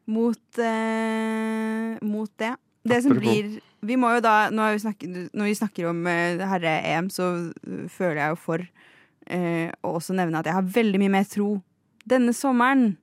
mot, 0.10 0.60
eh, 0.62 1.98
mot 2.06 2.30
det. 2.38 2.54
Det 2.86 3.02
som 3.04 3.18
blir 3.18 3.60
Vi 3.84 3.96
må 4.00 4.08
jo 4.16 4.22
da 4.24 4.50
Når 4.50 4.72
vi 4.72 4.80
snakker, 4.84 5.16
når 5.36 5.50
vi 5.50 5.56
snakker 5.58 5.90
om 5.90 6.06
eh, 6.08 6.42
herre-EM, 6.52 7.10
så 7.12 7.32
eh, 7.50 7.88
føler 7.92 8.22
jeg 8.22 8.36
jo 8.36 8.40
for 8.40 8.64
eh, 9.28 9.74
å 9.84 9.96
også 9.98 10.16
nevne 10.18 10.40
at 10.40 10.50
jeg 10.50 10.58
har 10.58 10.70
veldig 10.78 11.02
mye 11.02 11.16
mer 11.18 11.28
tro 11.30 11.50
denne 12.10 12.34
sommeren 12.34 12.94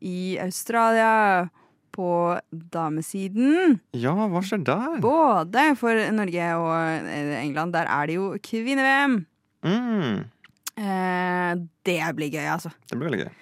i 0.00 0.38
Australia 0.40 1.48
på 1.92 2.38
damesiden. 2.50 3.80
Ja, 3.92 4.14
hva 4.14 4.40
skjer 4.46 4.62
der? 4.64 5.00
Både 5.02 5.66
for 5.76 5.98
Norge 6.14 6.52
og 6.56 7.10
England. 7.10 7.74
Der 7.74 7.90
er 7.90 8.08
det 8.08 8.16
jo 8.16 8.30
kvinne-VM. 8.40 9.18
Mm, 9.66 10.28
Eh, 10.80 11.54
det 11.84 11.96
blir 12.16 12.30
gøy, 12.32 12.46
altså. 12.48 12.70
det 12.88 12.96
blir 12.96 13.10
veldig 13.10 13.24
gøy. 13.26 13.32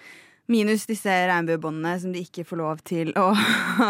Minus 0.51 0.87
disse 0.89 1.13
regnbuebåndene 1.29 1.93
som 2.03 2.11
de 2.15 2.23
ikke 2.25 2.43
får 2.49 2.59
lov 2.59 2.81
til 2.89 3.13
å 3.21 3.29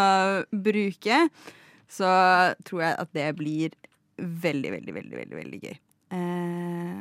bruke. 0.69 1.21
Så 1.89 2.09
tror 2.69 2.83
jeg 2.85 2.99
at 3.01 3.13
det 3.17 3.29
blir 3.39 3.77
veldig, 4.19 4.73
veldig, 4.75 4.95
veldig, 4.99 5.17
veldig, 5.23 5.39
veldig 5.39 5.61
gøy. 5.65 5.79
Eh, 6.19 6.99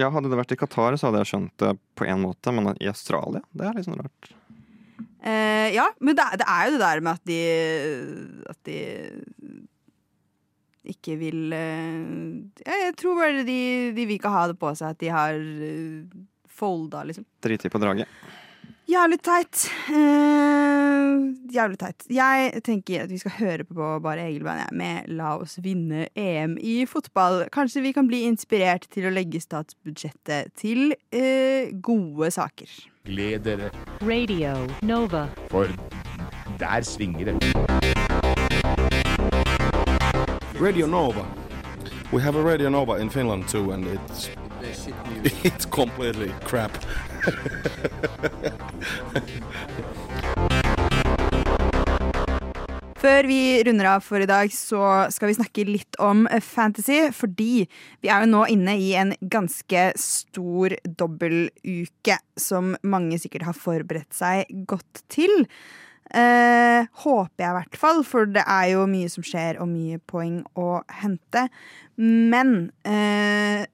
Ja, 0.00 0.08
Hadde 0.14 0.30
det 0.32 0.38
vært 0.38 0.54
i 0.54 0.60
Qatar, 0.62 0.96
så 0.96 1.10
hadde 1.10 1.20
jeg 1.24 1.32
skjønt 1.34 1.56
det 1.60 1.74
på 1.98 2.06
en 2.08 2.22
måte, 2.24 2.54
men 2.54 2.70
i 2.80 2.88
Australia, 2.88 3.42
det 3.52 3.66
er 3.68 3.76
litt 3.76 3.88
sånn 3.90 4.00
rart. 4.00 4.30
eh, 5.20 5.68
ja, 5.74 5.90
men 6.00 6.16
det, 6.16 6.24
det 6.40 6.46
er 6.48 6.64
jo 6.70 6.78
det 6.78 6.84
der 6.86 7.00
med 7.04 7.18
at 7.18 7.24
de 7.28 7.40
At 8.54 8.60
de 8.64 8.78
ikke 10.88 11.16
vil 11.20 11.52
eh, 11.52 11.96
ja, 12.64 12.76
Jeg 12.86 12.96
tror 13.00 13.20
bare 13.20 13.44
de, 13.44 13.60
de 13.96 14.04
vil 14.06 14.16
ikke 14.16 14.32
ha 14.32 14.46
det 14.50 14.58
på 14.60 14.72
seg 14.78 14.94
at 14.94 15.00
de 15.02 15.10
har 15.12 15.36
eh, 15.36 16.20
folda, 16.60 17.04
liksom. 17.08 17.26
Driti 17.44 17.70
på 17.72 17.80
draget. 17.82 18.08
Jævlig 18.90 19.20
teit. 19.22 19.68
Uh, 19.86 21.30
jævlig 21.54 21.78
teit. 21.78 22.06
Jeg 22.10 22.62
tenker 22.66 23.04
at 23.04 23.12
vi 23.12 23.20
skal 23.22 23.36
høre 23.36 23.66
på 23.68 23.90
bare 24.02 24.24
Egelbein 24.26 24.64
jeg, 24.64 24.74
med 24.80 25.12
La 25.14 25.36
oss 25.38 25.60
vinne 25.62 26.08
EM 26.18 26.56
i 26.58 26.80
fotball. 26.90 27.44
Kanskje 27.54 27.84
vi 27.86 27.94
kan 27.94 28.10
bli 28.10 28.24
inspirert 28.26 28.88
til 28.90 29.06
å 29.06 29.14
legge 29.14 29.42
statsbudsjettet 29.42 30.50
til 30.58 30.90
uh, 30.90 31.70
gode 31.86 32.32
saker. 32.34 32.78
Gled 33.06 33.46
dere, 33.46 33.70
Radio 34.02 34.56
Nova. 34.82 35.28
for 35.54 35.70
der 36.58 36.82
svinger 36.82 37.30
det. 37.30 37.69
Radio 40.60 40.86
Nova. 40.86 41.24
We 42.12 42.20
have 42.20 42.36
a 42.36 42.42
Radio 42.42 42.68
Nova 42.68 42.96
in 42.96 43.08
Finland 43.08 43.48
too, 43.48 43.72
and 43.72 43.86
it's 43.86 44.28
it's 45.44 45.64
completely 45.64 46.34
crap. 46.44 46.70
Før 53.00 53.24
vi 53.24 53.62
runder 53.64 53.88
av 53.88 54.04
for 54.04 54.20
i 54.20 54.28
dag, 54.28 54.52
så 54.52 55.08
skal 55.08 55.30
vi 55.30 55.38
snakke 55.38 55.64
litt 55.64 55.96
om 55.96 56.28
fantasy. 56.44 57.08
Fordi 57.16 57.64
vi 58.04 58.12
er 58.12 58.26
jo 58.26 58.32
nå 58.34 58.44
inne 58.52 58.76
i 58.76 58.92
en 59.00 59.14
ganske 59.20 59.92
stor 59.96 60.76
dobbeltuke 60.84 62.18
som 62.36 62.76
mange 62.84 63.16
sikkert 63.22 63.48
har 63.48 63.56
forberedt 63.56 64.12
seg 64.12 64.44
godt 64.68 65.06
til. 65.08 65.48
Eh, 66.10 66.86
håper 67.04 67.44
jeg 67.44 67.50
i 67.52 67.56
hvert 67.60 67.76
fall, 67.78 68.00
for 68.06 68.26
det 68.26 68.42
er 68.42 68.72
jo 68.72 68.86
mye 68.90 69.10
som 69.12 69.22
skjer 69.26 69.60
og 69.62 69.68
mye 69.70 70.00
poeng 70.10 70.40
å 70.58 70.80
hente. 71.02 71.44
Men 72.00 72.72
eh, 72.82 73.66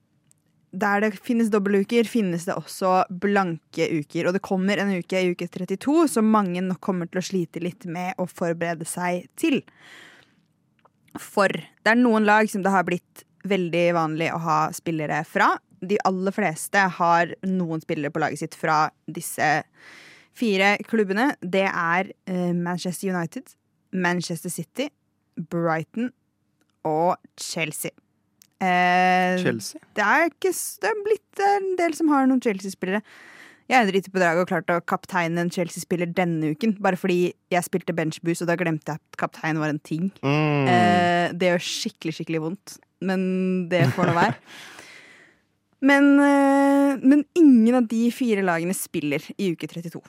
der 0.76 1.05
det 1.05 1.12
finnes 1.24 1.49
dobbeltuker, 1.53 2.09
finnes 2.09 2.45
det 2.49 2.57
også 2.59 3.07
blanke 3.22 3.89
uker. 3.89 4.28
Og 4.28 4.37
det 4.37 4.45
kommer 4.45 4.82
en 4.82 4.93
uke 4.99 5.22
i 5.22 5.32
uke 5.32 5.49
32 5.49 6.09
som 6.12 6.28
mange 6.28 6.61
nok 6.64 6.82
kommer 6.84 7.09
til 7.09 7.22
å 7.22 7.28
slite 7.30 7.62
litt 7.64 7.89
med 7.89 8.18
å 8.20 8.28
forberede 8.28 8.89
seg 8.89 9.30
til. 9.41 9.62
For 11.16 11.49
det 11.49 11.95
er 11.95 12.03
noen 12.03 12.28
lag 12.28 12.51
som 12.53 12.64
det 12.64 12.74
har 12.74 12.84
blitt 12.84 13.24
veldig 13.47 13.87
vanlig 13.97 14.28
å 14.34 14.43
ha 14.45 14.61
spillere 14.76 15.22
fra. 15.28 15.55
De 15.80 15.97
aller 16.05 16.34
fleste 16.34 16.82
har 16.99 17.32
noen 17.47 17.80
spillere 17.80 18.12
på 18.12 18.20
laget 18.20 18.43
sitt 18.43 18.59
fra 18.59 18.87
disse 19.07 19.49
fire 20.37 20.76
klubbene. 20.89 21.30
Det 21.43 21.66
er 21.66 22.12
eh, 22.28 22.53
Manchester 22.55 23.12
United, 23.14 23.55
Manchester 23.93 24.53
City, 24.53 24.91
Brighton 25.37 26.11
og 26.87 27.16
Chelsea. 27.41 27.91
Eh, 28.61 29.37
Chelsea. 29.43 29.80
det 29.97 30.05
er, 30.05 30.30
ikke, 30.30 30.53
det 30.53 30.89
er 30.89 31.01
blitt 31.05 31.43
en 31.45 31.72
del 31.80 31.97
som 31.97 32.12
har 32.12 32.28
noen 32.28 32.41
Chelsea-spillere. 32.43 33.03
Jeg 33.66 33.82
er 33.82 33.89
driti 33.89 34.12
på 34.14 34.20
draget 34.22 34.45
og 34.45 34.49
klarte 34.49 34.76
å 34.78 34.84
kapteine 34.87 35.43
en 35.43 35.51
Chelsea-spiller 35.51 36.12
denne 36.14 36.53
uken. 36.55 36.76
Bare 36.82 36.99
fordi 37.01 37.32
jeg 37.51 37.66
spilte 37.66 37.95
benchboost, 37.97 38.45
og 38.45 38.53
da 38.53 38.55
glemte 38.61 38.95
jeg 38.95 39.03
at 39.03 39.18
kaptein 39.18 39.59
var 39.59 39.72
en 39.72 39.82
ting. 39.82 40.12
Mm. 40.22 40.68
Eh, 40.70 41.34
det 41.34 41.51
gjør 41.51 41.66
skikkelig, 41.66 42.14
skikkelig 42.20 42.43
vondt. 42.45 42.76
Men 43.05 43.20
det 43.72 43.82
får 43.97 44.09
nå 44.09 44.16
være. 44.16 44.39
Men, 45.87 46.07
eh, 46.18 46.97
men 47.05 47.20
ingen 47.37 47.74
av 47.76 47.84
de 47.87 48.07
fire 48.11 48.41
lagene 48.43 48.74
spiller 48.74 49.22
i 49.37 49.51
uke 49.53 49.68
32. 49.68 50.01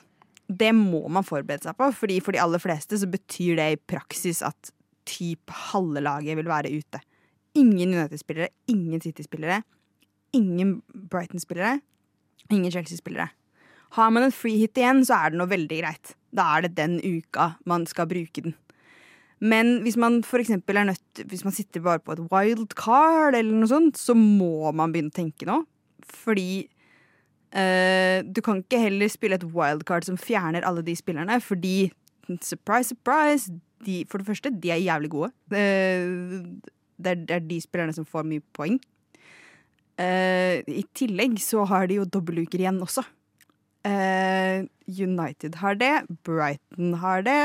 Det 0.48 0.70
må 0.72 1.02
man 1.12 1.26
forberede 1.26 1.68
seg 1.68 1.76
på, 1.76 1.90
Fordi 1.92 2.18
for 2.24 2.32
de 2.32 2.40
aller 2.40 2.62
fleste 2.62 2.98
så 2.98 3.08
betyr 3.10 3.58
det 3.58 3.68
i 3.72 3.80
praksis 3.92 4.40
at 4.42 4.72
typ 5.08 5.50
halve 5.72 6.00
laget 6.04 6.36
vil 6.36 6.48
være 6.48 6.72
ute. 6.72 7.00
Ingen 7.56 7.94
United-spillere, 7.94 8.50
ingen 8.68 9.00
City-spillere, 9.00 9.62
ingen 10.36 10.82
Brighton-spillere, 10.92 11.80
ingen 12.52 12.72
Chelsea-spillere. 12.72 13.30
Har 13.96 14.10
man 14.12 14.26
en 14.26 14.34
free 14.34 14.60
hit 14.60 14.76
igjen, 14.76 15.00
så 15.04 15.16
er 15.16 15.32
det 15.32 15.40
noe 15.40 15.48
veldig 15.48 15.80
greit. 15.80 16.12
Da 16.36 16.44
er 16.56 16.66
det 16.66 16.76
den 16.76 16.98
uka 17.00 17.54
man 17.68 17.86
skal 17.88 18.08
bruke 18.10 18.44
den. 18.44 18.54
Men 19.40 19.78
hvis 19.84 19.96
man 19.96 20.22
for 20.26 20.42
er 20.42 20.84
nødt 20.84 21.22
Hvis 21.30 21.44
man 21.44 21.52
sitter 21.54 21.80
bare 21.80 22.00
på 22.00 22.12
et 22.12 22.26
wild 22.32 22.74
card, 22.74 23.34
eller 23.34 23.54
noe 23.54 23.68
sånt, 23.68 23.96
så 23.96 24.14
må 24.14 24.70
man 24.72 24.92
begynne 24.92 25.14
å 25.14 25.18
tenke 25.18 25.46
nå. 25.46 25.62
Fordi 26.04 26.68
eh, 27.52 28.20
du 28.24 28.40
kan 28.44 28.60
ikke 28.62 28.80
heller 28.82 29.10
spille 29.12 29.38
et 29.38 29.46
wildcard 29.54 30.06
som 30.08 30.18
fjerner 30.20 30.66
alle 30.66 30.82
de 30.84 30.96
spillerne, 30.96 31.40
fordi 31.40 31.90
surprise, 32.44 32.92
surprise, 32.92 33.52
de, 33.86 34.02
for 34.10 34.18
det 34.20 34.26
første, 34.26 34.50
de 34.50 34.72
er 34.74 34.82
jævlig 34.82 35.10
gode. 35.10 35.30
Det, 35.50 35.62
det, 36.98 37.12
er, 37.12 37.14
det 37.14 37.36
er 37.36 37.46
de 37.46 37.60
spillerne 37.62 37.94
som 37.94 38.06
får 38.08 38.26
mye 38.28 38.44
poeng. 38.56 38.80
Uh, 39.98 40.62
I 40.66 40.84
tillegg 40.94 41.38
så 41.42 41.64
har 41.66 41.88
de 41.90 41.96
jo 41.98 42.04
dobbeltuker 42.06 42.60
igjen 42.60 42.82
også. 42.84 43.06
United 43.88 45.54
har 45.62 45.78
det, 45.80 45.92
Brighton 46.26 46.98
har 47.00 47.22
det. 47.24 47.38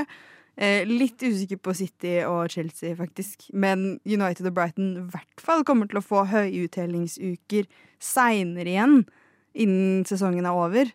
Litt 0.90 1.24
usikker 1.24 1.62
på 1.64 1.72
City 1.78 2.18
og 2.28 2.52
Chelsea, 2.52 2.98
faktisk. 2.98 3.46
Men 3.54 4.02
United 4.04 4.50
og 4.50 4.58
Brighton 4.58 4.90
i 4.98 5.06
hvert 5.14 5.46
fall 5.46 5.64
kommer 5.64 5.88
til 5.88 6.02
å 6.02 6.04
få 6.04 6.26
høyuttellingsuker 6.34 7.70
seinere 8.04 8.74
igjen, 8.74 9.06
innen 9.54 10.04
sesongen 10.08 10.46
er 10.50 10.58
over. 10.58 10.92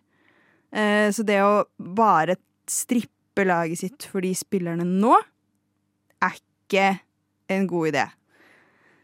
Eh, 0.71 1.09
så 1.15 1.25
det 1.25 1.39
å 1.43 1.65
bare 1.77 2.37
strippe 2.69 3.45
laget 3.47 3.81
sitt 3.81 4.07
for 4.09 4.25
de 4.25 4.33
spillerne 4.37 4.85
nå, 4.85 5.15
er 6.19 6.35
ikke 6.35 6.87
en 7.49 7.67
god 7.69 7.91
idé. 7.93 8.05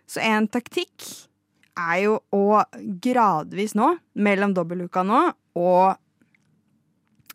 Så 0.06 0.22
en 0.22 0.48
taktikk 0.52 1.06
er 1.76 2.02
jo 2.06 2.18
å 2.36 2.62
gradvis 3.04 3.76
nå, 3.78 3.96
mellom 4.16 4.54
dobbeltuka 4.56 5.04
nå 5.08 5.22
og 5.60 5.96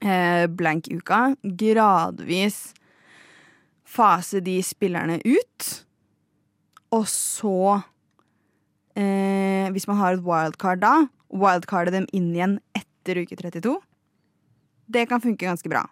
eh, 0.05 0.47
blank-uka, 0.47 1.23
gradvis 1.43 2.61
fase 3.91 4.43
de 4.45 4.61
spillerne 4.64 5.18
ut. 5.25 5.71
Og 6.95 7.07
så 7.11 7.81
eh, 8.99 9.71
Hvis 9.71 9.87
man 9.87 10.01
har 10.01 10.16
et 10.16 10.25
wildcard 10.25 10.83
da, 10.83 10.95
wildcarde 11.31 11.95
dem 11.95 12.07
inn 12.16 12.31
igjen 12.35 12.59
etter 12.76 13.22
uke 13.22 13.39
32. 13.39 13.76
Det 14.91 15.07
kan 15.11 15.22
funke 15.22 15.47
ganske 15.47 15.70
bra. 15.70 15.85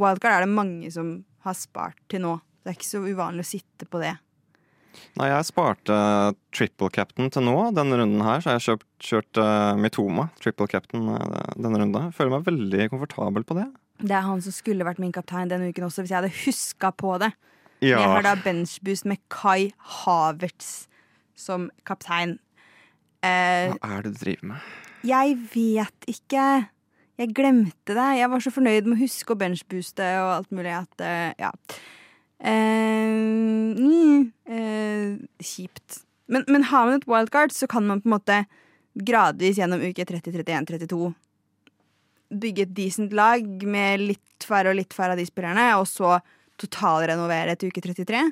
Wildcard 0.00 0.38
er 0.38 0.44
det 0.46 0.54
mange 0.54 0.90
som 0.94 1.16
har 1.46 1.56
spart 1.58 1.98
til 2.10 2.24
nå. 2.24 2.38
Det 2.62 2.72
er 2.72 2.78
ikke 2.78 2.88
så 2.88 3.02
uvanlig 3.04 3.44
å 3.44 3.50
sitte 3.50 3.88
på 3.90 4.00
det. 4.02 4.14
Nei, 5.18 5.28
jeg 5.30 5.46
sparte 5.48 5.94
triple 6.54 6.88
captain 6.94 7.30
til 7.32 7.44
nå, 7.46 7.56
denne 7.74 7.98
runden 7.98 8.22
her. 8.24 8.42
Så 8.42 8.50
har 8.50 8.58
jeg 8.58 8.66
kjøpt, 8.68 8.86
kjørt 9.02 9.40
uh, 9.42 9.74
Mitoma, 9.78 10.28
triple 10.42 10.68
captain, 10.70 11.08
uh, 11.10 11.50
denne 11.58 11.80
runden. 11.82 12.08
Jeg 12.08 12.16
føler 12.16 12.36
meg 12.36 12.46
veldig 12.46 12.88
komfortabel 12.92 13.46
på 13.46 13.58
det. 13.58 13.66
Det 14.02 14.14
er 14.14 14.26
han 14.26 14.42
som 14.42 14.54
skulle 14.54 14.86
vært 14.86 15.02
min 15.02 15.14
kaptein 15.14 15.50
denne 15.50 15.70
uken 15.70 15.86
også, 15.86 16.02
hvis 16.02 16.14
jeg 16.14 16.20
hadde 16.22 16.34
huska 16.44 16.90
på 16.98 17.18
det. 17.22 17.30
Ja, 17.82 17.98
Jeg 17.98 18.10
har 18.14 18.24
da 18.24 18.34
benchboost 18.40 19.06
med 19.10 19.20
Kai 19.32 19.74
Havertz 20.00 20.86
som 21.36 21.68
kaptein. 21.86 22.38
Eh, 23.24 23.72
Hva 23.72 23.90
er 23.96 24.04
det 24.04 24.14
du 24.14 24.20
driver 24.20 24.54
med? 24.54 24.70
jeg 25.04 25.34
vet 25.52 26.06
ikke. 26.08 26.44
Jeg 27.20 27.34
glemte 27.36 27.94
det. 27.96 28.06
Jeg 28.18 28.30
var 28.32 28.42
så 28.42 28.52
fornøyd 28.54 28.88
med 28.88 28.96
å 28.96 29.02
huske 29.04 29.34
å 29.34 29.38
benchbooste 29.38 30.06
og 30.22 30.30
alt 30.38 30.54
mulig 30.54 30.72
at 30.76 31.04
eh, 31.04 31.32
Ja. 31.40 31.52
Uh, 32.44 33.72
mm, 33.78 34.24
uh, 34.50 35.12
kjipt. 35.40 36.02
Men, 36.28 36.42
men 36.50 36.66
har 36.68 36.88
man 36.88 36.98
et 36.98 37.06
wildcard, 37.08 37.54
så 37.54 37.68
kan 37.70 37.86
man 37.88 38.02
på 38.02 38.10
en 38.10 38.16
måte 38.18 38.40
gradvis 38.94 39.56
gjennom 39.56 39.80
uke 39.80 40.04
30, 40.04 40.34
31, 40.42 40.66
32 40.74 41.14
bygge 42.40 42.66
et 42.66 42.74
decent 42.76 43.14
lag 43.16 43.44
med 43.68 44.02
litt 44.02 44.46
færre 44.46 44.72
og 44.72 44.78
litt 44.78 44.94
færre 44.96 45.14
av 45.14 45.20
de 45.20 45.26
spillerne, 45.28 45.66
og 45.78 45.86
så 45.88 46.18
totalrenovere 46.60 47.56
til 47.58 47.72
uke 47.72 47.82
33. 47.84 48.22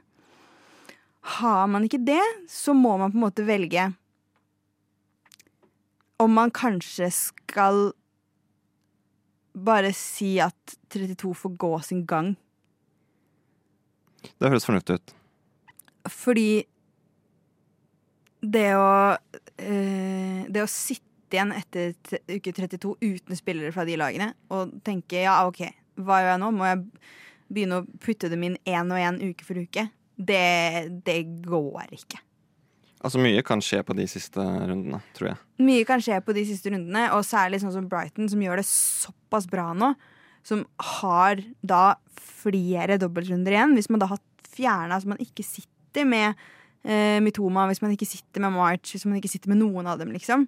Har 1.39 1.67
man 1.71 1.87
ikke 1.87 2.03
det, 2.03 2.23
så 2.51 2.75
må 2.75 2.97
man 2.99 3.13
på 3.13 3.21
en 3.21 3.27
måte 3.27 3.47
velge 3.47 3.91
om 6.23 6.33
man 6.39 6.53
kanskje 6.55 7.11
skal 7.15 7.91
bare 9.53 9.93
si 9.97 10.39
at 10.41 10.77
32 10.93 11.35
får 11.37 11.57
gå 11.61 11.73
sin 11.85 12.05
gang. 12.09 12.35
Det 14.39 14.49
høres 14.49 14.67
fornuftig 14.67 14.99
ut. 14.99 15.15
Fordi 16.11 16.65
det 18.43 18.69
å 18.75 19.15
øh, 19.15 20.41
Det 20.51 20.63
å 20.63 20.71
sitte 20.71 21.37
igjen 21.37 21.53
etter 21.55 21.95
uke 22.29 22.53
32 22.53 22.97
uten 23.01 23.39
spillere 23.39 23.73
fra 23.73 23.87
de 23.89 23.95
lagene 23.97 24.33
og 24.53 24.75
tenke 24.85 25.23
ja, 25.23 25.39
OK, 25.49 25.63
hva 26.03 26.19
gjør 26.21 26.35
jeg 26.35 26.41
nå? 26.43 26.51
Må 26.59 26.67
jeg 26.69 26.83
begynne 27.53 27.79
å 27.81 27.87
putte 28.03 28.29
dem 28.33 28.45
inn 28.49 28.59
én 28.69 28.93
og 28.93 29.01
én 29.01 29.21
uke 29.31 29.47
for 29.47 29.57
uke? 29.63 29.87
Det, 30.13 30.43
det 31.07 31.23
går 31.47 31.95
ikke. 31.97 32.21
Altså 33.03 33.19
Mye 33.19 33.43
kan 33.47 33.63
skje 33.65 33.81
på 33.83 33.95
de 33.99 34.07
siste 34.11 34.39
rundene, 34.39 35.01
tror 35.17 35.33
jeg. 35.33 35.41
Mye 35.67 35.87
kan 35.87 36.03
skje 36.03 36.21
på 36.23 36.35
de 36.37 36.45
siste 36.47 36.71
rundene, 36.71 37.09
og 37.17 37.25
særlig 37.27 37.59
sånn 37.63 37.75
som 37.75 37.89
Brighton, 37.91 38.29
som 38.31 38.43
gjør 38.43 38.63
det 38.63 38.67
såpass 38.69 39.49
bra 39.51 39.73
nå. 39.75 39.93
Som 40.47 40.65
har 41.01 41.43
da 41.67 41.97
flere 42.15 42.99
dobbeltrunder 43.03 43.55
igjen. 43.55 43.75
Hvis 43.79 43.91
man 43.91 44.03
da 44.03 44.11
har 44.11 44.23
fjerna 44.53 44.99
så 45.01 45.11
man 45.11 45.23
ikke 45.23 45.45
sitter 45.47 46.07
med 46.09 46.39
eh, 46.87 47.19
Mitoma, 47.25 47.67
hvis 47.71 47.83
man 47.83 47.95
ikke 47.95 48.09
sitter 48.09 48.45
med 48.45 48.55
March, 48.55 48.95
hvis 48.95 49.07
man 49.09 49.19
ikke 49.19 49.31
sitter 49.33 49.53
med 49.53 49.63
noen 49.63 49.89
av 49.91 50.03
dem, 50.03 50.13
liksom. 50.15 50.47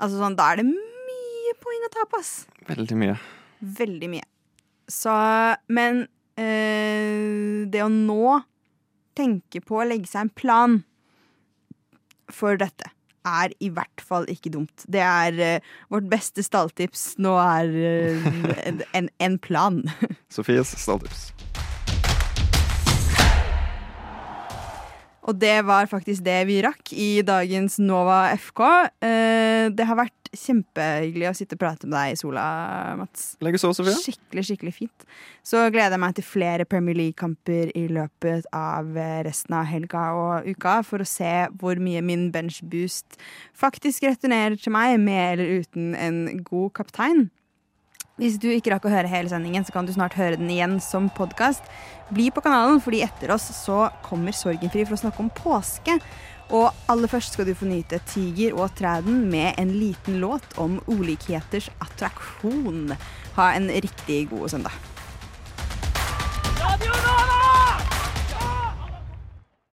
Altså 0.00 0.20
sånn, 0.20 0.36
Da 0.38 0.52
er 0.52 0.62
det 0.62 0.68
mye 0.70 1.56
poeng 1.60 1.84
å 1.84 1.92
tape, 1.92 2.20
ass. 2.20 2.34
Veldig 2.68 3.00
mye. 3.00 3.16
Veldig 3.60 4.12
mye. 4.12 4.28
Så 4.90 5.12
Men 5.68 6.06
eh, 6.40 7.66
det 7.70 7.84
å 7.84 7.90
nå 7.92 8.40
tenke 9.18 9.60
på 9.60 9.80
å 9.80 9.86
legge 9.88 10.08
seg 10.08 10.24
en 10.24 10.32
plan 10.32 10.78
for 12.34 12.60
dette 12.60 12.88
er 13.28 13.52
i 13.60 13.68
hvert 13.68 14.00
fall 14.00 14.24
ikke 14.32 14.52
dumt. 14.54 14.86
Det 14.88 15.02
er 15.04 15.36
uh, 15.60 15.72
vårt 15.92 16.08
beste 16.12 16.42
stalltips. 16.42 17.18
Nå 17.20 17.34
er 17.36 17.74
en, 18.66 18.80
en, 18.96 19.10
en 19.20 19.38
plan. 19.38 19.82
Sofies 20.34 20.72
stalltips. 20.80 21.28
Og 25.28 25.36
det 25.36 25.58
var 25.68 25.88
faktisk 25.90 26.24
det 26.24 26.38
vi 26.48 26.60
rakk 26.64 26.94
i 26.96 27.20
dagens 27.26 27.76
Nova 27.82 28.30
FK. 28.38 28.62
Eh, 29.04 29.66
det 29.76 29.86
har 29.86 29.98
vært 29.98 30.16
kjempehyggelig 30.30 31.26
å 31.28 31.34
sitte 31.36 31.56
og 31.58 31.60
prate 31.60 31.88
med 31.88 31.96
deg 31.96 32.14
i 32.14 32.18
sola, 32.20 32.44
Mats. 32.98 33.32
Så, 33.98 34.06
Skikkelig, 34.06 34.44
skikkelig 34.46 34.74
fint. 34.76 35.06
Så 35.46 35.64
gleder 35.74 35.96
jeg 35.96 36.02
meg 36.04 36.14
til 36.16 36.26
flere 36.26 36.66
Premier 36.70 36.96
League-kamper 36.96 37.72
i 37.76 37.84
løpet 37.90 38.46
av 38.56 38.94
eh, 38.96 39.18
resten 39.26 39.58
av 39.58 39.68
helga 39.68 40.04
og 40.16 40.48
uka, 40.48 40.78
for 40.86 41.02
å 41.02 41.08
se 41.08 41.34
hvor 41.60 41.82
mye 41.82 42.02
min 42.06 42.28
benchboost 42.34 43.18
faktisk 43.58 44.06
returnerer 44.08 44.56
til 44.60 44.74
meg, 44.76 44.96
med 45.02 45.34
eller 45.34 45.60
uten 45.64 45.92
en 45.98 46.24
god 46.46 46.72
kaptein. 46.78 47.28
Hvis 48.20 48.34
du 48.36 48.50
ikke 48.52 48.74
rakk 48.74 48.84
å 48.84 48.90
høre 48.92 49.08
hele 49.08 49.30
sendingen, 49.32 49.64
så 49.64 49.72
kan 49.72 49.86
du 49.88 49.94
snart 49.94 50.12
høre 50.18 50.36
den 50.36 50.50
igjen 50.52 50.74
som 50.84 51.06
podkast. 51.16 51.64
Bli 52.12 52.26
på 52.28 52.42
kanalen, 52.44 52.82
fordi 52.84 53.00
etter 53.06 53.32
oss 53.32 53.46
så 53.56 53.86
kommer 54.04 54.36
Sorgenfri 54.36 54.84
for 54.84 54.98
å 54.98 55.00
snakke 55.00 55.24
om 55.24 55.30
påske. 55.32 55.96
Og 56.52 56.68
aller 56.92 57.08
først 57.08 57.38
skal 57.38 57.48
du 57.48 57.54
få 57.56 57.70
nyte 57.70 58.02
Tiger 58.12 58.58
og 58.60 58.74
Træden 58.76 59.24
med 59.32 59.56
en 59.56 59.72
liten 59.72 60.20
låt 60.20 60.58
om 60.60 60.76
ulikheters 60.90 61.72
attraksjon. 61.80 62.92
Ha 63.40 63.50
en 63.56 63.72
riktig 63.72 64.26
god 64.34 64.52
søndag. 64.52 64.76
Radio 66.60 66.92
Nova! 66.92 67.39